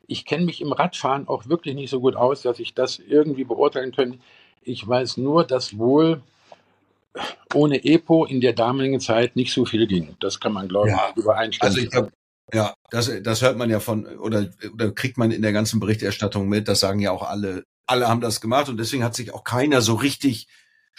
Ich 0.06 0.26
kenne 0.26 0.44
mich 0.44 0.60
im 0.60 0.72
Radfahren 0.72 1.26
auch 1.28 1.48
wirklich 1.48 1.74
nicht 1.74 1.90
so 1.90 2.00
gut 2.00 2.14
aus, 2.14 2.42
dass 2.42 2.58
ich 2.58 2.74
das 2.74 2.98
irgendwie 2.98 3.44
beurteilen 3.44 3.92
könnte. 3.92 4.18
Ich 4.62 4.86
weiß 4.86 5.16
nur, 5.16 5.44
dass 5.44 5.78
wohl 5.78 6.20
ohne 7.54 7.84
Epo 7.84 8.26
in 8.26 8.40
der 8.40 8.52
damaligen 8.52 9.00
Zeit 9.00 9.34
nicht 9.34 9.52
so 9.52 9.64
viel 9.64 9.86
ging. 9.86 10.16
Das 10.20 10.40
kann 10.40 10.52
man, 10.52 10.68
glaube 10.68 10.88
ich, 10.88 10.94
Ja. 10.94 11.12
übereinstimmen. 11.16 11.74
Also 11.74 11.80
ich 11.82 11.90
glaube, 11.90 12.12
ja, 12.52 12.74
das, 12.90 13.10
das 13.22 13.42
hört 13.42 13.56
man 13.56 13.70
ja 13.70 13.80
von, 13.80 14.06
oder, 14.18 14.48
oder 14.72 14.92
kriegt 14.92 15.18
man 15.18 15.30
in 15.30 15.42
der 15.42 15.52
ganzen 15.52 15.80
Berichterstattung 15.80 16.48
mit, 16.48 16.68
das 16.68 16.80
sagen 16.80 17.00
ja 17.00 17.10
auch 17.12 17.22
alle, 17.22 17.64
alle 17.86 18.08
haben 18.08 18.20
das 18.20 18.40
gemacht 18.40 18.68
und 18.68 18.78
deswegen 18.78 19.04
hat 19.04 19.14
sich 19.14 19.32
auch 19.32 19.44
keiner 19.44 19.80
so 19.80 19.94
richtig 19.94 20.48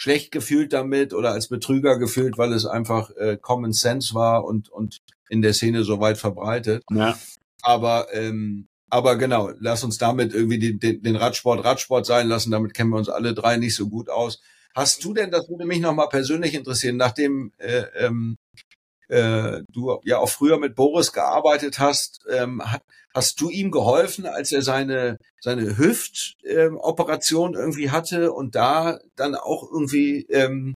schlecht 0.00 0.32
gefühlt 0.32 0.72
damit 0.72 1.12
oder 1.12 1.32
als 1.32 1.48
Betrüger 1.48 1.98
gefühlt, 1.98 2.38
weil 2.38 2.54
es 2.54 2.64
einfach 2.64 3.10
äh, 3.16 3.36
Common 3.36 3.74
Sense 3.74 4.14
war 4.14 4.44
und, 4.44 4.70
und 4.70 5.02
in 5.28 5.42
der 5.42 5.52
Szene 5.52 5.84
so 5.84 6.00
weit 6.00 6.16
verbreitet. 6.16 6.82
ja. 6.90 7.18
Aber, 7.60 8.06
ähm, 8.14 8.68
aber 8.88 9.16
genau, 9.16 9.50
lass 9.60 9.84
uns 9.84 9.98
damit 9.98 10.32
irgendwie 10.32 10.58
den, 10.58 10.80
den, 10.80 11.02
den 11.02 11.16
Radsport 11.16 11.62
Radsport 11.62 12.06
sein 12.06 12.28
lassen, 12.28 12.50
damit 12.50 12.72
kennen 12.72 12.88
wir 12.88 12.96
uns 12.96 13.10
alle 13.10 13.34
drei 13.34 13.58
nicht 13.58 13.76
so 13.76 13.90
gut 13.90 14.08
aus. 14.08 14.40
Hast 14.74 15.04
du 15.04 15.12
denn, 15.12 15.30
das 15.30 15.50
würde 15.50 15.66
mich 15.66 15.80
nochmal 15.80 16.08
persönlich 16.08 16.54
interessieren, 16.54 16.96
nachdem 16.96 17.52
äh, 17.58 17.82
ähm, 17.98 18.38
äh, 19.10 19.62
du 19.72 20.00
ja 20.04 20.18
auch 20.18 20.28
früher 20.28 20.58
mit 20.58 20.74
Boris 20.74 21.12
gearbeitet 21.12 21.78
hast, 21.78 22.24
ähm, 22.30 22.62
hat, 22.64 22.82
hast 23.12 23.40
du 23.40 23.50
ihm 23.50 23.70
geholfen, 23.70 24.26
als 24.26 24.52
er 24.52 24.62
seine, 24.62 25.18
seine 25.40 25.76
Hüftoperation 25.76 27.54
ähm, 27.54 27.60
irgendwie 27.60 27.90
hatte 27.90 28.32
und 28.32 28.54
da 28.54 29.00
dann 29.16 29.34
auch 29.34 29.64
irgendwie 29.70 30.26
ähm, 30.26 30.74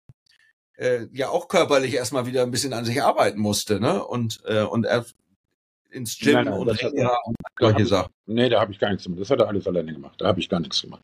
äh, 0.76 1.06
ja 1.12 1.28
auch 1.28 1.48
körperlich 1.48 1.94
erstmal 1.94 2.26
wieder 2.26 2.42
ein 2.42 2.50
bisschen 2.50 2.72
an 2.72 2.84
sich 2.84 3.02
arbeiten 3.02 3.38
musste, 3.38 3.78
ne? 3.78 4.04
Und, 4.04 4.40
äh, 4.46 4.62
und 4.62 4.84
er 4.84 5.04
ins 5.90 6.18
Gym 6.18 6.34
Nein, 6.34 6.44
nein, 6.46 6.54
und 6.54 6.82
hat- 6.82 6.92
und 7.24 7.36
solche 7.60 7.86
Sachen. 7.86 8.12
Nee, 8.26 8.48
da 8.48 8.60
habe 8.60 8.72
ich 8.72 8.80
gar 8.80 8.90
nichts 8.90 9.04
gemacht. 9.04 9.20
Das 9.20 9.30
hat 9.30 9.38
er 9.38 9.46
alles 9.46 9.66
alleine 9.68 9.92
gemacht. 9.92 10.20
Da 10.20 10.26
habe 10.26 10.40
ich 10.40 10.48
gar 10.48 10.58
nichts 10.58 10.82
gemacht. 10.82 11.02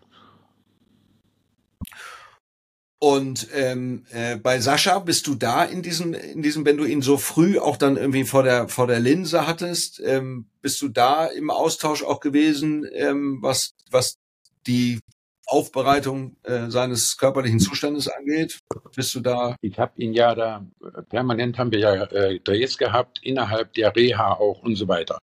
Und 3.02 3.48
ähm, 3.54 4.04
äh, 4.10 4.36
bei 4.36 4.60
Sascha 4.60 4.98
bist 4.98 5.26
du 5.26 5.34
da 5.34 5.64
in 5.64 5.80
diesem, 5.80 6.12
in 6.12 6.42
diesem, 6.42 6.66
wenn 6.66 6.76
du 6.76 6.84
ihn 6.84 7.00
so 7.00 7.16
früh 7.16 7.58
auch 7.58 7.78
dann 7.78 7.96
irgendwie 7.96 8.24
vor 8.24 8.42
der 8.42 8.68
vor 8.68 8.86
der 8.86 9.00
Linse 9.00 9.46
hattest, 9.46 10.02
ähm, 10.04 10.50
bist 10.60 10.82
du 10.82 10.88
da 10.88 11.24
im 11.24 11.48
Austausch 11.48 12.04
auch 12.04 12.20
gewesen, 12.20 12.86
ähm, 12.92 13.38
was 13.40 13.74
was 13.90 14.18
die 14.66 15.00
Aufbereitung 15.46 16.36
äh, 16.42 16.68
seines 16.68 17.16
körperlichen 17.16 17.58
Zustandes 17.58 18.06
angeht? 18.06 18.58
Bist 18.94 19.14
du 19.14 19.20
da? 19.20 19.56
Ich 19.62 19.78
habe 19.78 19.92
ihn 19.96 20.12
ja 20.12 20.34
da, 20.34 20.66
äh, 20.82 21.02
permanent 21.02 21.58
haben 21.58 21.72
wir 21.72 21.78
ja 21.78 22.04
äh, 22.04 22.38
Drehs 22.38 22.76
gehabt, 22.76 23.18
innerhalb 23.22 23.72
der 23.72 23.96
Reha 23.96 24.34
auch 24.34 24.62
und 24.62 24.76
so 24.76 24.88
weiter. 24.88 25.18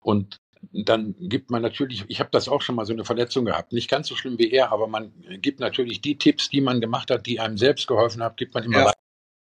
Und 0.00 0.38
dann 0.72 1.14
gibt 1.18 1.50
man 1.50 1.62
natürlich, 1.62 2.04
ich 2.08 2.20
habe 2.20 2.30
das 2.32 2.48
auch 2.48 2.62
schon 2.62 2.74
mal 2.74 2.84
so 2.86 2.92
eine 2.92 3.04
Verletzung 3.04 3.44
gehabt, 3.44 3.72
nicht 3.72 3.90
ganz 3.90 4.08
so 4.08 4.14
schlimm 4.16 4.38
wie 4.38 4.50
er, 4.50 4.72
aber 4.72 4.86
man 4.86 5.12
gibt 5.40 5.60
natürlich 5.60 6.00
die 6.00 6.18
Tipps, 6.18 6.48
die 6.50 6.60
man 6.60 6.80
gemacht 6.80 7.10
hat, 7.10 7.26
die 7.26 7.40
einem 7.40 7.58
selbst 7.58 7.86
geholfen 7.86 8.22
haben, 8.22 8.36
gibt 8.36 8.54
man 8.54 8.64
immer 8.64 8.78
Ja. 8.78 8.84
weiter. 8.86 8.98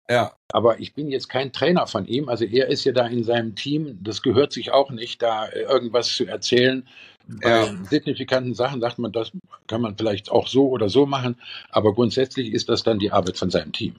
Ja, 0.09 0.36
Aber 0.52 0.78
ich 0.78 0.94
bin 0.94 1.09
jetzt 1.09 1.28
kein 1.28 1.52
Trainer 1.52 1.88
von 1.88 2.07
ihm. 2.07 2.28
Also 2.28 2.44
er 2.44 2.68
ist 2.68 2.84
ja 2.84 2.92
da 2.92 3.07
in 3.09 3.24
seinem 3.24 3.57
Team. 3.57 3.98
Das 4.02 4.22
gehört 4.22 4.52
sich 4.52 4.70
auch 4.70 4.90
nicht, 4.92 5.20
da 5.20 5.46
äh, 5.48 5.62
irgendwas 5.62 6.14
zu 6.14 6.26
erzählen. 6.26 6.86
Bei 7.26 7.50
Ja. 7.50 7.76
signifikanten 7.90 8.54
Sachen 8.54 8.80
sagt 8.80 9.00
man, 9.00 9.11
das 9.11 9.32
kann 9.66 9.80
man 9.80 9.96
vielleicht 9.96 10.30
auch 10.30 10.46
so 10.46 10.68
oder 10.68 10.88
so 10.88 11.07
machen. 11.07 11.40
Aber 11.70 11.92
grundsätzlich 11.92 12.52
ist 12.52 12.68
das 12.68 12.84
dann 12.84 13.00
die 13.00 13.11
Arbeit 13.11 13.36
von 13.36 13.50
seinem 13.50 13.72
Team. 13.72 13.96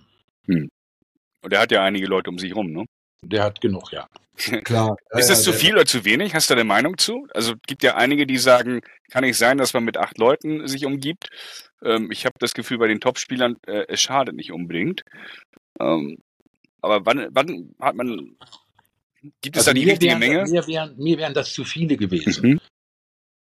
Und 0.48 1.52
er 1.52 1.60
hat 1.60 1.72
ja 1.72 1.84
einige 1.84 2.08
Leute 2.08 2.30
um 2.30 2.40
sich 2.40 2.56
rum, 2.56 2.72
ne? 2.72 2.86
Der 3.24 3.44
hat 3.44 3.60
genug, 3.60 3.92
ja. 3.92 4.08
Klar. 4.38 4.98
Ist 5.12 5.30
das 5.30 5.44
zu 5.44 5.54
viel 5.54 5.74
oder 5.74 5.86
zu 5.86 6.06
wenig? 6.06 6.34
Hast 6.34 6.50
du 6.50 6.56
da 6.56 6.62
eine 6.62 6.68
Meinung 6.68 6.98
zu? 6.98 7.28
Also 7.34 7.54
gibt 7.66 7.84
ja 7.84 7.96
einige, 7.96 8.26
die 8.26 8.38
sagen, 8.38 8.82
kann 9.12 9.24
nicht 9.24 9.38
sein, 9.38 9.58
dass 9.58 9.74
man 9.74 9.84
mit 9.84 9.98
acht 9.98 10.18
Leuten 10.18 10.68
sich 10.68 10.86
umgibt. 10.86 11.30
Ähm, 11.84 12.12
ich 12.12 12.26
habe 12.26 12.36
das 12.40 12.54
Gefühl, 12.54 12.78
bei 12.78 12.88
den 12.88 13.00
Topspielern, 13.00 13.58
äh, 13.66 13.86
es 13.88 14.02
schadet 14.02 14.36
nicht 14.36 14.52
unbedingt. 14.52 15.04
Ähm, 15.80 16.18
aber 16.82 17.06
wann, 17.06 17.28
wann 17.32 17.76
hat 17.80 17.96
man, 17.96 18.36
gibt 19.42 19.58
es 19.58 19.66
da 19.66 19.74
die 19.74 19.90
richtige 19.90 20.12
wären, 20.12 20.20
Menge? 20.20 20.44
Mir 20.44 20.68
wären, 20.68 20.96
mir 20.98 21.18
wären 21.18 21.34
das 21.34 21.54
zu 21.54 21.64
viele 21.64 21.98
gewesen. 21.98 22.52
Mhm. 22.52 22.60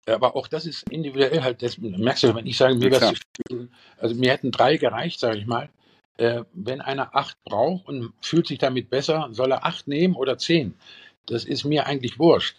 Aber 0.07 0.35
auch 0.35 0.47
das 0.47 0.65
ist 0.65 0.89
individuell 0.89 1.41
halt, 1.41 1.63
das 1.63 1.77
merkst 1.79 2.23
du, 2.23 2.35
wenn 2.35 2.45
ich 2.45 2.57
sage, 2.57 2.75
mir 2.75 2.91
wäre 2.91 3.13
zu 3.13 3.21
viel, 3.47 3.69
also 3.97 4.13
mir 4.15 4.31
hätten 4.31 4.51
drei 4.51 4.77
gereicht, 4.77 5.19
sage 5.19 5.39
ich 5.39 5.47
mal. 5.47 5.69
Äh, 6.17 6.43
wenn 6.53 6.79
einer 6.81 7.15
acht 7.15 7.43
braucht 7.43 7.87
und 7.87 8.13
fühlt 8.21 8.47
sich 8.47 8.57
damit 8.57 8.89
besser, 8.89 9.27
soll 9.31 9.51
er 9.51 9.65
acht 9.65 9.87
nehmen 9.87 10.15
oder 10.15 10.37
zehn. 10.37 10.75
Das 11.25 11.43
ist 11.43 11.65
mir 11.65 11.87
eigentlich 11.87 12.19
wurscht. 12.19 12.57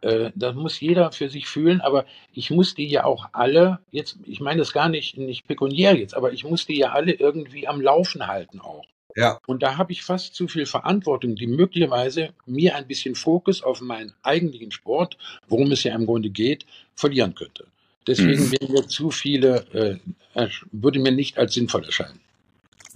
Äh, 0.00 0.30
das 0.34 0.54
muss 0.56 0.80
jeder 0.80 1.12
für 1.12 1.28
sich 1.28 1.46
fühlen, 1.46 1.80
aber 1.80 2.04
ich 2.32 2.50
muss 2.50 2.74
die 2.74 2.88
ja 2.88 3.04
auch 3.04 3.28
alle, 3.32 3.78
jetzt, 3.92 4.18
ich 4.26 4.40
meine 4.40 4.58
das 4.58 4.72
gar 4.72 4.88
nicht, 4.88 5.16
nicht 5.18 5.46
pekuniär 5.46 5.96
jetzt, 5.96 6.16
aber 6.16 6.32
ich 6.32 6.44
muss 6.44 6.66
die 6.66 6.78
ja 6.78 6.92
alle 6.92 7.12
irgendwie 7.12 7.68
am 7.68 7.80
Laufen 7.80 8.26
halten 8.26 8.60
auch. 8.60 8.84
Ja. 9.14 9.38
Und 9.46 9.62
da 9.62 9.78
habe 9.78 9.92
ich 9.92 10.02
fast 10.02 10.34
zu 10.34 10.46
viel 10.46 10.66
Verantwortung, 10.66 11.36
die 11.36 11.46
möglicherweise 11.46 12.34
mir 12.44 12.74
ein 12.76 12.86
bisschen 12.86 13.14
Fokus 13.14 13.62
auf 13.62 13.80
meinen 13.80 14.12
eigentlichen 14.22 14.72
Sport, 14.72 15.16
worum 15.48 15.70
es 15.72 15.84
ja 15.84 15.94
im 15.94 16.04
Grunde 16.06 16.28
geht, 16.28 16.66
verlieren 16.94 17.34
könnte. 17.34 17.66
Deswegen 18.06 18.46
Mhm. 18.46 18.52
wären 18.52 18.72
mir 18.72 18.86
zu 18.88 19.10
viele, 19.10 19.64
äh, 19.72 20.38
ersch- 20.38 20.66
würde 20.72 20.98
mir 20.98 21.12
nicht 21.12 21.38
als 21.38 21.54
sinnvoll 21.54 21.84
erscheinen. 21.84 22.20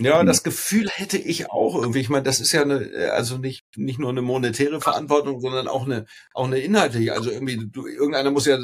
Ja, 0.00 0.20
Hm. 0.20 0.26
das 0.26 0.42
Gefühl 0.42 0.88
hätte 0.88 1.18
ich 1.18 1.50
auch 1.50 1.74
irgendwie. 1.74 2.00
Ich 2.00 2.08
meine, 2.08 2.22
das 2.22 2.40
ist 2.40 2.52
ja 2.52 2.62
eine, 2.62 2.84
äh, 2.90 3.08
also 3.10 3.36
nicht 3.38 3.64
nicht 3.76 3.98
nur 3.98 4.08
eine 4.10 4.22
monetäre 4.22 4.80
Verantwortung, 4.80 5.40
sondern 5.40 5.68
auch 5.68 5.84
eine 5.84 6.06
auch 6.32 6.46
eine 6.46 6.58
inhaltliche. 6.58 7.12
Also 7.12 7.30
irgendwie, 7.30 7.58
du, 7.70 7.86
irgendeiner 7.86 8.30
muss 8.30 8.46
ja 8.46 8.58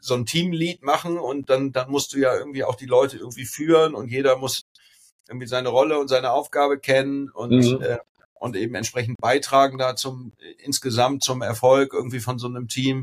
so 0.00 0.14
ein 0.14 0.26
Teamlead 0.26 0.82
machen 0.82 1.18
und 1.18 1.48
dann 1.48 1.72
dann 1.72 1.90
musst 1.90 2.12
du 2.12 2.18
ja 2.18 2.36
irgendwie 2.36 2.64
auch 2.64 2.74
die 2.74 2.86
Leute 2.86 3.18
irgendwie 3.18 3.44
führen 3.44 3.94
und 3.94 4.08
jeder 4.08 4.36
muss 4.36 4.62
irgendwie 5.28 5.46
seine 5.46 5.68
Rolle 5.68 5.98
und 5.98 6.08
seine 6.08 6.32
Aufgabe 6.32 6.78
kennen 6.80 7.30
und 7.30 7.50
Mhm. 7.52 7.82
äh, 7.82 7.98
und 8.34 8.56
eben 8.56 8.74
entsprechend 8.74 9.16
beitragen 9.20 9.78
da 9.78 9.94
zum 9.96 10.32
insgesamt 10.58 11.22
zum 11.22 11.42
Erfolg 11.42 11.92
irgendwie 11.92 12.20
von 12.20 12.38
so 12.38 12.48
einem 12.48 12.68
Team. 12.68 13.02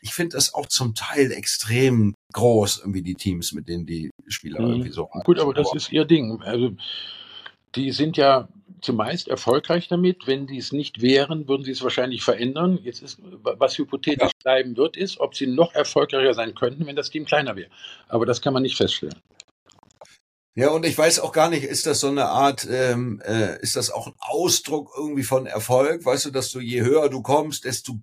Ich 0.00 0.14
finde 0.14 0.36
das 0.36 0.54
auch 0.54 0.66
zum 0.66 0.94
Teil 0.94 1.32
extrem 1.32 2.14
groß, 2.32 2.78
irgendwie 2.80 3.02
die 3.02 3.14
Teams, 3.14 3.52
mit 3.52 3.68
denen 3.68 3.86
die 3.86 4.10
Spieler 4.28 4.60
Mhm. 4.60 4.70
irgendwie 4.70 4.90
so. 4.90 5.06
Gut, 5.24 5.38
aber 5.38 5.54
das 5.54 5.74
ist 5.74 5.92
ihr 5.92 6.04
Ding. 6.04 6.42
Also 6.42 6.72
die 7.74 7.92
sind 7.92 8.16
ja 8.16 8.48
zumeist 8.80 9.28
erfolgreich 9.28 9.88
damit. 9.88 10.26
Wenn 10.26 10.46
die 10.46 10.58
es 10.58 10.72
nicht 10.72 11.02
wären, 11.02 11.48
würden 11.48 11.64
sie 11.64 11.72
es 11.72 11.82
wahrscheinlich 11.82 12.22
verändern. 12.22 12.78
Jetzt 12.82 13.02
ist, 13.02 13.18
was 13.20 13.78
hypothetisch 13.78 14.32
bleiben 14.42 14.76
wird, 14.76 14.96
ist, 14.96 15.20
ob 15.20 15.34
sie 15.36 15.46
noch 15.46 15.74
erfolgreicher 15.74 16.34
sein 16.34 16.54
könnten, 16.54 16.86
wenn 16.86 16.96
das 16.96 17.10
Team 17.10 17.24
kleiner 17.24 17.56
wäre. 17.56 17.70
Aber 18.08 18.26
das 18.26 18.40
kann 18.40 18.54
man 18.54 18.62
nicht 18.62 18.76
feststellen. 18.76 19.20
Ja, 20.56 20.70
und 20.70 20.84
ich 20.84 20.98
weiß 20.98 21.20
auch 21.20 21.32
gar 21.32 21.48
nicht, 21.48 21.62
ist 21.62 21.86
das 21.86 22.00
so 22.00 22.08
eine 22.08 22.26
Art, 22.26 22.66
ähm, 22.68 23.22
äh, 23.24 23.60
ist 23.62 23.76
das 23.76 23.90
auch 23.90 24.08
ein 24.08 24.14
Ausdruck 24.18 24.90
irgendwie 24.96 25.22
von 25.22 25.46
Erfolg? 25.46 26.04
Weißt 26.04 26.26
du, 26.26 26.30
dass 26.30 26.50
du 26.50 26.60
je 26.60 26.82
höher 26.82 27.08
du 27.08 27.22
kommst, 27.22 27.64
desto 27.64 27.94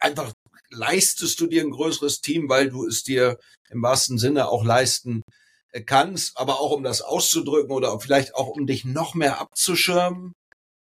einfach 0.00 0.32
leistest 0.76 1.40
du 1.40 1.46
dir 1.46 1.62
ein 1.62 1.70
größeres 1.70 2.20
Team, 2.20 2.48
weil 2.48 2.70
du 2.70 2.86
es 2.86 3.02
dir 3.02 3.38
im 3.70 3.82
wahrsten 3.82 4.18
Sinne 4.18 4.48
auch 4.48 4.64
leisten 4.64 5.22
äh, 5.72 5.80
kannst, 5.80 6.38
aber 6.38 6.60
auch 6.60 6.72
um 6.72 6.82
das 6.82 7.02
auszudrücken 7.02 7.72
oder 7.72 7.98
vielleicht 8.00 8.34
auch 8.34 8.48
um 8.48 8.66
dich 8.66 8.84
noch 8.84 9.14
mehr 9.14 9.40
abzuschirmen 9.40 10.32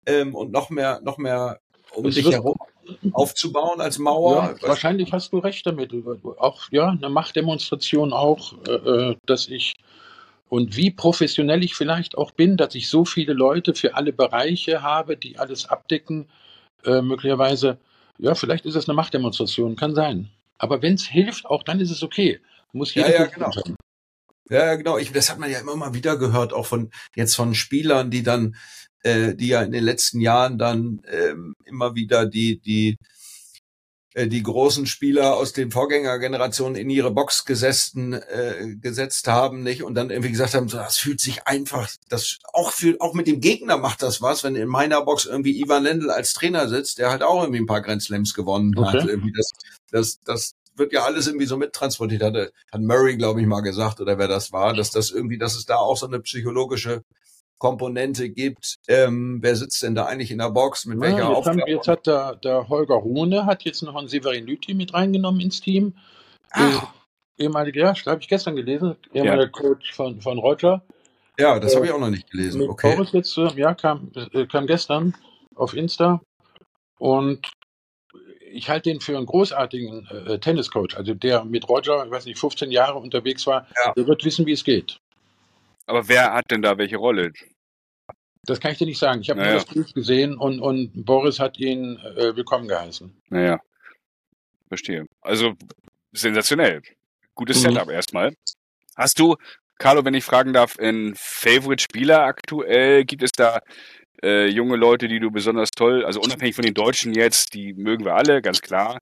ähm, 0.05 0.35
und 0.35 0.51
noch 0.51 0.69
mehr, 0.69 1.01
noch 1.03 1.17
mehr 1.17 1.59
um 1.93 2.05
Es 2.05 2.15
dich 2.15 2.29
herum 2.29 2.55
aufzubauen 3.13 3.81
als 3.81 3.97
Mauer. 3.97 4.55
Ja, 4.61 4.67
wahrscheinlich 4.67 5.11
hast 5.11 5.33
du 5.33 5.39
recht 5.39 5.65
damit. 5.65 5.91
Auch 6.37 6.69
ja, 6.71 6.89
eine 6.89 7.09
Machtdemonstration 7.09 8.13
auch, 8.13 8.53
äh, 8.67 8.71
äh, 8.71 9.15
dass 9.25 9.47
ich 9.47 9.73
und 10.47 10.77
wie 10.77 10.91
professionell 10.91 11.63
ich 11.63 11.73
vielleicht 11.73 12.17
auch 12.17 12.31
bin, 12.31 12.55
dass 12.55 12.75
ich 12.75 12.87
so 12.87 13.03
viele 13.03 13.33
Leute 13.33 13.73
für 13.73 13.95
alle 13.95 14.13
Bereiche 14.13 14.83
habe, 14.83 15.17
die 15.17 15.39
alles 15.39 15.67
abdecken, 15.67 16.29
äh, 16.85 17.01
möglicherweise. 17.01 17.79
Ja, 18.18 18.36
vielleicht 18.36 18.66
ist 18.66 18.76
es 18.76 18.88
eine 18.88 18.95
Machtdemonstration, 18.95 19.76
kann 19.76 19.95
sein. 19.95 20.30
Aber 20.57 20.82
wenn 20.82 20.93
es 20.93 21.05
hilft, 21.05 21.45
auch 21.45 21.63
dann 21.63 21.80
ist 21.80 21.91
es 21.91 22.03
okay. 22.03 22.39
Muss 22.72 22.93
Ja, 22.93 23.05
jeder 23.05 23.20
ja, 23.20 23.26
sich 23.26 23.34
genau. 23.34 23.45
entscheiden. 23.47 23.76
Ja, 24.49 24.66
ja, 24.66 24.76
genau. 24.76 24.97
Ich, 24.97 25.11
das 25.11 25.30
hat 25.30 25.39
man 25.39 25.49
ja 25.49 25.59
immer 25.59 25.76
mal 25.76 25.93
wieder 25.93 26.18
gehört, 26.18 26.53
auch 26.53 26.66
von 26.66 26.91
jetzt 27.16 27.36
von 27.36 27.55
Spielern, 27.55 28.11
die 28.11 28.24
dann, 28.24 28.55
äh, 29.03 29.34
die 29.36 29.47
ja 29.47 29.63
in 29.63 29.72
den 29.72 29.84
letzten 29.84 30.22
Jahren 30.22 30.57
dann 30.57 31.01
ähm, 31.09 31.55
immer 31.66 31.95
wieder 31.95 32.26
die 32.26 32.59
die 32.59 32.97
die 34.16 34.43
großen 34.43 34.86
Spieler 34.86 35.36
aus 35.36 35.51
den 35.51 35.72
Vorgängergenerationen 35.72 36.76
in 36.76 36.89
ihre 36.89 37.11
Box 37.11 37.43
gesessen, 37.43 38.13
äh, 38.13 38.76
gesetzt 38.82 39.28
haben, 39.28 39.61
nicht? 39.61 39.84
Und 39.84 39.95
dann 39.95 40.09
irgendwie 40.09 40.32
gesagt 40.32 40.53
haben, 40.53 40.70
so, 40.70 40.78
das 40.78 40.97
fühlt 40.97 41.20
sich 41.20 41.45
einfach, 41.47 41.89
das 42.07 42.38
auch 42.53 42.72
für, 42.72 42.95
auch 42.99 43.13
mit 43.13 43.28
dem 43.28 43.41
Gegner 43.41 43.78
macht 43.78 44.01
das 44.01 44.22
was, 44.22 44.43
wenn 44.45 44.55
in 44.55 44.70
meiner 44.70 45.01
Box 45.01 45.26
irgendwie 45.26 45.59
Ivan 45.61 45.84
Lendl 45.84 46.09
als 46.09 46.34
Trainer 46.34 46.70
sitzt, 46.70 46.97
der 46.97 47.09
halt 47.11 47.24
auch 47.24 47.41
irgendwie 47.43 47.59
ein 47.59 47.66
paar 47.66 47.82
Grand 47.82 48.01
Slams 48.01 48.34
gewonnen 48.34 48.74
Okay. 48.78 48.99
hat. 48.99 49.07
Irgendwie 49.09 49.34
das, 49.36 49.51
das, 49.91 50.20
das 50.24 50.55
wird 50.78 50.93
ja 50.93 51.03
alles 51.03 51.28
irgendwie 51.28 51.45
so 51.45 51.57
mittransportiert. 51.57 52.24
Hatte, 52.24 52.51
hat 52.72 52.82
Murray, 52.82 53.18
glaube 53.18 53.41
ich, 53.41 53.47
mal 53.47 53.61
gesagt, 53.61 53.99
oder 53.99 54.18
wer 54.18 54.28
das 54.28 54.51
war, 54.51 54.74
dass 54.74 54.91
das 54.91 55.11
irgendwie, 55.11 55.38
dass 55.38 55.55
es 55.55 55.66
da 55.66 55.76
auch 55.76 55.97
so 55.97 56.07
eine 56.07 56.20
psychologische 56.22 57.03
Komponente 57.58 58.30
gibt. 58.30 58.76
Ähm, 58.88 59.39
wer 59.41 59.56
sitzt 59.56 59.82
denn 59.84 59.95
da 59.95 60.06
eigentlich 60.06 60.32
in 60.32 60.38
der 60.39 60.49
Box? 60.51 60.86
Mit 60.86 60.99
welcher 60.99 61.18
Ja, 61.20 61.30
jetzt, 61.30 61.45
haben, 61.47 61.60
Aufgabe? 61.62 61.72
jetzt 61.72 61.88
hat 61.88 62.08
der, 62.08 62.36
der 62.38 62.68
Holger 62.70 62.95
Rune 62.95 63.45
hat 63.45 63.64
jetzt 63.64 63.82
noch 63.84 63.95
einen 63.95 64.08
Severin 64.08 64.45
Lüthi 64.45 64.74
mit 64.74 64.93
reingenommen 64.93 65.41
ins 65.41 65.62
Team. 65.62 65.95
Ach. 66.51 66.84
Eh- 67.38 67.43
ehemaliger, 67.43 67.82
ja, 67.82 67.93
habe 68.06 68.22
ich 68.22 68.30
gestern 68.30 68.56
gelesen, 68.56 68.95
ehemaliger 69.14 69.49
Coach 69.49 69.91
von, 69.93 70.22
von 70.22 70.38
Roger. 70.39 70.82
Ja, 71.38 71.60
das 71.60 71.74
Äh, 71.74 71.76
habe 71.76 71.86
ich 71.88 71.91
auch 71.91 71.99
noch 71.99 72.10
nicht 72.10 72.30
gelesen. 72.32 72.62
Mit 72.62 72.70
Okay. 72.70 72.95
Boris 72.95 73.12
jetzt, 73.12 73.38
äh, 73.38 73.49
ja, 73.58 73.74
kam, 73.74 74.12
äh, 74.16 74.45
kam 74.45 74.68
gestern 74.68 75.14
auf 75.53 75.74
Insta 75.74 76.22
und 76.97 77.45
ich 78.51 78.70
halte 78.70 78.89
den 78.89 79.01
für 79.01 79.18
einen 79.18 79.26
großartigen 79.26 80.08
äh, 80.28 80.39
Tenniscoach. 80.39 80.95
Also 80.95 81.14
der 81.14 81.43
mit 81.43 81.68
Roger, 81.68 82.06
ich 82.06 82.12
weiß 82.12 82.26
nicht, 82.26 82.39
15 82.39 82.72
Jahre 82.72 82.99
unterwegs 82.99 83.45
war, 83.47 83.68
Ja. 83.86 83.91
der 83.93 84.08
wird 84.08 84.24
wissen, 84.24 84.45
wie 84.45 84.53
es 84.53 84.64
geht. 84.64 84.99
Aber 85.86 86.07
wer 86.07 86.33
hat 86.33 86.49
denn 86.51 86.61
da 86.61 86.77
welche 86.77 86.97
Rolle? 86.97 87.31
Das 88.43 88.59
kann 88.59 88.71
ich 88.71 88.77
dir 88.77 88.86
nicht 88.86 88.99
sagen. 88.99 89.21
Ich 89.21 89.29
habe 89.29 89.39
Naja. 89.39 89.53
nur 89.53 89.61
das 89.63 89.73
Bild 89.73 89.93
gesehen 89.93 90.38
und, 90.38 90.59
und 90.59 91.05
Boris 91.05 91.39
hat 91.39 91.57
ihn 91.57 91.97
äh, 91.97 92.36
willkommen 92.36 92.67
geheißen. 92.67 93.15
Naja, 93.29 93.59
verstehe. 94.67 95.05
Also 95.21 95.53
sensationell. 96.11 96.81
Gutes 97.33 97.57
Mhm. 97.63 97.71
Setup 97.73 97.89
erstmal. 97.89 98.36
Hast 98.95 99.19
du, 99.19 99.36
Carlo, 99.77 100.05
wenn 100.05 100.13
ich 100.13 100.23
fragen 100.23 100.53
darf, 100.53 100.77
einen 100.79 101.15
Favorite-Spieler 101.15 102.21
aktuell? 102.23 103.03
Gibt 103.03 103.23
es 103.23 103.31
da 103.31 103.59
äh, 104.23 104.47
junge 104.47 104.77
Leute, 104.77 105.07
die 105.07 105.19
du 105.19 105.31
besonders 105.31 105.71
toll, 105.71 106.05
also 106.05 106.21
unabhängig 106.21 106.55
von 106.55 106.63
den 106.63 106.73
Deutschen 106.73 107.13
jetzt, 107.13 107.53
die 107.53 107.73
mögen 107.73 108.05
wir 108.05 108.15
alle, 108.15 108.41
ganz 108.41 108.61
klar. 108.61 108.99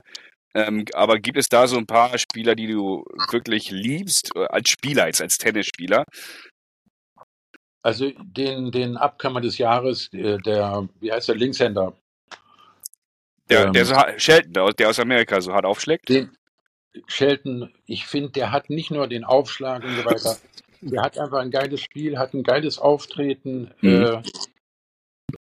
Ähm, 0.54 0.84
aber 0.94 1.18
gibt 1.18 1.36
es 1.38 1.48
da 1.48 1.66
so 1.66 1.76
ein 1.76 1.86
paar 1.86 2.16
Spieler, 2.18 2.54
die 2.54 2.66
du 2.68 3.04
wirklich 3.30 3.70
liebst, 3.70 4.30
äh, 4.34 4.46
als 4.46 4.70
Spieler, 4.70 5.06
jetzt 5.06 5.20
als 5.22 5.38
Tennisspieler? 5.38 6.04
Also 7.84 8.10
den, 8.18 8.72
den 8.72 8.96
Abkammer 8.96 9.42
des 9.42 9.58
Jahres, 9.58 10.08
äh, 10.14 10.38
der, 10.38 10.88
wie 11.00 11.12
heißt 11.12 11.28
der, 11.28 11.34
Linkshänder, 11.36 11.92
Der, 13.50 13.66
Ähm. 13.66 13.72
der 13.74 13.84
so 13.84 13.94
Shelton, 14.16 14.52
der, 14.78 14.88
aus- 14.88 14.98
Amerika 14.98 15.38
so 15.42 15.52
hart 15.52 15.66
aufschlägt? 15.66 16.08
den 16.08 16.30
Shelton, 17.08 17.74
ich 17.86 18.06
finde, 18.06 18.30
der 18.30 18.52
hat 18.52 18.70
nicht 18.70 18.90
nur 18.90 19.06
den 19.06 19.24
Aufschlag 19.24 19.84
und 19.84 19.96
so 19.96 20.04
weiter, 20.06 20.38
der 20.80 21.02
hat 21.02 21.18
einfach 21.18 21.40
ein 21.40 21.50
geiles 21.50 21.82
Spiel, 21.82 22.16
hat 22.18 22.32
ein 22.32 22.42
geiles 22.42 22.78
Auftreten, 22.78 23.70
Mhm. 23.82 24.02
äh, 24.02 24.22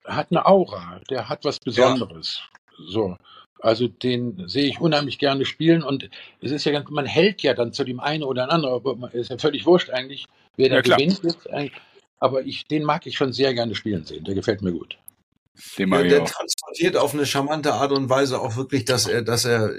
hat 0.03 0.27
eine 0.31 0.45
Aura, 0.45 0.99
der 1.09 1.29
hat 1.29 1.45
was 1.45 1.59
Besonderes. 1.59 2.41
So. 2.87 3.15
Also 3.61 3.87
den 3.87 4.49
sehe 4.49 4.65
ich 4.67 4.81
unheimlich 4.81 5.17
gerne 5.17 5.45
spielen 5.45 5.81
und 5.83 6.09
es 6.41 6.51
ist 6.51 6.65
ja 6.65 6.73
ganz, 6.73 6.89
man 6.89 7.05
hält 7.05 7.41
ja 7.41 7.53
dann 7.53 7.71
zu 7.71 7.85
dem 7.85 8.01
einen 8.01 8.23
oder 8.23 8.51
anderen, 8.51 8.75
aber 8.75 8.97
man- 8.97 9.11
ist 9.11 9.29
ja 9.29 9.37
völlig 9.37 9.65
wurscht 9.65 9.91
eigentlich, 9.91 10.25
wer 10.57 10.67
da 10.67 10.75
Ja, 10.75 10.81
gewinnt 10.81 11.23
jetzt 11.23 11.49
eigentlich. 11.49 11.71
Aber 12.23 12.41
ich, 12.45 12.65
den 12.67 12.83
mag 12.85 13.05
ich 13.05 13.17
schon 13.17 13.33
sehr 13.33 13.53
gerne 13.53 13.75
spielen 13.75 14.05
sehen. 14.05 14.23
Der 14.23 14.33
gefällt 14.33 14.61
mir 14.61 14.71
gut. 14.71 14.97
Den 15.77 15.89
Ja, 15.89 15.97
mag 15.97 16.07
der 16.07 16.21
auch. 16.21 16.29
transportiert 16.29 16.95
auf 16.95 17.13
eine 17.13 17.25
charmante 17.25 17.73
Art 17.73 17.91
und 17.91 18.09
Weise 18.09 18.39
auch 18.39 18.55
wirklich, 18.55 18.85
dass 18.85 19.07
er, 19.07 19.23
dass 19.23 19.43
er, 19.43 19.73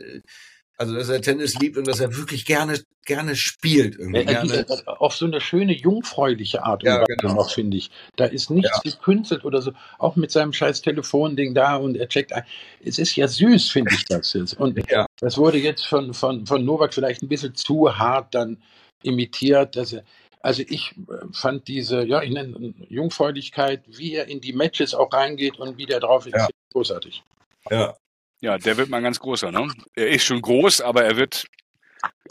also 0.76 0.94
dass 0.94 1.08
er 1.08 1.22
Tennis 1.22 1.58
liebt 1.58 1.78
und 1.78 1.86
dass 1.88 2.00
er 2.00 2.14
wirklich 2.14 2.44
gerne, 2.44 2.78
gerne 3.06 3.34
spielt 3.34 3.96
irgendwie. 3.96 4.18
Er, 4.24 4.42
er, 4.42 4.46
Gerne. 4.46 4.66
er, 4.68 5.00
auf 5.00 5.14
so 5.16 5.24
eine 5.24 5.40
schöne, 5.40 5.72
jungfräuliche 5.72 6.62
Art 6.64 6.82
und 6.82 6.88
Ja, 6.90 7.00
Weise 7.00 7.16
genau. 7.18 7.34
noch, 7.36 7.50
finde 7.50 7.78
ich. 7.78 7.90
Da 8.16 8.26
ist 8.26 8.50
nichts 8.50 8.82
gekünstelt 8.82 9.46
oder 9.46 9.62
so. 9.62 9.72
Auch 9.98 10.16
mit 10.16 10.30
seinem 10.30 10.52
scheiß 10.52 10.82
Telefonding 10.82 11.54
da 11.54 11.76
und 11.76 11.96
er 11.96 12.10
checkt 12.10 12.34
ein. 12.34 12.44
Es 12.84 12.98
ist 12.98 13.16
ja 13.16 13.26
süß, 13.26 13.70
finde 13.70 13.94
ich 13.94 14.04
das 14.04 14.34
jetzt. 14.34 14.60
Und 14.60 14.78
Ja. 14.90 15.06
das 15.18 15.38
wurde 15.38 15.56
jetzt 15.56 15.86
von, 15.86 16.12
von, 16.12 16.44
von 16.46 16.62
Novak 16.62 16.92
vielleicht 16.92 17.22
ein 17.22 17.28
bisschen 17.28 17.54
zu 17.54 17.96
hart 17.98 18.34
dann 18.34 18.62
imitiert. 19.02 19.76
Dass 19.76 19.94
er, 19.94 20.04
also 20.44 20.62
ich 20.68 20.92
äh, 21.08 21.26
fand 21.32 21.66
diese, 21.68 22.04
ja, 22.04 22.22
ich 22.22 22.30
nenne 22.30 22.74
Jungfräulichkeit, 22.90 23.82
wie 23.86 24.14
er 24.14 24.28
in 24.28 24.42
die 24.42 24.52
Matches 24.52 24.94
auch 24.94 25.10
reingeht 25.10 25.58
und 25.58 25.78
wie 25.78 25.86
der 25.86 26.00
drauf 26.00 26.26
ist, 26.26 26.34
Ja. 26.36 26.48
großartig. 26.72 27.22
Ja. 27.70 27.96
Ja, 28.42 28.58
der 28.58 28.76
wird 28.76 28.90
mal 28.90 28.98
ein 28.98 29.04
ganz 29.04 29.18
großer, 29.18 29.50
ne? 29.50 29.72
Er 29.94 30.08
ist 30.08 30.24
schon 30.24 30.42
groß, 30.42 30.82
aber 30.82 31.02
er 31.02 31.16
wird 31.16 31.46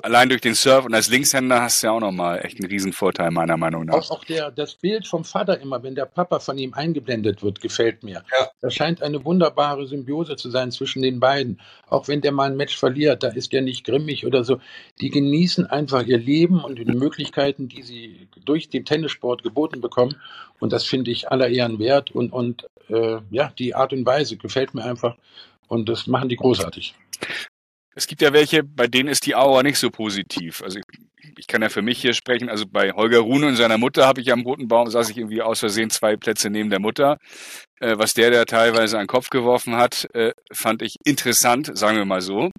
allein 0.02 0.30
durch 0.30 0.42
den 0.42 0.56
Surf 0.56 0.86
und 0.86 0.94
als 0.94 1.10
Linkshänder 1.10 1.62
hast 1.62 1.82
du 1.82 1.88
ja 1.88 1.94
auch 1.94 2.00
nochmal 2.00 2.40
echt 2.44 2.60
einen 2.60 2.70
Riesenvorteil, 2.70 3.32
meiner 3.32 3.58
Meinung 3.58 3.86
nach. 3.86 3.96
Auch, 3.96 4.12
auch 4.12 4.24
der, 4.26 4.52
das 4.52 4.76
Bild 4.76 5.08
vom 5.08 5.24
Vater 5.24 5.60
immer, 5.60 5.82
wenn 5.84 5.96
der 5.96 6.06
Papa 6.06 6.40
von 6.40 6.58
ihm 6.58 6.74
eingeblendet 6.74 7.44
wird, 7.44 7.62
gefällt 7.62 8.04
mir. 8.04 8.24
Ja. 8.38 8.50
Das 8.62 8.74
scheint 8.74 9.02
eine 9.02 9.24
wunderbare 9.24 9.88
Symbiose 9.88 10.36
zu 10.36 10.50
sein 10.50 10.72
zwischen 10.72 11.02
den 11.02 11.20
beiden. 11.20 11.60
Auch 11.88 12.08
wenn 12.08 12.22
der 12.22 12.32
mal 12.32 12.50
ein 12.50 12.58
Match 12.58 12.78
verliert, 12.78 13.24
da 13.24 13.30
ist 13.30 13.54
der 13.54 13.62
nicht 13.62 13.86
grimmig 13.86 14.26
oder 14.26 14.44
so. 14.44 14.60
Die 15.00 15.10
genießen 15.10 15.68
einfach 15.68 16.04
ihr 16.04 16.18
Leben 16.18 16.64
und 16.64 16.78
die 16.78 16.86
Möglichkeiten, 16.86 17.68
die 17.68 17.84
sie 17.84 18.28
durch 18.44 18.70
den 18.70 18.86
Tennissport 18.86 19.44
geboten 19.44 19.82
bekommen. 19.82 20.16
Und 20.60 20.74
das 20.74 20.84
finde 20.86 21.12
ich 21.12 21.32
aller 21.32 21.50
Ehren 21.50 21.80
wert. 21.80 22.12
Und, 22.12 22.34
und 22.34 22.68
äh, 22.90 23.18
ja, 23.32 23.54
die 23.58 23.76
Art 23.76 23.94
und 23.94 24.06
Weise 24.06 24.38
gefällt 24.38 24.74
mir 24.74 24.84
einfach. 24.84 25.16
Und 25.68 25.88
das 25.88 26.08
machen 26.08 26.30
die 26.30 26.36
großartig. 26.36 26.96
Es 27.96 28.08
gibt 28.08 28.22
ja 28.22 28.34
welche, 28.34 28.64
bei 28.64 28.88
denen 28.88 29.10
ist 29.10 29.26
die 29.26 29.36
Aura 29.36 29.64
nicht 29.64 29.78
so 29.78 29.90
positiv. 29.92 30.62
Also 30.64 30.80
ich, 30.80 30.86
ich 31.38 31.48
kann 31.48 31.62
ja 31.62 31.70
für 31.70 31.82
mich 31.82 32.02
hier 32.02 32.14
sprechen. 32.14 32.50
Also 32.50 32.66
bei 32.68 32.92
Holger 32.92 33.20
Rune 33.20 33.48
und 33.48 33.56
seiner 33.56 33.78
Mutter 33.78 34.08
habe 34.08 34.22
ich 34.22 34.32
am 34.32 34.42
Roten 34.42 34.68
Baum, 34.68 34.90
saß 34.90 35.10
ich 35.10 35.18
irgendwie 35.18 35.42
aus 35.42 35.60
Versehen 35.60 35.90
zwei 35.90 36.16
Plätze 36.16 36.50
neben 36.50 36.70
der 36.70 36.80
Mutter. 36.80 37.18
Äh, 37.80 37.98
was 37.98 38.14
der 38.14 38.32
da 38.32 38.46
teilweise 38.46 38.98
an 38.98 39.04
den 39.04 39.08
Kopf 39.08 39.30
geworfen 39.30 39.76
hat, 39.76 40.08
äh, 40.14 40.34
fand 40.52 40.82
ich 40.82 40.96
interessant, 41.04 41.72
sagen 41.78 41.98
wir 41.98 42.06
mal 42.06 42.22
so. 42.22 42.50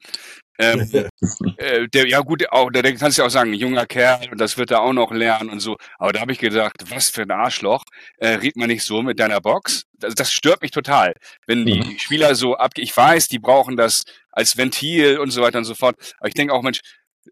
Ähm, 0.59 0.89
äh, 1.57 1.89
der, 1.89 2.09
ja 2.09 2.21
gut, 2.21 2.49
auch, 2.51 2.71
der 2.71 2.83
kannst 2.97 3.19
du 3.19 3.23
ja 3.23 3.27
auch 3.27 3.31
sagen, 3.31 3.53
ein 3.53 3.59
junger 3.59 3.87
Kerl 3.87 4.29
und 4.31 4.41
das 4.41 4.57
wird 4.59 4.71
er 4.71 4.83
auch 4.83 4.93
noch 4.93 5.13
lernen 5.13 5.51
und 5.51 5.61
so. 5.61 5.77
Aber 5.99 6.13
da 6.13 6.21
habe 6.21 6.33
ich 6.33 6.39
gedacht, 6.39 6.77
was 6.91 7.11
für 7.11 7.23
ein 7.23 7.31
Arschloch, 7.31 7.85
äh, 8.19 8.29
red 8.29 8.57
man 8.57 8.69
nicht 8.69 8.85
so 8.85 9.03
mit 9.03 9.19
deiner 9.19 9.41
Box? 9.41 9.85
Das, 9.95 10.15
das 10.15 10.33
stört 10.33 10.63
mich 10.63 10.71
total, 10.71 11.15
wenn 11.47 11.67
die 11.67 11.79
Mhm. 11.79 11.99
Spieler 11.99 12.35
so 12.35 12.57
ab, 12.57 12.73
ich 12.77 12.97
weiß, 12.97 13.29
die 13.29 13.39
brauchen 13.39 13.77
das 13.77 14.05
als 14.31 14.57
Ventil 14.57 15.19
und 15.19 15.31
so 15.31 15.43
weiter 15.43 15.59
und 15.59 15.65
so 15.65 15.75
fort. 15.75 15.97
Aber 16.19 16.29
ich 16.29 16.35
denke 16.35 16.55
auch, 16.55 16.63
Mensch, 16.63 16.81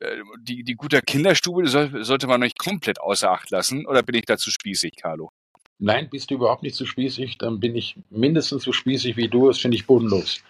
äh, 0.00 0.18
die, 0.40 0.64
die 0.64 0.74
gute 0.74 1.00
Kinderstube 1.02 1.68
soll, 1.68 2.04
sollte 2.04 2.26
man 2.26 2.40
nicht 2.40 2.58
komplett 2.58 3.00
außer 3.00 3.30
Acht 3.30 3.50
lassen. 3.50 3.86
Oder 3.86 4.02
bin 4.02 4.16
ich 4.16 4.24
dazu 4.24 4.50
spießig, 4.50 4.96
Carlo? 5.00 5.30
Nein, 5.78 6.08
bist 6.10 6.30
du 6.30 6.34
überhaupt 6.36 6.62
nicht 6.62 6.76
so 6.76 6.86
spießig, 6.86 7.38
dann 7.38 7.58
bin 7.58 7.74
ich 7.74 7.96
mindestens 8.10 8.62
so 8.62 8.72
spießig 8.72 9.16
wie 9.16 9.28
du. 9.28 9.48
Das 9.48 9.58
finde 9.58 9.76
ich 9.76 9.86
bodenlos. 9.86 10.42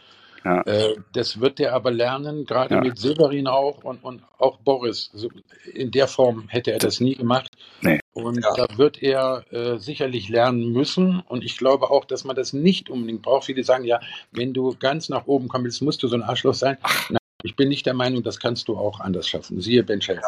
Ja. 0.45 0.62
Äh, 0.62 0.97
das 1.12 1.40
wird 1.40 1.61
er 1.61 1.72
aber 1.74 1.90
lernen, 1.90 2.45
gerade 2.45 2.74
Ja. 2.74 2.80
mit 2.80 2.99
Severin 2.99 3.47
auch 3.47 3.84
und, 3.84 4.03
und 4.03 4.22
auch 4.38 4.59
Boris. 4.59 5.11
So, 5.14 5.28
in 5.72 5.90
der 5.90 6.09
Form 6.09 6.49
hätte 6.49 6.72
er 6.72 6.78
das 6.78 7.01
nie 7.01 7.14
gemacht. 7.14 7.49
Nee. 7.80 8.01
Und 8.12 8.43
Ja. 8.43 8.66
da 8.66 8.78
wird 8.78 9.03
er 9.03 9.45
äh, 9.53 9.78
sicherlich 9.78 10.28
lernen 10.28 10.72
müssen. 10.72 11.20
Und 11.28 11.45
ich 11.45 11.57
glaube 11.57 11.90
auch, 11.90 12.05
dass 12.05 12.24
man 12.24 12.36
das 12.36 12.53
nicht 12.53 12.90
unbedingt 12.90 13.22
braucht. 13.22 13.45
Viele 13.47 13.64
sagen 13.64 13.84
ja, 13.84 14.01
wenn 14.32 14.53
du 14.53 14.74
ganz 14.78 15.09
nach 15.09 15.26
oben 15.26 15.49
kommen 15.49 15.64
willst, 15.64 15.80
musst 15.82 16.03
du 16.03 16.09
so 16.09 16.16
ein 16.16 16.22
Arschloch 16.22 16.55
sein. 16.55 16.76
Nein, 17.09 17.18
ich 17.45 17.57
bin 17.57 17.68
nicht 17.68 17.86
der 17.86 17.95
Meinung, 17.95 18.22
das 18.22 18.38
kannst 18.38 18.68
du 18.68 18.76
auch 18.76 19.01
anders 19.01 19.28
schaffen. 19.28 19.61
Siehe 19.61 19.82
Ben 19.82 20.01
Shelton. 20.03 20.24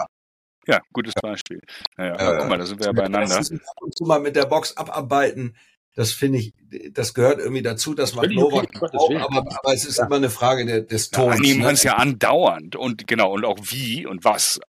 Ja, 0.66 0.80
gutes 0.94 1.12
Beispiel. 1.20 1.60
Naja, 1.98 2.16
Ja, 2.18 2.38
guck 2.38 2.48
mal, 2.48 2.56
da 2.58 2.64
sind 2.64 2.80
wir 2.80 2.86
ja 2.86 2.92
beieinander. 2.92 3.36
ab 3.36 3.44
und 3.82 3.94
zu 3.96 4.04
mal 4.04 4.18
mit 4.20 4.34
der 4.34 4.46
Box 4.46 4.74
abarbeiten. 4.76 5.54
Das 5.96 6.12
finde 6.12 6.38
ich, 6.40 6.54
das 6.92 7.14
gehört 7.14 7.38
irgendwie 7.38 7.62
dazu. 7.62 7.94
Das 7.94 8.14
macht 8.14 8.26
Völlig 8.26 8.42
okay, 8.42 8.66
Novak 8.78 8.92
Willen. 9.08 9.22
aber, 9.22 9.38
aber 9.58 9.72
es 9.74 9.84
ist 9.84 9.98
Ja. 9.98 10.06
immer 10.06 10.16
eine 10.16 10.30
Frage 10.30 10.66
der, 10.66 10.80
des 10.82 11.10
Ja, 11.12 11.18
Tons. 11.18 11.40
nehmen 11.40 11.60
ne? 11.60 11.66
wir 11.66 11.72
es 11.72 11.82
ja 11.84 11.94
andauernd 11.96 12.74
und 12.76 13.06
genau, 13.06 13.32
und 13.32 13.44
auch 13.44 13.58
wie 13.62 14.04
und 14.06 14.24
was. 14.24 14.60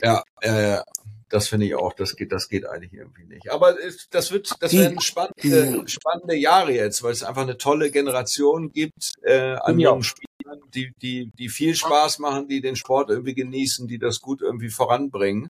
Ja, 0.00 0.22
ja, 0.42 0.60
ja. 0.60 0.84
Das 1.28 1.48
finde 1.48 1.66
ich 1.66 1.74
auch. 1.76 1.92
Das 1.92 2.16
geht, 2.16 2.32
das 2.32 2.48
geht 2.48 2.66
eigentlich 2.66 2.92
irgendwie 2.92 3.24
nicht. 3.24 3.50
Aber 3.52 3.76
das 4.10 4.32
wird, 4.32 4.50
das 4.60 4.72
werden 4.72 5.00
spannende, 5.00 5.84
spannende 5.88 6.34
Jahre 6.36 6.72
jetzt, 6.72 7.04
weil 7.04 7.12
es 7.12 7.22
einfach 7.22 7.42
eine 7.42 7.56
tolle 7.56 7.92
Generation 7.92 8.72
gibt 8.72 9.12
äh, 9.22 9.54
an 9.60 9.78
jungen. 9.78 10.02
Spielern, 10.02 10.60
die, 10.74 10.92
die, 11.00 11.30
die 11.38 11.48
viel 11.48 11.76
Spaß 11.76 12.18
machen, 12.18 12.48
die 12.48 12.60
den 12.60 12.74
Sport 12.74 13.10
irgendwie 13.10 13.34
genießen, 13.34 13.86
die 13.86 13.98
das 14.00 14.20
gut 14.20 14.42
irgendwie 14.42 14.70
voranbringen. 14.70 15.48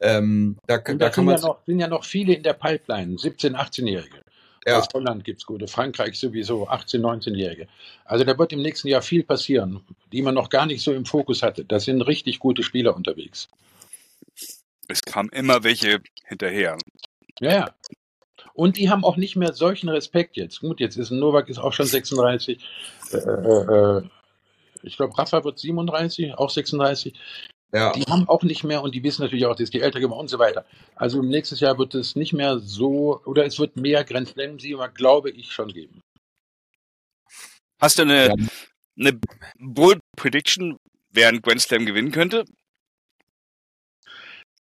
Ähm, 0.00 0.58
da, 0.66 0.76
da 0.78 0.94
da 0.94 1.08
kann 1.10 1.24
sind 1.26 1.26
ja, 1.26 1.32
man, 1.32 1.40
noch, 1.40 1.64
sind 1.64 1.80
ja 1.80 1.88
noch 1.88 2.04
viele 2.04 2.34
in 2.34 2.42
der 2.42 2.52
Pipeline, 2.52 3.16
17-, 3.16 3.54
18-Jährige. 3.54 4.20
Ja. 4.66 4.78
Aus 4.78 4.88
Holland 4.92 5.24
gibt's 5.24 5.46
gute, 5.46 5.66
Frankreich 5.66 6.18
sowieso, 6.18 6.68
18-, 6.68 7.00
19-Jährige. 7.00 7.68
Also 8.04 8.24
da 8.24 8.38
wird 8.38 8.52
im 8.52 8.62
nächsten 8.62 8.88
Jahr 8.88 9.02
viel 9.02 9.24
passieren, 9.24 9.84
die 10.12 10.22
man 10.22 10.34
noch 10.34 10.50
gar 10.50 10.66
nicht 10.66 10.82
so 10.82 10.92
im 10.92 11.06
Fokus 11.06 11.42
hatte. 11.42 11.64
Da 11.64 11.80
sind 11.80 12.02
richtig 12.02 12.38
gute 12.38 12.62
Spieler 12.62 12.94
unterwegs. 12.96 13.48
Es 14.88 15.02
kamen 15.02 15.28
immer 15.30 15.64
welche 15.64 16.00
hinterher. 16.26 16.76
Ja, 17.40 17.52
ja. 17.52 17.74
Und 18.54 18.76
die 18.76 18.90
haben 18.90 19.04
auch 19.04 19.16
nicht 19.16 19.36
mehr 19.36 19.52
solchen 19.52 19.88
Respekt 19.88 20.36
jetzt. 20.36 20.60
Gut, 20.60 20.80
jetzt 20.80 20.96
ist 20.96 21.10
ein 21.10 21.20
Novak 21.20 21.48
ist 21.48 21.58
auch 21.58 21.72
schon 21.72 21.86
36. 21.86 22.58
Äh, 23.12 23.16
äh, 23.16 23.98
äh, 23.98 24.02
ich 24.82 24.96
glaube, 24.96 25.16
Rafa 25.16 25.44
wird 25.44 25.58
37, 25.58 26.34
auch 26.34 26.50
36. 26.50 27.14
Ja. 27.72 27.92
Die 27.92 28.02
haben 28.04 28.26
auch 28.28 28.42
nicht 28.42 28.64
mehr 28.64 28.82
und 28.82 28.94
die 28.94 29.02
wissen 29.02 29.22
natürlich 29.22 29.44
auch, 29.46 29.54
dass 29.56 29.70
die 29.70 29.80
älter 29.80 30.00
geworden 30.00 30.20
und 30.20 30.28
so 30.28 30.38
weiter. 30.38 30.64
Also 30.96 31.22
nächstes 31.22 31.60
Jahr 31.60 31.78
wird 31.78 31.94
es 31.94 32.16
nicht 32.16 32.32
mehr 32.32 32.58
so, 32.58 33.20
oder 33.26 33.44
es 33.44 33.58
wird 33.58 33.76
mehr 33.76 34.04
Grand 34.04 34.28
Slam-Sieger, 34.28 34.88
glaube 34.88 35.30
ich, 35.30 35.52
schon 35.52 35.68
geben. 35.68 36.00
Hast 37.80 37.98
du 37.98 38.02
eine, 38.02 38.28
Ja. 38.28 38.34
eine 38.98 39.20
Bold 39.58 40.00
Prediction, 40.16 40.78
wer 41.10 41.28
einen 41.28 41.42
Grand 41.42 41.60
Slam 41.60 41.84
gewinnen 41.84 42.10
könnte? 42.10 42.44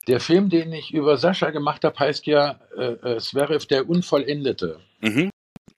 Der 0.08 0.20
Film, 0.20 0.50
den 0.50 0.72
ich 0.72 0.94
über 0.94 1.18
Sascha 1.18 1.50
gemacht 1.50 1.84
habe, 1.84 1.98
heißt 2.00 2.28
ja 2.28 2.60
äh, 2.78 3.16
äh, 3.16 3.20
Zverev 3.20 3.66
der 3.68 3.90
Unvollendete. 3.90 4.80
Mhm. 5.02 5.30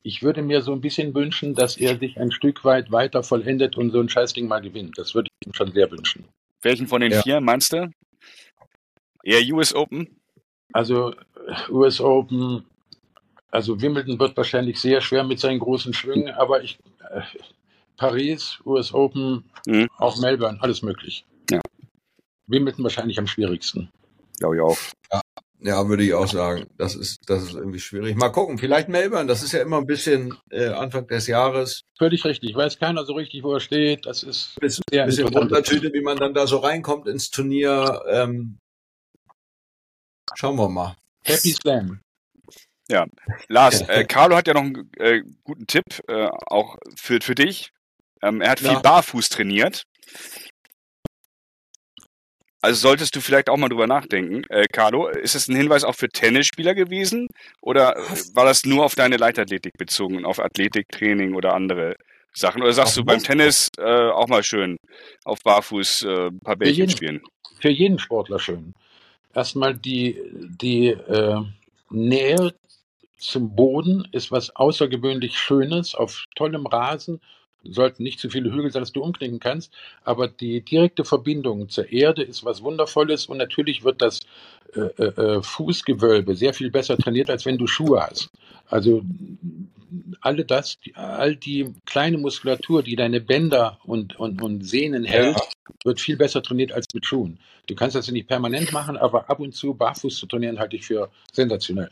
Ich 0.04 0.22
würde 0.24 0.42
mir 0.42 0.62
so 0.62 0.72
ein 0.72 0.82
bisschen 0.82 1.14
wünschen, 1.14 1.56
dass 1.56 1.78
er 1.78 1.98
sich 1.98 2.20
ein 2.20 2.32
Stück 2.32 2.64
weit 2.64 2.92
weiter 2.92 3.24
vollendet 3.24 3.78
und 3.78 3.92
so 3.92 4.00
ein 4.00 4.10
Scheißding 4.10 4.48
mal 4.48 4.62
gewinnt. 4.62 4.98
Das 4.98 5.14
würde 5.14 5.30
ich 5.42 5.48
ihm 5.48 5.54
schon 5.54 5.72
sehr 5.72 5.90
wünschen. 5.92 6.26
Welchen 6.62 6.88
von 6.88 7.02
den 7.02 7.12
Ja. 7.12 7.22
vier 7.22 7.42
meinst 7.42 7.74
du? 7.74 7.90
Eher 9.24 9.42
US 9.54 9.74
Open? 9.74 10.08
Also 10.74 11.14
US 11.70 12.00
Open, 12.00 12.66
also 13.50 13.82
Wimbledon 13.82 14.20
wird 14.20 14.38
wahrscheinlich 14.38 14.80
sehr 14.80 15.02
schwer 15.02 15.24
mit 15.24 15.40
seinen 15.40 15.60
großen 15.60 15.94
Schwüngen, 15.94 16.30
aber 16.34 16.62
ich 16.64 16.78
äh, 17.12 17.22
Paris, 17.98 18.60
US 18.66 18.94
Open, 18.94 19.50
Mhm. 19.66 19.88
auch 19.98 20.18
Melbourne, 20.22 20.58
alles 20.62 20.82
möglich. 20.82 21.26
Ja. 21.50 21.60
Wimbledon 22.48 22.84
wahrscheinlich 22.84 23.18
am 23.20 23.28
schwierigsten. 23.28 23.92
Glaube 24.38 24.56
ich 24.56 24.62
auch. 24.62 24.78
Ja, 25.12 25.22
würde 25.62 26.04
ich 26.04 26.14
auch 26.14 26.28
sagen. 26.28 26.68
Das 26.78 26.96
ist, 26.96 27.30
das 27.30 27.44
ist 27.44 27.54
irgendwie 27.54 27.80
schwierig. 27.80 28.16
Mal 28.16 28.30
gucken, 28.30 28.58
vielleicht 28.58 28.90
Melbourne, 28.90 29.28
das 29.28 29.44
ist 29.44 29.52
ja 29.52 29.62
immer 29.62 29.78
ein 29.78 29.86
bisschen 29.86 30.38
äh, 30.52 30.68
Anfang 30.68 31.08
des 31.08 31.28
Jahres. 31.28 31.84
Völlig 31.98 32.24
richtig. 32.26 32.56
Weiß 32.56 32.80
keiner 32.80 33.06
so 33.06 33.14
richtig, 33.14 33.44
wo 33.44 33.54
er 33.54 33.60
steht. 33.60 34.06
Das 34.06 34.24
ist 34.24 34.56
Bisschen, 34.60 34.84
sehr 34.90 35.06
bisschen. 35.06 35.34
Wundertüte, 35.34 35.92
wie 35.94 36.02
man 36.02 36.18
dann 36.18 36.34
da 36.34 36.48
so 36.48 36.58
reinkommt 36.58 37.08
ins 37.08 37.30
Turnier. 37.30 38.02
Ähm, 38.10 38.60
schauen 40.36 40.56
wir 40.58 40.70
mal. 40.70 40.96
Happy 41.24 41.52
Slam. 41.52 42.02
Lars, 43.48 43.82
äh, 43.88 44.06
Carlo 44.06 44.36
hat 44.36 44.48
ja 44.48 44.54
noch 44.54 44.62
einen 44.62 44.90
äh, 44.98 45.22
guten 45.44 45.68
Tipp, 45.68 45.86
äh, 46.08 46.28
auch 46.48 46.78
für, 46.96 47.20
für 47.22 47.36
dich. 47.36 47.72
Ähm, 48.22 48.42
er 48.42 48.52
hat 48.52 48.60
viel 48.60 48.70
Ja. 48.72 48.80
barfuß 48.80 49.30
trainiert. 49.30 49.84
Also 52.62 52.80
solltest 52.82 53.16
du 53.16 53.22
vielleicht 53.22 53.50
auch 53.50 53.58
mal 53.58 53.70
drüber 53.70 53.88
nachdenken. 53.88 54.44
Äh, 54.50 54.66
Carlo, 54.72 55.08
ist 55.08 55.36
es 55.36 55.48
ein 55.48 55.56
Hinweis 55.56 55.84
auch 55.84 55.96
für 55.96 56.10
Tennisspieler 56.10 56.76
gewesen? 56.76 57.28
Oder 57.62 57.96
äh, 57.98 58.02
war 58.34 58.46
das 58.46 58.66
nur 58.66 58.84
auf 58.84 58.96
deine 58.96 59.18
Leichtathletik 59.18 59.74
bezogen, 59.78 60.26
auf 60.26 60.40
Athletiktraining 60.40 61.36
oder 61.36 61.54
andere 61.54 61.96
Sachen? 62.34 62.62
Oder 62.62 62.74
sagst 62.74 62.92
Auf 62.94 62.96
du 62.98 63.06
beim? 63.06 63.24
Tennis 63.24 63.70
äh, 63.78 63.84
auch 64.10 64.28
mal 64.28 64.44
schön 64.44 64.78
auf 65.24 65.40
Barfuß 65.44 66.04
äh, 66.04 66.28
ein 66.28 66.40
paar 66.40 66.58
Bällchen 66.58 66.88
jeden- 66.88 66.92
spielen? 66.92 67.22
Für 67.62 67.70
jeden 67.70 68.00
Sportler 68.00 68.40
schön. 68.40 68.74
Erstmal 69.34 69.76
die, 69.76 70.18
die 70.62 70.88
äh, 70.88 71.42
Nähe 71.90 72.54
zum 73.18 73.56
Boden 73.56 74.08
ist 74.12 74.32
was 74.32 74.56
außergewöhnlich 74.56 75.38
Schönes 75.38 75.94
auf 75.96 76.26
tollem 76.36 76.66
Rasen. 76.66 77.20
Sollten 77.64 78.04
nicht 78.04 78.20
zu 78.20 78.30
viele 78.30 78.52
Hügel 78.52 78.72
sein, 78.72 78.82
dass 78.82 78.94
du 78.94 79.04
umknicken 79.04 79.40
kannst, 79.40 79.74
aber 80.04 80.28
die 80.28 80.62
direkte 80.62 81.04
Verbindung 81.04 81.70
zur 81.70 81.92
Erde 81.92 82.24
ist 82.24 82.46
was 82.46 82.64
Wundervolles 82.64 83.26
und 83.26 83.38
natürlich 83.38 83.84
wird 83.84 84.02
das 84.02 84.22
äh, 84.76 84.82
äh, 84.82 85.38
äh, 85.38 85.42
Fußgewölbe 85.42 86.36
sehr 86.36 86.54
viel 86.54 86.72
besser 86.72 86.98
trainiert, 86.98 87.30
als 87.30 87.46
wenn 87.46 87.58
du 87.58 87.68
Schuhe 87.68 88.02
hast. 88.02 88.30
Also 88.68 89.04
alle 90.22 90.46
das, 90.46 90.78
all 90.94 91.36
die 91.36 91.74
kleine 91.86 92.18
Muskulatur, 92.18 92.84
die 92.84 92.96
deine 92.96 93.20
Bänder 93.20 93.80
und, 93.84 94.20
und, 94.20 94.42
und 94.42 94.64
Sehnen 94.64 95.04
hält, 95.04 95.38
wird 95.84 96.00
viel 96.00 96.18
besser 96.18 96.44
trainiert 96.44 96.72
als 96.72 96.86
mit 96.94 97.06
Schuhen. 97.06 97.40
Du 97.68 97.76
kannst 97.76 97.96
das 97.96 98.08
ja 98.08 98.14
nicht 98.14 98.28
permanent 98.28 98.72
machen, 98.72 98.98
aber 98.98 99.30
ab 99.30 99.40
und 99.40 99.54
zu 99.54 99.74
barfuß 99.74 100.18
zu 100.18 100.28
trainieren 100.28 100.60
halte 100.60 100.76
ich 100.76 100.86
für 100.86 101.10
sensationell. 101.32 101.90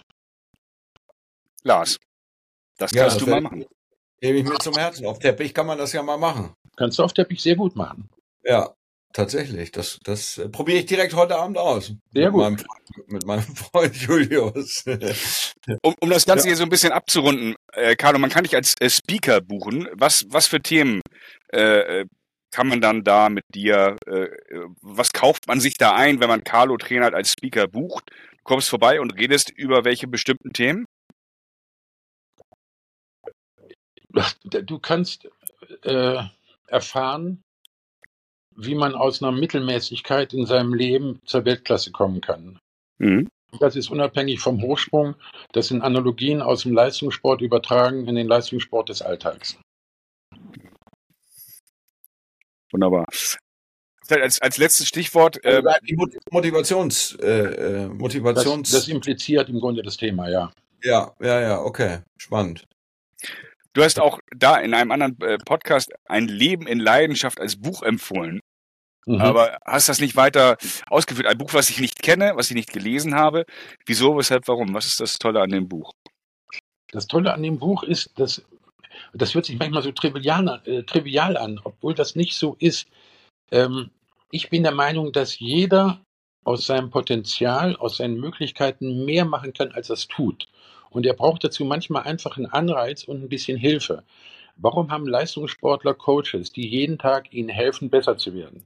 Lars, 1.63 1.97
das 2.78 2.91
Ja, 2.91 3.03
kannst 3.03 3.18
das 3.18 3.24
du 3.24 3.30
mal 3.30 3.41
machen. 3.41 3.65
Nehme 4.22 4.39
ich 4.39 4.45
mir 4.45 4.57
zum 4.57 4.76
Herzen. 4.76 5.05
Auf 5.05 5.20
Teppich 5.20 5.53
kann 5.53 5.68
man 5.68 5.78
das 5.78 5.93
ja 5.93 6.01
mal 6.01 6.18
machen. 6.18 6.53
Kannst 6.76 6.97
du 6.99 7.03
auf 7.03 7.13
Teppich 7.13 7.41
sehr 7.41 7.55
gut 7.55 7.76
machen. 7.76 8.09
Ja, 8.43 8.74
tatsächlich. 9.13 9.72
Das, 9.72 9.99
das 10.03 10.38
äh, 10.38 10.49
probiere 10.49 10.80
ich 10.80 10.86
direkt 10.86 11.13
heute 11.13 11.36
Abend 11.38 11.57
aus. 11.57 11.93
Sehr 12.13 12.32
mit 12.32 12.32
gut. 12.32 12.41
Meinem, 12.41 12.57
mit 13.07 13.26
meinem 13.26 13.41
Freund 13.55 13.95
Julius. 13.95 14.84
Um, 15.84 15.95
um 15.99 16.09
das 16.09 16.26
Ganze 16.26 16.47
hier 16.47 16.57
so 16.57 16.63
ein 16.63 16.70
bisschen 16.70 16.91
abzurunden, 16.91 17.55
äh, 17.74 17.95
Carlo, 17.95 18.20
man 18.20 18.30
kann 18.30 18.43
dich 18.43 18.55
als 18.55 18.74
äh, 18.80 18.89
Speaker 18.89 19.41
buchen. 19.41 19.88
Was, 19.93 20.26
was 20.30 20.47
für 20.47 20.61
Themen 20.61 21.01
äh, 21.53 22.01
äh, 22.01 22.05
kann 22.51 22.68
man 22.68 22.82
dann 22.82 23.03
da 23.03 23.30
mit 23.30 23.43
dir, 23.53 23.97
äh, 24.07 24.24
äh, 24.24 24.65
was 24.82 25.11
kauft 25.11 25.47
man 25.47 25.59
sich 25.59 25.78
da 25.78 25.95
ein, 25.95 26.20
wenn 26.20 26.30
man 26.30 26.43
Carlo 26.43 26.78
Trainer 26.78 27.13
als 27.13 27.34
Speaker 27.34 27.68
bucht? 27.68 28.09
Du 28.09 28.43
kommst 28.43 28.70
vorbei 28.70 28.99
und 29.01 29.11
redest 29.11 29.51
über 29.51 29.84
welche 29.84 30.07
bestimmten 30.07 30.53
Themen? 30.53 30.86
Du 34.43 34.80
kannst 34.80 35.28
äh, 35.84 36.22
erfahren, 36.68 37.43
wie 38.55 38.76
man 38.76 38.95
aus 38.95 39.22
einer 39.22 39.32
Mittelmäßigkeit 39.32 40.34
in 40.34 40.45
seinem 40.45 40.74
Leben 40.74 41.20
zur 41.26 41.45
Weltklasse 41.45 41.91
kommen 41.91 42.22
kann. 42.22 42.59
Mhm. 42.97 43.30
Das 43.59 43.76
ist 43.76 43.89
unabhängig 43.89 44.39
vom 44.39 44.61
Hochsprung. 44.61 45.15
Das 45.53 45.68
sind 45.68 45.82
Analogien 45.82 46.41
aus 46.41 46.63
dem 46.63 46.74
Leistungssport 46.74 47.41
übertragen 47.41 48.07
in 48.07 48.15
den 48.15 48.28
Leistungssport 48.28 48.89
des 48.89 49.01
Alltags. 49.01 49.57
Wunderbar. 52.72 53.05
Vielleicht 54.05 54.24
als, 54.24 54.41
als 54.41 54.57
letztes 54.57 54.88
Stichwort, 54.88 55.43
äh, 55.43 55.61
die 55.88 55.95
Mot- 55.95 56.18
Motivations, 56.32 57.15
äh, 57.22 57.26
äh, 57.28 57.88
Das, 57.88 57.97
Motivations. 57.97 58.72
das 58.72 58.88
impliziert 58.88 59.49
im 59.49 59.59
Grunde 59.59 59.82
das 59.82 59.97
Thema, 59.97 60.30
ja. 60.30 60.51
ja, 60.84 61.13
ja, 61.20 61.41
ja, 61.41 61.61
okay. 61.61 61.99
Spannend. 62.18 62.65
Du 63.78 63.84
hast 63.84 63.99
auch 63.99 64.19
da 64.36 64.57
in 64.57 64.73
einem 64.73 64.91
anderen 64.91 65.19
äh, 65.21 65.38
Podcast 65.38 65.93
ein 66.05 66.28
Leben 66.28 66.67
in 66.67 66.80
Leidenschaft 66.80 67.39
als 67.39 67.55
Buch 67.55 67.84
empfohlen. 67.84 68.39
Mhm. 69.05 69.21
Aber 69.21 69.57
hast 69.65 69.88
das 69.88 70.01
nicht 70.01 70.15
weiter 70.15 70.57
ausgeführt? 70.89 71.28
Ein 71.28 71.38
Buch, 71.38 71.53
was 71.53 71.69
ich 71.69 71.80
nicht 71.80 72.01
kenne, 72.01 72.34
was 72.36 72.49
ich 72.49 72.55
nicht 72.55 72.73
gelesen 72.73 73.15
habe. 73.15 73.45
Wieso, 73.86 74.17
weshalb, 74.17 74.47
warum? 74.47 74.73
Was 74.73 74.86
ist 74.86 74.99
das 74.99 75.17
Tolle 75.17 75.41
an 75.41 75.49
dem 75.51 75.69
Buch? 75.69 75.91
Das 76.91 77.07
Tolle 77.07 77.34
an 77.34 77.43
dem 77.43 77.59
Buch 77.59 77.84
ist, 77.84 78.11
dass 78.19 78.43
das 79.13 79.36
hört 79.36 79.45
sich 79.45 79.59
manchmal 79.59 79.84
so 79.84 79.91
trivial, 79.91 80.49
an- 80.49 80.65
äh, 80.65 80.84
trivial 80.84 81.38
an, 81.38 81.59
obwohl 81.63 81.93
das 81.93 82.15
nicht 82.15 82.36
so 82.36 82.55
ist. 82.59 82.88
Ähm, 83.51 83.91
ich 84.32 84.49
bin 84.49 84.63
der 84.63 84.71
Meinung, 84.73 85.11
dass 85.11 85.39
jeder 85.39 86.01
aus 86.43 86.65
seinem 86.65 86.89
Potenzial, 86.89 87.75
aus 87.75 87.97
seinen 87.97 88.19
Möglichkeiten 88.19 89.05
mehr 89.05 89.25
machen 89.25 89.53
kann, 89.53 89.71
als 89.71 89.89
er 89.89 89.93
es 89.93 90.07
tut. 90.07 90.47
Und 90.89 91.05
er 91.05 91.13
braucht 91.13 91.43
dazu 91.43 91.65
manchmal 91.65 92.03
einfach 92.03 92.38
einen 92.38 92.47
Anreiz 92.47 93.03
und 93.03 93.23
ein 93.23 93.29
bisschen 93.29 93.57
Hilfe. 93.57 94.03
Warum 94.57 94.89
haben 94.89 95.07
Leistungssportler 95.07 95.93
Coaches, 95.93 96.51
die 96.51 96.67
jeden 96.67 96.97
Tag 96.97 97.31
ihnen 97.31 97.49
helfen, 97.49 97.89
besser 97.89 98.17
zu 98.17 98.33
werden? 98.33 98.63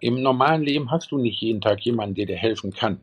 Im 0.00 0.22
normalen 0.22 0.62
Leben 0.62 0.90
hast 0.90 1.10
du 1.10 1.18
nicht 1.18 1.40
jeden 1.40 1.60
Tag 1.60 1.80
jemanden, 1.80 2.14
der 2.14 2.26
dir 2.26 2.36
helfen 2.36 2.72
kann. 2.72 3.00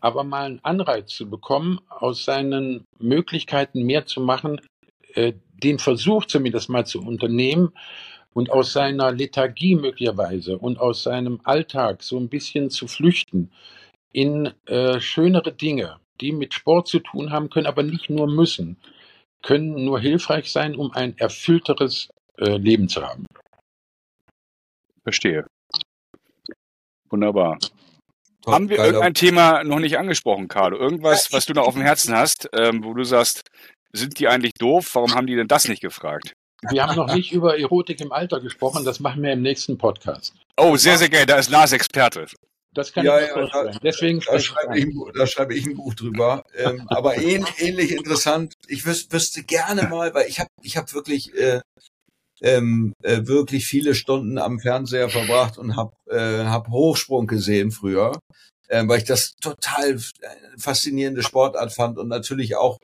Aber 0.00 0.24
mal 0.24 0.46
einen 0.46 0.64
Anreiz 0.64 1.14
zu 1.14 1.28
bekommen, 1.28 1.80
aus 1.88 2.24
seinen 2.24 2.86
Möglichkeiten 2.98 3.84
mehr 3.84 4.06
zu 4.06 4.20
machen, 4.20 4.60
äh, 5.14 5.34
den 5.62 5.78
Versuch 5.78 6.24
zumindest 6.24 6.70
mal 6.70 6.86
zu 6.86 7.00
unternehmen 7.00 7.72
und 8.32 8.50
aus 8.50 8.72
seiner 8.72 9.12
Lethargie 9.12 9.76
möglicherweise 9.76 10.58
und 10.58 10.80
aus 10.80 11.02
seinem 11.02 11.40
Alltag 11.44 12.02
so 12.02 12.18
ein 12.18 12.28
bisschen 12.28 12.70
zu 12.70 12.86
flüchten 12.86 13.50
in 14.12 14.52
äh, 14.66 15.00
schönere 15.00 15.52
Dinge, 15.52 15.96
die 16.20 16.32
mit 16.32 16.54
Sport 16.54 16.88
zu 16.88 17.00
tun 17.00 17.30
haben 17.30 17.50
können, 17.50 17.66
aber 17.66 17.82
nicht 17.82 18.10
nur 18.10 18.26
müssen, 18.26 18.76
können 19.42 19.84
nur 19.84 20.00
hilfreich 20.00 20.52
sein, 20.52 20.74
um 20.74 20.92
ein 20.92 21.16
erfüllteres 21.18 22.08
äh, 22.38 22.56
Leben 22.56 22.88
zu 22.88 23.02
haben. 23.02 23.26
Verstehe. 25.02 25.46
Wunderbar. 27.08 27.58
Toll, 28.42 28.54
Haben 28.54 28.68
wir 28.70 28.78
irgendein 28.78 29.14
Thema 29.14 29.64
noch 29.64 29.80
nicht 29.80 29.98
angesprochen, 29.98 30.48
Carlo? 30.48 30.78
Irgendwas, 30.78 31.32
was 31.32 31.44
du 31.44 31.52
noch 31.52 31.66
auf 31.66 31.74
dem 31.74 31.82
Herzen 31.82 32.14
hast, 32.14 32.48
ähm, 32.54 32.84
wo 32.84 32.94
du 32.94 33.04
sagst, 33.04 33.50
sind 33.92 34.18
die 34.18 34.28
eigentlich 34.28 34.54
doof? 34.54 34.94
Warum 34.94 35.14
haben 35.14 35.26
die 35.26 35.36
denn 35.36 35.48
das 35.48 35.68
nicht 35.68 35.82
gefragt? 35.82 36.32
Wir 36.70 36.86
haben 36.86 36.96
noch 36.96 37.12
nicht 37.14 37.32
über 37.32 37.58
Erotik 37.58 38.00
im 38.00 38.12
Alter 38.12 38.40
gesprochen, 38.40 38.84
das 38.84 39.00
machen 39.00 39.22
wir 39.22 39.32
im 39.32 39.42
nächsten 39.42 39.78
Podcast. 39.78 40.34
Oh, 40.56 40.76
sehr, 40.76 40.98
sehr 40.98 41.08
geil. 41.08 41.26
Da 41.26 41.36
ist 41.36 41.50
Lars 41.50 41.72
Experte. 41.72 42.26
Das 42.72 42.92
kann 42.92 43.04
Ja, 43.04 43.16
ich 43.18 43.22
mir 43.22 43.28
ja, 43.28 43.34
vorstellen. 43.34 43.72
da- 43.72 43.78
Deswegen 43.82 44.20
Da 44.20 44.38
schreibe 44.38 44.78
ich, 44.78 44.84
an. 44.84 44.88
ein 44.90 44.94
Buch- 44.94 45.12
da 45.12 45.26
schreibe 45.26 45.54
ich 45.54 45.66
ein 45.66 45.74
Buch 45.74 45.94
drüber. 45.94 46.44
Ähm, 46.54 46.86
aber 46.88 47.16
ähn, 47.18 47.44
ähnlich 47.58 47.92
interessant. 47.92 48.54
Ich 48.68 48.86
wüs, 48.86 49.08
wüsste 49.10 49.42
gerne 49.42 49.88
mal, 49.88 50.14
weil 50.14 50.28
ich 50.28 50.38
habe 50.38 50.48
ich 50.62 50.76
hab 50.76 50.92
wirklich 50.94 51.34
äh, 51.34 51.60
ähm, 52.42 52.92
äh, 53.02 53.26
wirklich 53.26 53.66
viele 53.66 53.94
Stunden 53.94 54.38
am 54.38 54.60
Fernseher 54.60 55.08
verbracht 55.10 55.58
und 55.58 55.76
habe 55.76 55.92
äh, 56.08 56.44
hab 56.44 56.68
Hochsprung 56.68 57.26
gesehen 57.26 57.70
früher, 57.70 58.12
äh, 58.68 58.86
weil 58.86 58.98
ich 58.98 59.04
das 59.04 59.34
total 59.42 59.96
äh, 59.96 59.98
faszinierende 60.56 61.22
Sportart 61.22 61.72
fand 61.72 61.98
und 61.98 62.08
natürlich 62.08 62.56
auch 62.56 62.78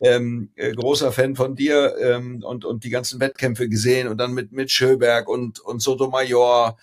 ähm, 0.00 0.50
äh, 0.56 0.72
großer 0.72 1.10
Fan 1.12 1.36
von 1.36 1.54
dir 1.56 1.96
ähm, 2.00 2.42
und, 2.44 2.64
und 2.64 2.84
die 2.84 2.90
ganzen 2.90 3.18
Wettkämpfe 3.20 3.68
gesehen 3.68 4.08
und 4.08 4.18
dann 4.18 4.32
mit, 4.34 4.52
mit 4.52 4.70
Schöberg 4.70 5.28
und, 5.28 5.58
und 5.60 5.80
Sotomayor 5.80 6.76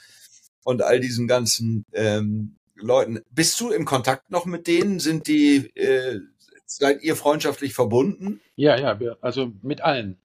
und 0.65 0.81
all 0.81 0.99
diesen 0.99 1.27
ganzen 1.27 1.85
ähm, 1.93 2.55
Leuten. 2.75 3.21
Bist 3.31 3.61
du 3.61 3.69
im 3.71 3.85
Kontakt 3.85 4.29
noch 4.31 4.45
mit 4.45 4.67
denen? 4.67 4.99
Sind 4.99 5.27
die, 5.27 5.71
äh, 5.75 6.19
seid 6.65 7.01
ihr 7.03 7.15
freundschaftlich 7.15 7.73
verbunden? 7.73 8.41
Ja, 8.57 8.77
ja, 8.77 8.99
wir, 8.99 9.17
also 9.21 9.53
mit 9.61 9.79
allen. 9.81 10.17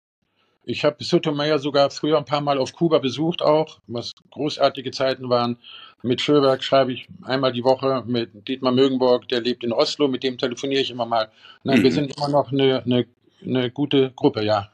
Ich 0.64 0.84
habe 0.84 1.02
Sotomayor 1.04 1.58
sogar 1.58 1.90
früher 1.90 2.18
ein 2.18 2.24
paar 2.24 2.40
Mal 2.40 2.58
auf 2.58 2.72
Kuba 2.72 2.98
besucht 2.98 3.42
auch, 3.42 3.80
was 3.86 4.12
großartige 4.30 4.90
Zeiten 4.90 5.28
waren. 5.28 5.58
Mit 6.02 6.20
Schöberg 6.20 6.62
schreibe 6.62 6.92
ich 6.92 7.06
einmal 7.22 7.52
die 7.52 7.64
Woche, 7.64 8.02
mit 8.06 8.48
Dietmar 8.48 8.72
Mögenburg, 8.72 9.28
der 9.28 9.40
lebt 9.42 9.62
in 9.64 9.72
Oslo, 9.72 10.08
mit 10.08 10.22
dem 10.22 10.38
telefoniere 10.38 10.80
ich 10.80 10.90
immer 10.90 11.06
mal. 11.06 11.30
Nein, 11.64 11.82
wir 11.82 11.90
Mhm. 11.90 11.94
sind 11.94 12.16
immer 12.16 12.28
noch 12.28 12.50
eine, 12.52 12.82
eine, 12.84 13.06
eine 13.44 13.70
gute 13.70 14.10
Gruppe, 14.16 14.42
ja. 14.42 14.70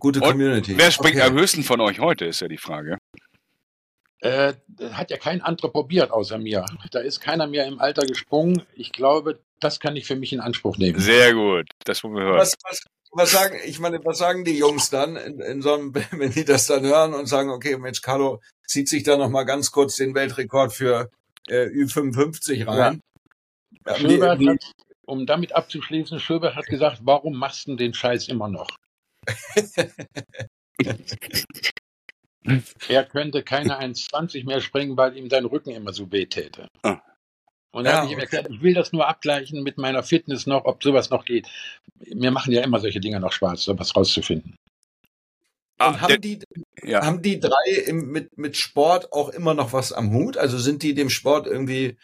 Gute 0.00 0.20
Und 0.20 0.30
Community. 0.30 0.76
Wer 0.76 0.90
springt 0.90 1.16
Okay. 1.16 1.26
am 1.28 1.34
höchsten 1.34 1.62
von 1.62 1.80
euch 1.80 1.98
heute, 2.00 2.24
ist 2.26 2.40
ja 2.40 2.48
die 2.48 2.56
Frage. 2.58 2.97
Äh, 4.20 4.54
hat 4.92 5.10
ja 5.10 5.16
kein 5.16 5.42
anderer 5.42 5.70
probiert 5.70 6.10
außer 6.10 6.38
mir. 6.38 6.64
Da 6.90 7.00
ist 7.00 7.20
keiner 7.20 7.46
mehr 7.46 7.66
im 7.66 7.78
Alter 7.78 8.04
gesprungen. 8.04 8.62
Ich 8.74 8.92
glaube, 8.92 9.38
das 9.60 9.78
kann 9.78 9.96
ich 9.96 10.06
für 10.06 10.16
mich 10.16 10.32
in 10.32 10.40
Anspruch 10.40 10.76
nehmen. 10.76 10.98
Sehr 10.98 11.34
gut, 11.34 11.68
das 11.84 12.02
wollen 12.02 12.14
wir 12.14 12.22
hören. 12.22 12.38
Was, 12.38 12.54
was, 12.64 12.82
was 13.12 13.30
sagen, 13.30 13.56
ich 13.64 13.78
meine, 13.78 14.04
was 14.04 14.18
sagen 14.18 14.44
die 14.44 14.58
Jungs 14.58 14.90
dann 14.90 15.16
in, 15.16 15.40
in 15.40 15.62
so 15.62 15.74
einem, 15.74 15.94
wenn 16.10 16.32
die 16.32 16.44
das 16.44 16.66
dann 16.66 16.84
hören 16.84 17.14
und 17.14 17.26
sagen, 17.26 17.50
okay, 17.50 17.76
Mensch, 17.78 18.02
Carlo 18.02 18.40
zieht 18.66 18.88
sich 18.88 19.04
da 19.04 19.16
noch 19.16 19.30
mal 19.30 19.44
ganz 19.44 19.70
kurz 19.70 19.96
den 19.96 20.14
Weltrekord 20.14 20.72
für 20.72 21.10
äh, 21.48 21.66
Ü55 21.66 22.66
rein. 22.66 23.00
Ja. 23.86 23.96
Schöbert 23.96 24.44
hat, 24.44 24.74
um 25.06 25.26
damit 25.26 25.54
abzuschließen, 25.54 26.18
Schöbert 26.18 26.56
hat 26.56 26.66
gesagt, 26.66 27.02
warum 27.02 27.36
machst 27.36 27.68
du 27.68 27.76
den 27.76 27.94
Scheiß 27.94 28.28
immer 28.28 28.48
noch? 28.48 28.68
er 32.88 33.04
könnte 33.04 33.42
keine 33.42 33.80
1,20 33.80 34.46
mehr 34.46 34.60
springen, 34.60 34.96
weil 34.96 35.16
ihm 35.16 35.30
sein 35.30 35.44
Rücken 35.44 35.70
immer 35.70 35.92
so 35.92 36.10
weh 36.12 36.26
täte. 36.26 36.68
Ah. 36.82 37.00
Und 37.70 37.84
da 37.84 37.90
Ja, 37.90 37.96
habe 37.98 38.06
ich 38.06 38.12
ihm 38.12 38.16
okay. 38.18 38.24
erklärt, 38.24 38.50
ich 38.50 38.62
will 38.62 38.74
das 38.74 38.92
nur 38.92 39.06
abgleichen 39.06 39.62
mit 39.62 39.78
meiner 39.78 40.02
Fitness 40.02 40.46
noch, 40.46 40.64
ob 40.64 40.82
sowas 40.82 41.10
noch 41.10 41.24
geht. 41.24 41.46
Mir 42.14 42.30
machen 42.30 42.52
ja 42.52 42.62
immer 42.62 42.80
solche 42.80 43.00
Dinge 43.00 43.20
noch 43.20 43.32
Spaß, 43.32 43.62
sowas 43.62 43.94
rauszufinden. 43.94 44.56
Ah, 45.78 45.88
und 45.88 45.94
der, 45.94 46.02
haben 46.02 46.20
die, 46.20 46.38
ja. 46.82 47.06
haben 47.06 47.22
die 47.22 47.38
drei 47.38 47.70
im, 47.86 48.10
mit, 48.10 48.36
mit 48.36 48.56
Sport 48.56 49.12
auch 49.12 49.28
immer 49.28 49.54
noch 49.54 49.72
was 49.72 49.92
am 49.92 50.12
Hut? 50.12 50.36
Also 50.36 50.58
sind 50.58 50.82
die 50.82 50.94
dem 50.94 51.08
Sport 51.08 51.46
irgendwie 51.46 51.96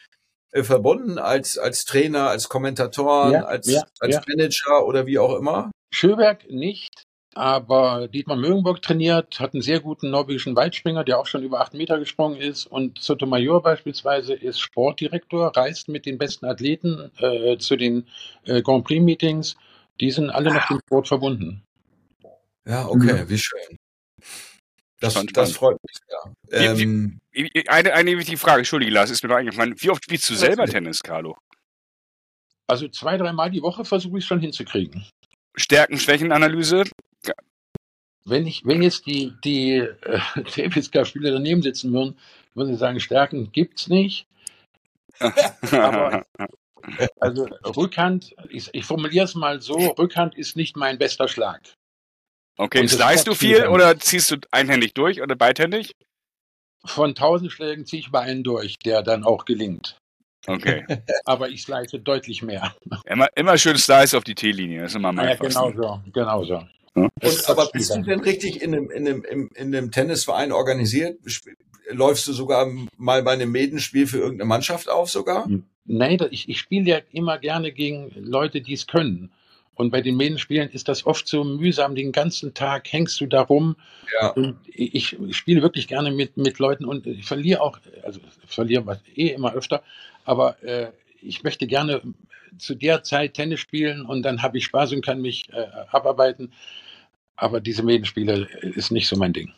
äh, 0.53 0.63
verbunden 0.63 1.19
als, 1.19 1.59
als 1.59 1.85
Trainer, 1.85 2.29
als 2.29 2.49
Kommentatoren, 2.49 3.33
Ja, 3.33 3.45
als, 3.45 3.69
ja, 3.69 3.83
als 3.99 4.15
ja. 4.15 4.23
Manager 4.29 4.87
oder 4.87 5.07
wie 5.07 5.19
auch 5.19 5.37
immer? 5.37 5.73
Schöberg 5.91 6.49
nicht, 6.51 7.05
aber 7.35 8.09
Dietmar 8.09 8.37
Mögenburg 8.37 8.81
trainiert, 8.83 9.41
hat 9.41 9.55
einen 9.55 9.63
sehr 9.63 9.81
guten 9.81 10.11
norwegischen 10.11 10.55
Weitspringer, 10.57 11.05
der 11.05 11.19
auch 11.19 11.27
schon 11.27 11.43
über 11.43 11.61
acht 11.61 11.75
Meter 11.75 11.99
gesprungen 11.99 12.41
ist. 12.41 12.67
Und 12.67 12.99
Sotomayor 12.99 13.63
beispielsweise 13.63 14.35
ist 14.35 14.61
Sportdirektor, 14.61 15.57
reist 15.57 15.89
mit 15.89 16.07
den 16.07 16.19
besten 16.19 16.47
Athleten 16.47 17.11
äh, 17.19 17.57
zu 17.59 17.77
den 17.77 18.07
äh, 18.45 18.63
Grand 18.63 18.85
Prix-Meetings. 18.85 19.57
Die 20.01 20.11
sind 20.11 20.31
alle 20.31 20.53
noch 20.53 20.67
dem 20.69 20.79
Sport 20.81 21.09
verbunden. 21.09 21.63
Ja, 22.67 22.87
okay, 22.87 23.17
Ja. 23.19 23.29
wie 23.29 23.39
schön. 23.39 23.77
Das, 25.01 25.15
das 25.35 25.53
freut 25.53 25.77
mich. 25.83 25.97
Wie- 26.51 26.79
wie- 26.79 26.83
Ähm, 26.83 27.21
Eine, 27.69 27.93
eine 27.93 28.17
wichtige 28.17 28.39
Frage, 28.39 28.59
Entschuldige, 28.61 28.93
Lars, 28.93 29.11
ist 29.11 29.23
mir 29.23 29.29
noch 29.29 29.37
eingefallen. 29.37 29.75
Wie 29.77 29.91
oft 29.91 30.03
spielst 30.05 30.31
du 30.31 30.35
selber 30.35 30.67
Tennis, 30.67 31.01
Carlo? 31.03 31.37
Also 32.67 32.89
zwei, 32.89 33.19
dreimal 33.19 33.51
die 33.51 33.61
Woche 33.61 33.85
versuche 33.85 34.19
ich 34.19 34.25
schon 34.25 34.41
hinzukriegen. 34.41 35.05
Stärken, 35.55 35.99
Schwächenanalyse? 35.99 36.85
Wenn 38.27 38.47
ich, 38.47 38.65
wenn 38.65 38.83
jetzt 38.83 39.07
die, 39.07 39.35
die 39.45 39.73
äh, 39.77 40.21
Davis 40.57 40.91
Cup-Spieler 40.91 41.31
daneben 41.33 41.63
sitzen 41.63 41.93
würden, 41.93 42.19
würden 42.55 42.73
sie 42.73 42.79
sagen, 42.79 43.01
Stärken 43.01 43.53
gibt's 43.53 43.89
nicht. 43.89 44.27
Aber- 45.71 46.25
Also 47.21 47.45
Rückhand, 47.65 48.35
ich, 48.51 48.69
ich 48.73 48.85
formuliere 48.85 49.25
es 49.25 49.35
mal 49.35 49.61
so, 49.63 49.75
Rückhand 49.99 50.35
ist 50.37 50.55
nicht 50.57 50.77
mein 50.77 50.99
bester 50.99 51.29
Schlag. 51.29 51.63
okay, 52.59 52.81
Und 52.81 52.89
slice 52.89 53.25
du 53.25 53.35
viel 53.35 53.67
oder 53.69 53.99
ziehst 53.99 54.31
du 54.31 54.37
einhändig 54.51 54.93
durch 54.95 55.23
oder 55.23 55.35
beidhändig? 55.35 55.93
Von 56.85 57.15
tausend 57.15 57.51
Schlägen 57.53 57.87
ziehe 57.87 58.01
ich 58.01 58.11
bei 58.11 58.21
einen 58.21 58.45
durch, 58.45 58.79
der 58.79 59.03
dann 59.03 59.25
auch 59.25 59.47
gelingt. 59.47 59.97
Okay. 60.47 60.85
Aber 61.25 61.49
ich 61.49 61.63
slice 61.63 61.99
deutlich 61.99 62.43
mehr. 62.43 62.75
Immer, 63.07 63.29
immer 63.35 63.57
schön 63.59 63.77
Slice 63.77 64.17
auf 64.17 64.25
die 64.25 64.35
T-Linie, 64.35 64.83
das 64.83 64.93
ist 64.93 64.97
immer 64.97 65.13
mein 65.13 65.29
Ja, 65.29 65.35
genau 65.37 65.73
so, 65.73 66.01
genau 66.13 66.45
so. 66.45 66.63
Und, 66.95 67.11
aber 67.49 67.69
bist 67.73 67.93
du 67.93 68.03
denn 68.03 68.21
richtig 68.21 68.63
in 68.63 68.73
einem, 68.73 68.89
in 68.91 69.09
einem, 69.09 69.25
in, 69.25 69.49
in 69.49 69.75
einem 69.75 69.91
Tennisverein 69.91 70.53
organisiert? 70.53 71.19
Läufst 71.91 72.29
du 72.29 72.33
sogar 72.33 72.71
mal 72.97 73.23
bei 73.25 73.33
einem 73.33 73.51
Medenspiel 73.51 74.07
für 74.07 74.19
irgendeine 74.19 74.47
Mannschaft 74.49 74.89
auf 74.89 75.11
sogar? 75.11 75.49
Nein, 75.87 76.19
da- 76.19 76.29
ich, 76.31 76.49
ich 76.49 76.59
spiele 76.61 76.89
ja 76.89 76.99
immer 77.11 77.39
gerne 77.39 77.73
gegen 77.73 78.13
Leute, 78.15 78.61
die 78.61 78.75
es 78.75 78.87
können. 78.87 79.33
Und 79.75 79.91
bei 79.91 80.03
den 80.03 80.17
Medenspielen 80.17 80.71
ist 80.71 80.87
das 80.89 81.05
oft 81.05 81.27
so 81.27 81.43
mühsam. 81.43 81.97
Den 81.97 82.13
ganzen 82.13 82.55
Tag 82.55 82.93
hängst 82.93 83.21
du 83.21 83.27
da 83.27 83.41
rum. 83.43 83.75
Ja. 84.21 84.29
Und 84.29 84.57
ich, 84.67 85.19
ich 85.19 85.37
spiele 85.37 85.63
wirklich 85.63 85.89
gerne 85.89 86.13
mit, 86.13 86.37
mit 86.37 86.61
Leuten 86.61 86.85
und 86.85 87.09
ich 87.09 87.25
verliere 87.25 87.61
auch, 87.61 87.79
also 88.05 88.21
verliere 88.47 89.01
eh 89.17 89.31
immer 89.31 89.53
öfter, 89.53 89.83
aber 90.25 90.63
äh, 90.63 90.93
ich 91.21 91.43
möchte 91.43 91.67
gerne 91.67 92.03
zu 92.59 92.75
der 92.75 93.03
Zeit 93.03 93.35
Tennis 93.35 93.61
spielen 93.61 94.05
und 94.07 94.23
dann 94.23 94.43
habe 94.43 94.59
ich 94.59 94.65
Spaß 94.67 94.93
und 94.93 95.05
kann 95.05 95.21
mich 95.21 95.49
äh, 95.53 95.67
abarbeiten. 95.91 96.53
Aber 97.37 97.61
diese 97.61 97.83
Medenspiele 97.83 98.47
ist 98.61 98.91
nicht 98.93 99.09
so 99.09 99.17
mein 99.17 99.33
Ding. 99.33 99.53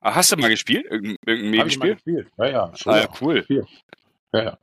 Ah, 0.00 0.14
Hast 0.16 0.32
du 0.32 0.36
mal 0.36 0.48
gespielt? 0.48 0.86
Irgendein, 0.90 1.16
irgendein 1.26 1.60
Habe 1.60 1.68
ich 1.68 1.78
mal 1.78 1.86
Medenspiel? 1.86 2.14
gespielt. 2.24 2.32
Ja, 2.38 2.46
ja. 2.46 2.72
Ah, 2.84 2.98
ja, 2.98 3.08
cool. 3.20 3.46
ja, 4.32 4.42
ja. 4.42 4.58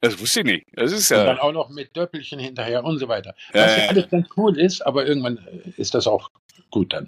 Das 0.00 0.20
wusste 0.20 0.40
ich 0.40 0.46
nicht. 0.46 0.66
Das 0.72 0.90
ist 0.90 1.10
Und 1.12 1.18
dann 1.18 1.36
ja. 1.36 1.42
auch 1.42 1.52
noch 1.52 1.68
mit 1.70 1.96
Döppelchen 1.96 2.40
hinterher 2.40 2.82
und 2.84 2.98
so 2.98 3.06
weiter. 3.06 3.34
Ja, 3.54 3.62
Was 3.62 3.76
ja 3.76 3.82
ja. 3.84 3.88
alles 3.90 4.10
ganz 4.10 4.28
cool 4.36 4.58
ist, 4.58 4.84
aber 4.84 5.06
irgendwann 5.06 5.38
äh, 5.38 5.70
ist 5.76 5.94
das 5.94 6.06
auch 6.08 6.28
gut 6.70 6.92
dann. 6.92 7.06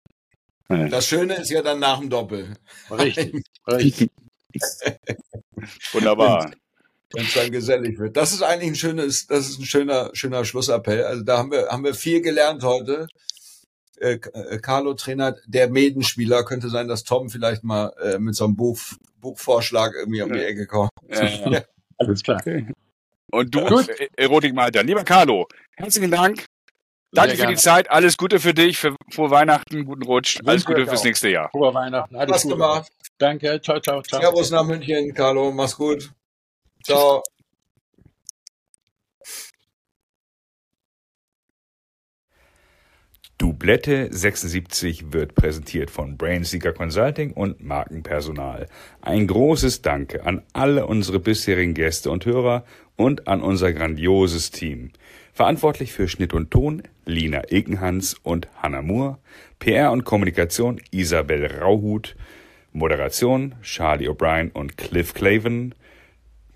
Das 0.69 1.07
Schöne 1.09 1.35
ist 1.35 1.51
ja 1.51 1.61
dann 1.63 1.81
nach 1.81 1.99
dem 1.99 2.09
Doppel. 2.09 2.55
Richtig, 2.91 3.45
richtig. 3.69 4.11
Wunderbar. 5.93 6.51
Wenn 7.15 7.25
es 7.25 7.35
dann 7.35 7.51
gesellig 7.51 7.99
wird. 7.99 8.17
Das 8.17 8.33
ist 8.33 8.43
eigentlich 8.43 8.71
ein 8.71 8.75
schönes, 8.75 9.27
das 9.27 9.49
ist 9.49 9.59
ein 9.59 9.65
schöner, 9.65 10.11
schöner 10.13 10.45
Schlussappell. 10.45 11.05
Also 11.05 11.23
da 11.23 11.39
haben 11.39 11.51
wir, 11.53 11.69
haben 11.69 11.85
wir 11.85 11.95
viel 11.95 12.21
gelernt 12.21 12.63
heute. 12.63 13.07
Äh, 14.01 14.19
äh, 14.33 14.59
Carlo 14.59 14.95
Trainer, 14.95 15.37
der 15.47 15.71
Medenspieler, 15.71 16.45
könnte 16.45 16.69
sein, 16.69 16.89
dass 16.89 17.05
Tom 17.05 17.31
vielleicht 17.31 17.63
mal 17.63 17.93
äh, 18.03 18.19
mit 18.19 18.35
so 18.35 18.45
einem 18.45 18.57
Buch, 18.57 18.79
Buchvorschlag 19.21 19.93
irgendwie 19.95 20.23
um 20.23 20.33
die 20.33 20.43
Ecke 20.43 20.67
kommt. 20.67 20.91
Ja, 21.09 21.25
ja. 21.51 21.63
Alles 21.99 22.23
klar. 22.23 22.43
Und 23.31 23.55
du, 23.55 23.65
Gut. 23.67 23.89
äh, 23.89 24.09
Erotikmalter. 24.17 24.83
Lieber 24.83 25.05
Carlo, 25.05 25.47
herzlichen 25.77 26.11
Dank. 26.11 26.45
Danke 27.13 27.37
Sehr 27.37 27.47
für 27.47 27.53
die. 27.55 27.61
Zeit. 27.61 27.91
Alles 27.91 28.17
Gute 28.17 28.41
für 28.41 28.55
dich, 28.55 28.77
für 28.79 28.97
frohe 29.13 29.31
Weihnachten, 29.31 29.85
guten 29.85 30.03
Rutsch. 30.03 30.41
Alles 30.45 30.65
Gute 30.65 30.85
fürs 30.87 31.01
auch. 31.01 31.05
nächste 31.05 31.29
Jahr. 31.29 31.49
Frohe 31.51 31.73
Weihnachten. 31.73 32.17
Alles 32.17 32.43
Gute. 32.43 32.55
gemacht. 32.57 32.91
Danke. 33.19 33.61
Ciao, 33.63 33.79
ciao, 33.79 34.03
ciao. 34.03 34.21
Servus 34.21 34.51
nach 34.51 34.65
München, 34.65 35.15
Carlo. 35.15 35.53
Mach's 35.53 35.77
gut. 35.77 36.11
Ciao. 36.85 37.23
Doublette 43.39 44.09
76 44.13 45.13
wird 45.13 45.35
präsentiert 45.35 45.91
von 45.91 46.19
Brainseeker 46.19 46.75
Consulting 46.75 47.33
und 47.33 47.65
Markenpersonal. 47.65 48.69
Ein 49.01 49.27
großes 49.27 49.81
Danke 49.81 50.27
an 50.27 50.43
alle 50.53 50.87
unsere 50.87 51.21
bisherigen 51.21 51.73
Gäste 51.73 52.11
und 52.11 52.27
Hörer 52.27 52.65
und 52.97 53.29
an 53.29 53.41
unser 53.41 53.73
grandioses 53.73 54.51
Team. 54.51 54.93
Verantwortlich 55.33 55.93
für 55.95 56.07
Schnitt 56.07 56.35
und 56.35 56.51
Ton 56.51 56.83
Lina 57.07 57.45
Ekenhans 57.49 58.15
und 58.23 58.49
Hannah 58.63 58.83
Moore, 58.83 59.19
PR 59.59 59.91
und 59.91 60.05
Kommunikation 60.05 60.83
Isabel 60.91 61.47
Rauhut, 61.47 62.15
Moderation 62.73 63.55
Charlie 63.63 64.09
O'Brien 64.09 64.53
und 64.53 64.77
Cliff 64.77 65.15
Claven, 65.15 65.75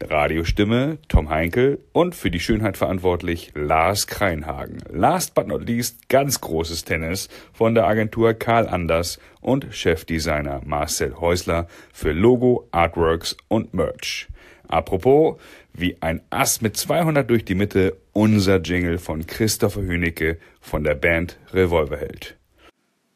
Radiostimme 0.01 0.99
Tom 1.09 1.29
Heinkel 1.29 1.81
und 1.93 2.15
für 2.15 2.31
die 2.31 2.41
Schönheit 2.41 2.77
verantwortlich 2.77 3.53
Lars 3.55 4.07
Kreinhagen. 4.07 4.79
Last 4.91 5.35
but 5.35 5.47
not 5.47 5.67
least 5.67 6.09
ganz 6.09 6.41
großes 6.41 6.85
Tennis 6.85 7.29
von 7.53 7.75
der 7.75 7.87
Agentur 7.87 8.35
Karl 8.35 8.69
Anders 8.69 9.19
und 9.41 9.67
Chefdesigner 9.71 10.61
Marcel 10.65 11.17
Häusler 11.17 11.67
für 11.93 12.13
Logo, 12.13 12.69
Artworks 12.71 13.37
und 13.49 13.75
Merch. 13.75 14.29
Apropos, 14.69 15.41
wie 15.73 15.97
ein 16.01 16.21
Ass 16.31 16.61
mit 16.61 16.77
200 16.77 17.29
durch 17.29 17.45
die 17.45 17.55
Mitte, 17.55 17.97
unser 18.13 18.61
Jingle 18.61 18.99
von 18.99 19.27
Christopher 19.27 19.83
Hünecke 19.83 20.39
von 20.61 20.85
der 20.85 20.95
Band 20.95 21.39
Revolverheld. 21.53 22.37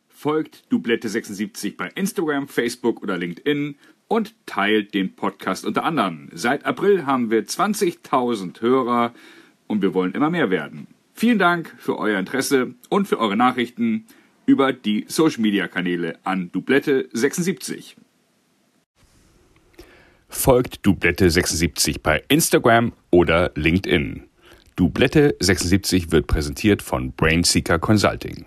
Folgt 0.08 0.72
Doublette 0.72 1.08
76 1.08 1.76
bei 1.76 1.88
Instagram, 1.96 2.46
Facebook 2.46 3.02
oder 3.02 3.18
LinkedIn 3.18 3.76
und 4.12 4.34
teilt 4.44 4.92
den 4.92 5.14
Podcast 5.14 5.64
unter 5.64 5.84
anderem. 5.84 6.28
Seit 6.34 6.66
April 6.66 7.06
haben 7.06 7.30
wir 7.30 7.46
20.000 7.46 8.60
Hörer 8.60 9.14
und 9.68 9.80
wir 9.80 9.94
wollen 9.94 10.12
immer 10.12 10.28
mehr 10.28 10.50
werden. 10.50 10.86
Vielen 11.14 11.38
Dank 11.38 11.74
für 11.78 11.96
euer 11.98 12.18
Interesse 12.18 12.74
und 12.90 13.08
für 13.08 13.18
eure 13.18 13.38
Nachrichten 13.38 14.04
über 14.44 14.74
die 14.74 15.06
Social 15.08 15.40
Media 15.40 15.66
Kanäle 15.66 16.18
an 16.24 16.52
Dublette 16.52 17.08
76. 17.14 17.96
Folgt 20.28 20.84
Dublette 20.84 21.30
76 21.30 22.02
bei 22.02 22.22
Instagram 22.28 22.92
oder 23.10 23.52
LinkedIn. 23.54 24.24
Dublette 24.76 25.36
76 25.40 26.12
wird 26.12 26.26
präsentiert 26.26 26.82
von 26.82 27.12
Brainseeker 27.12 27.78
Consulting. 27.78 28.44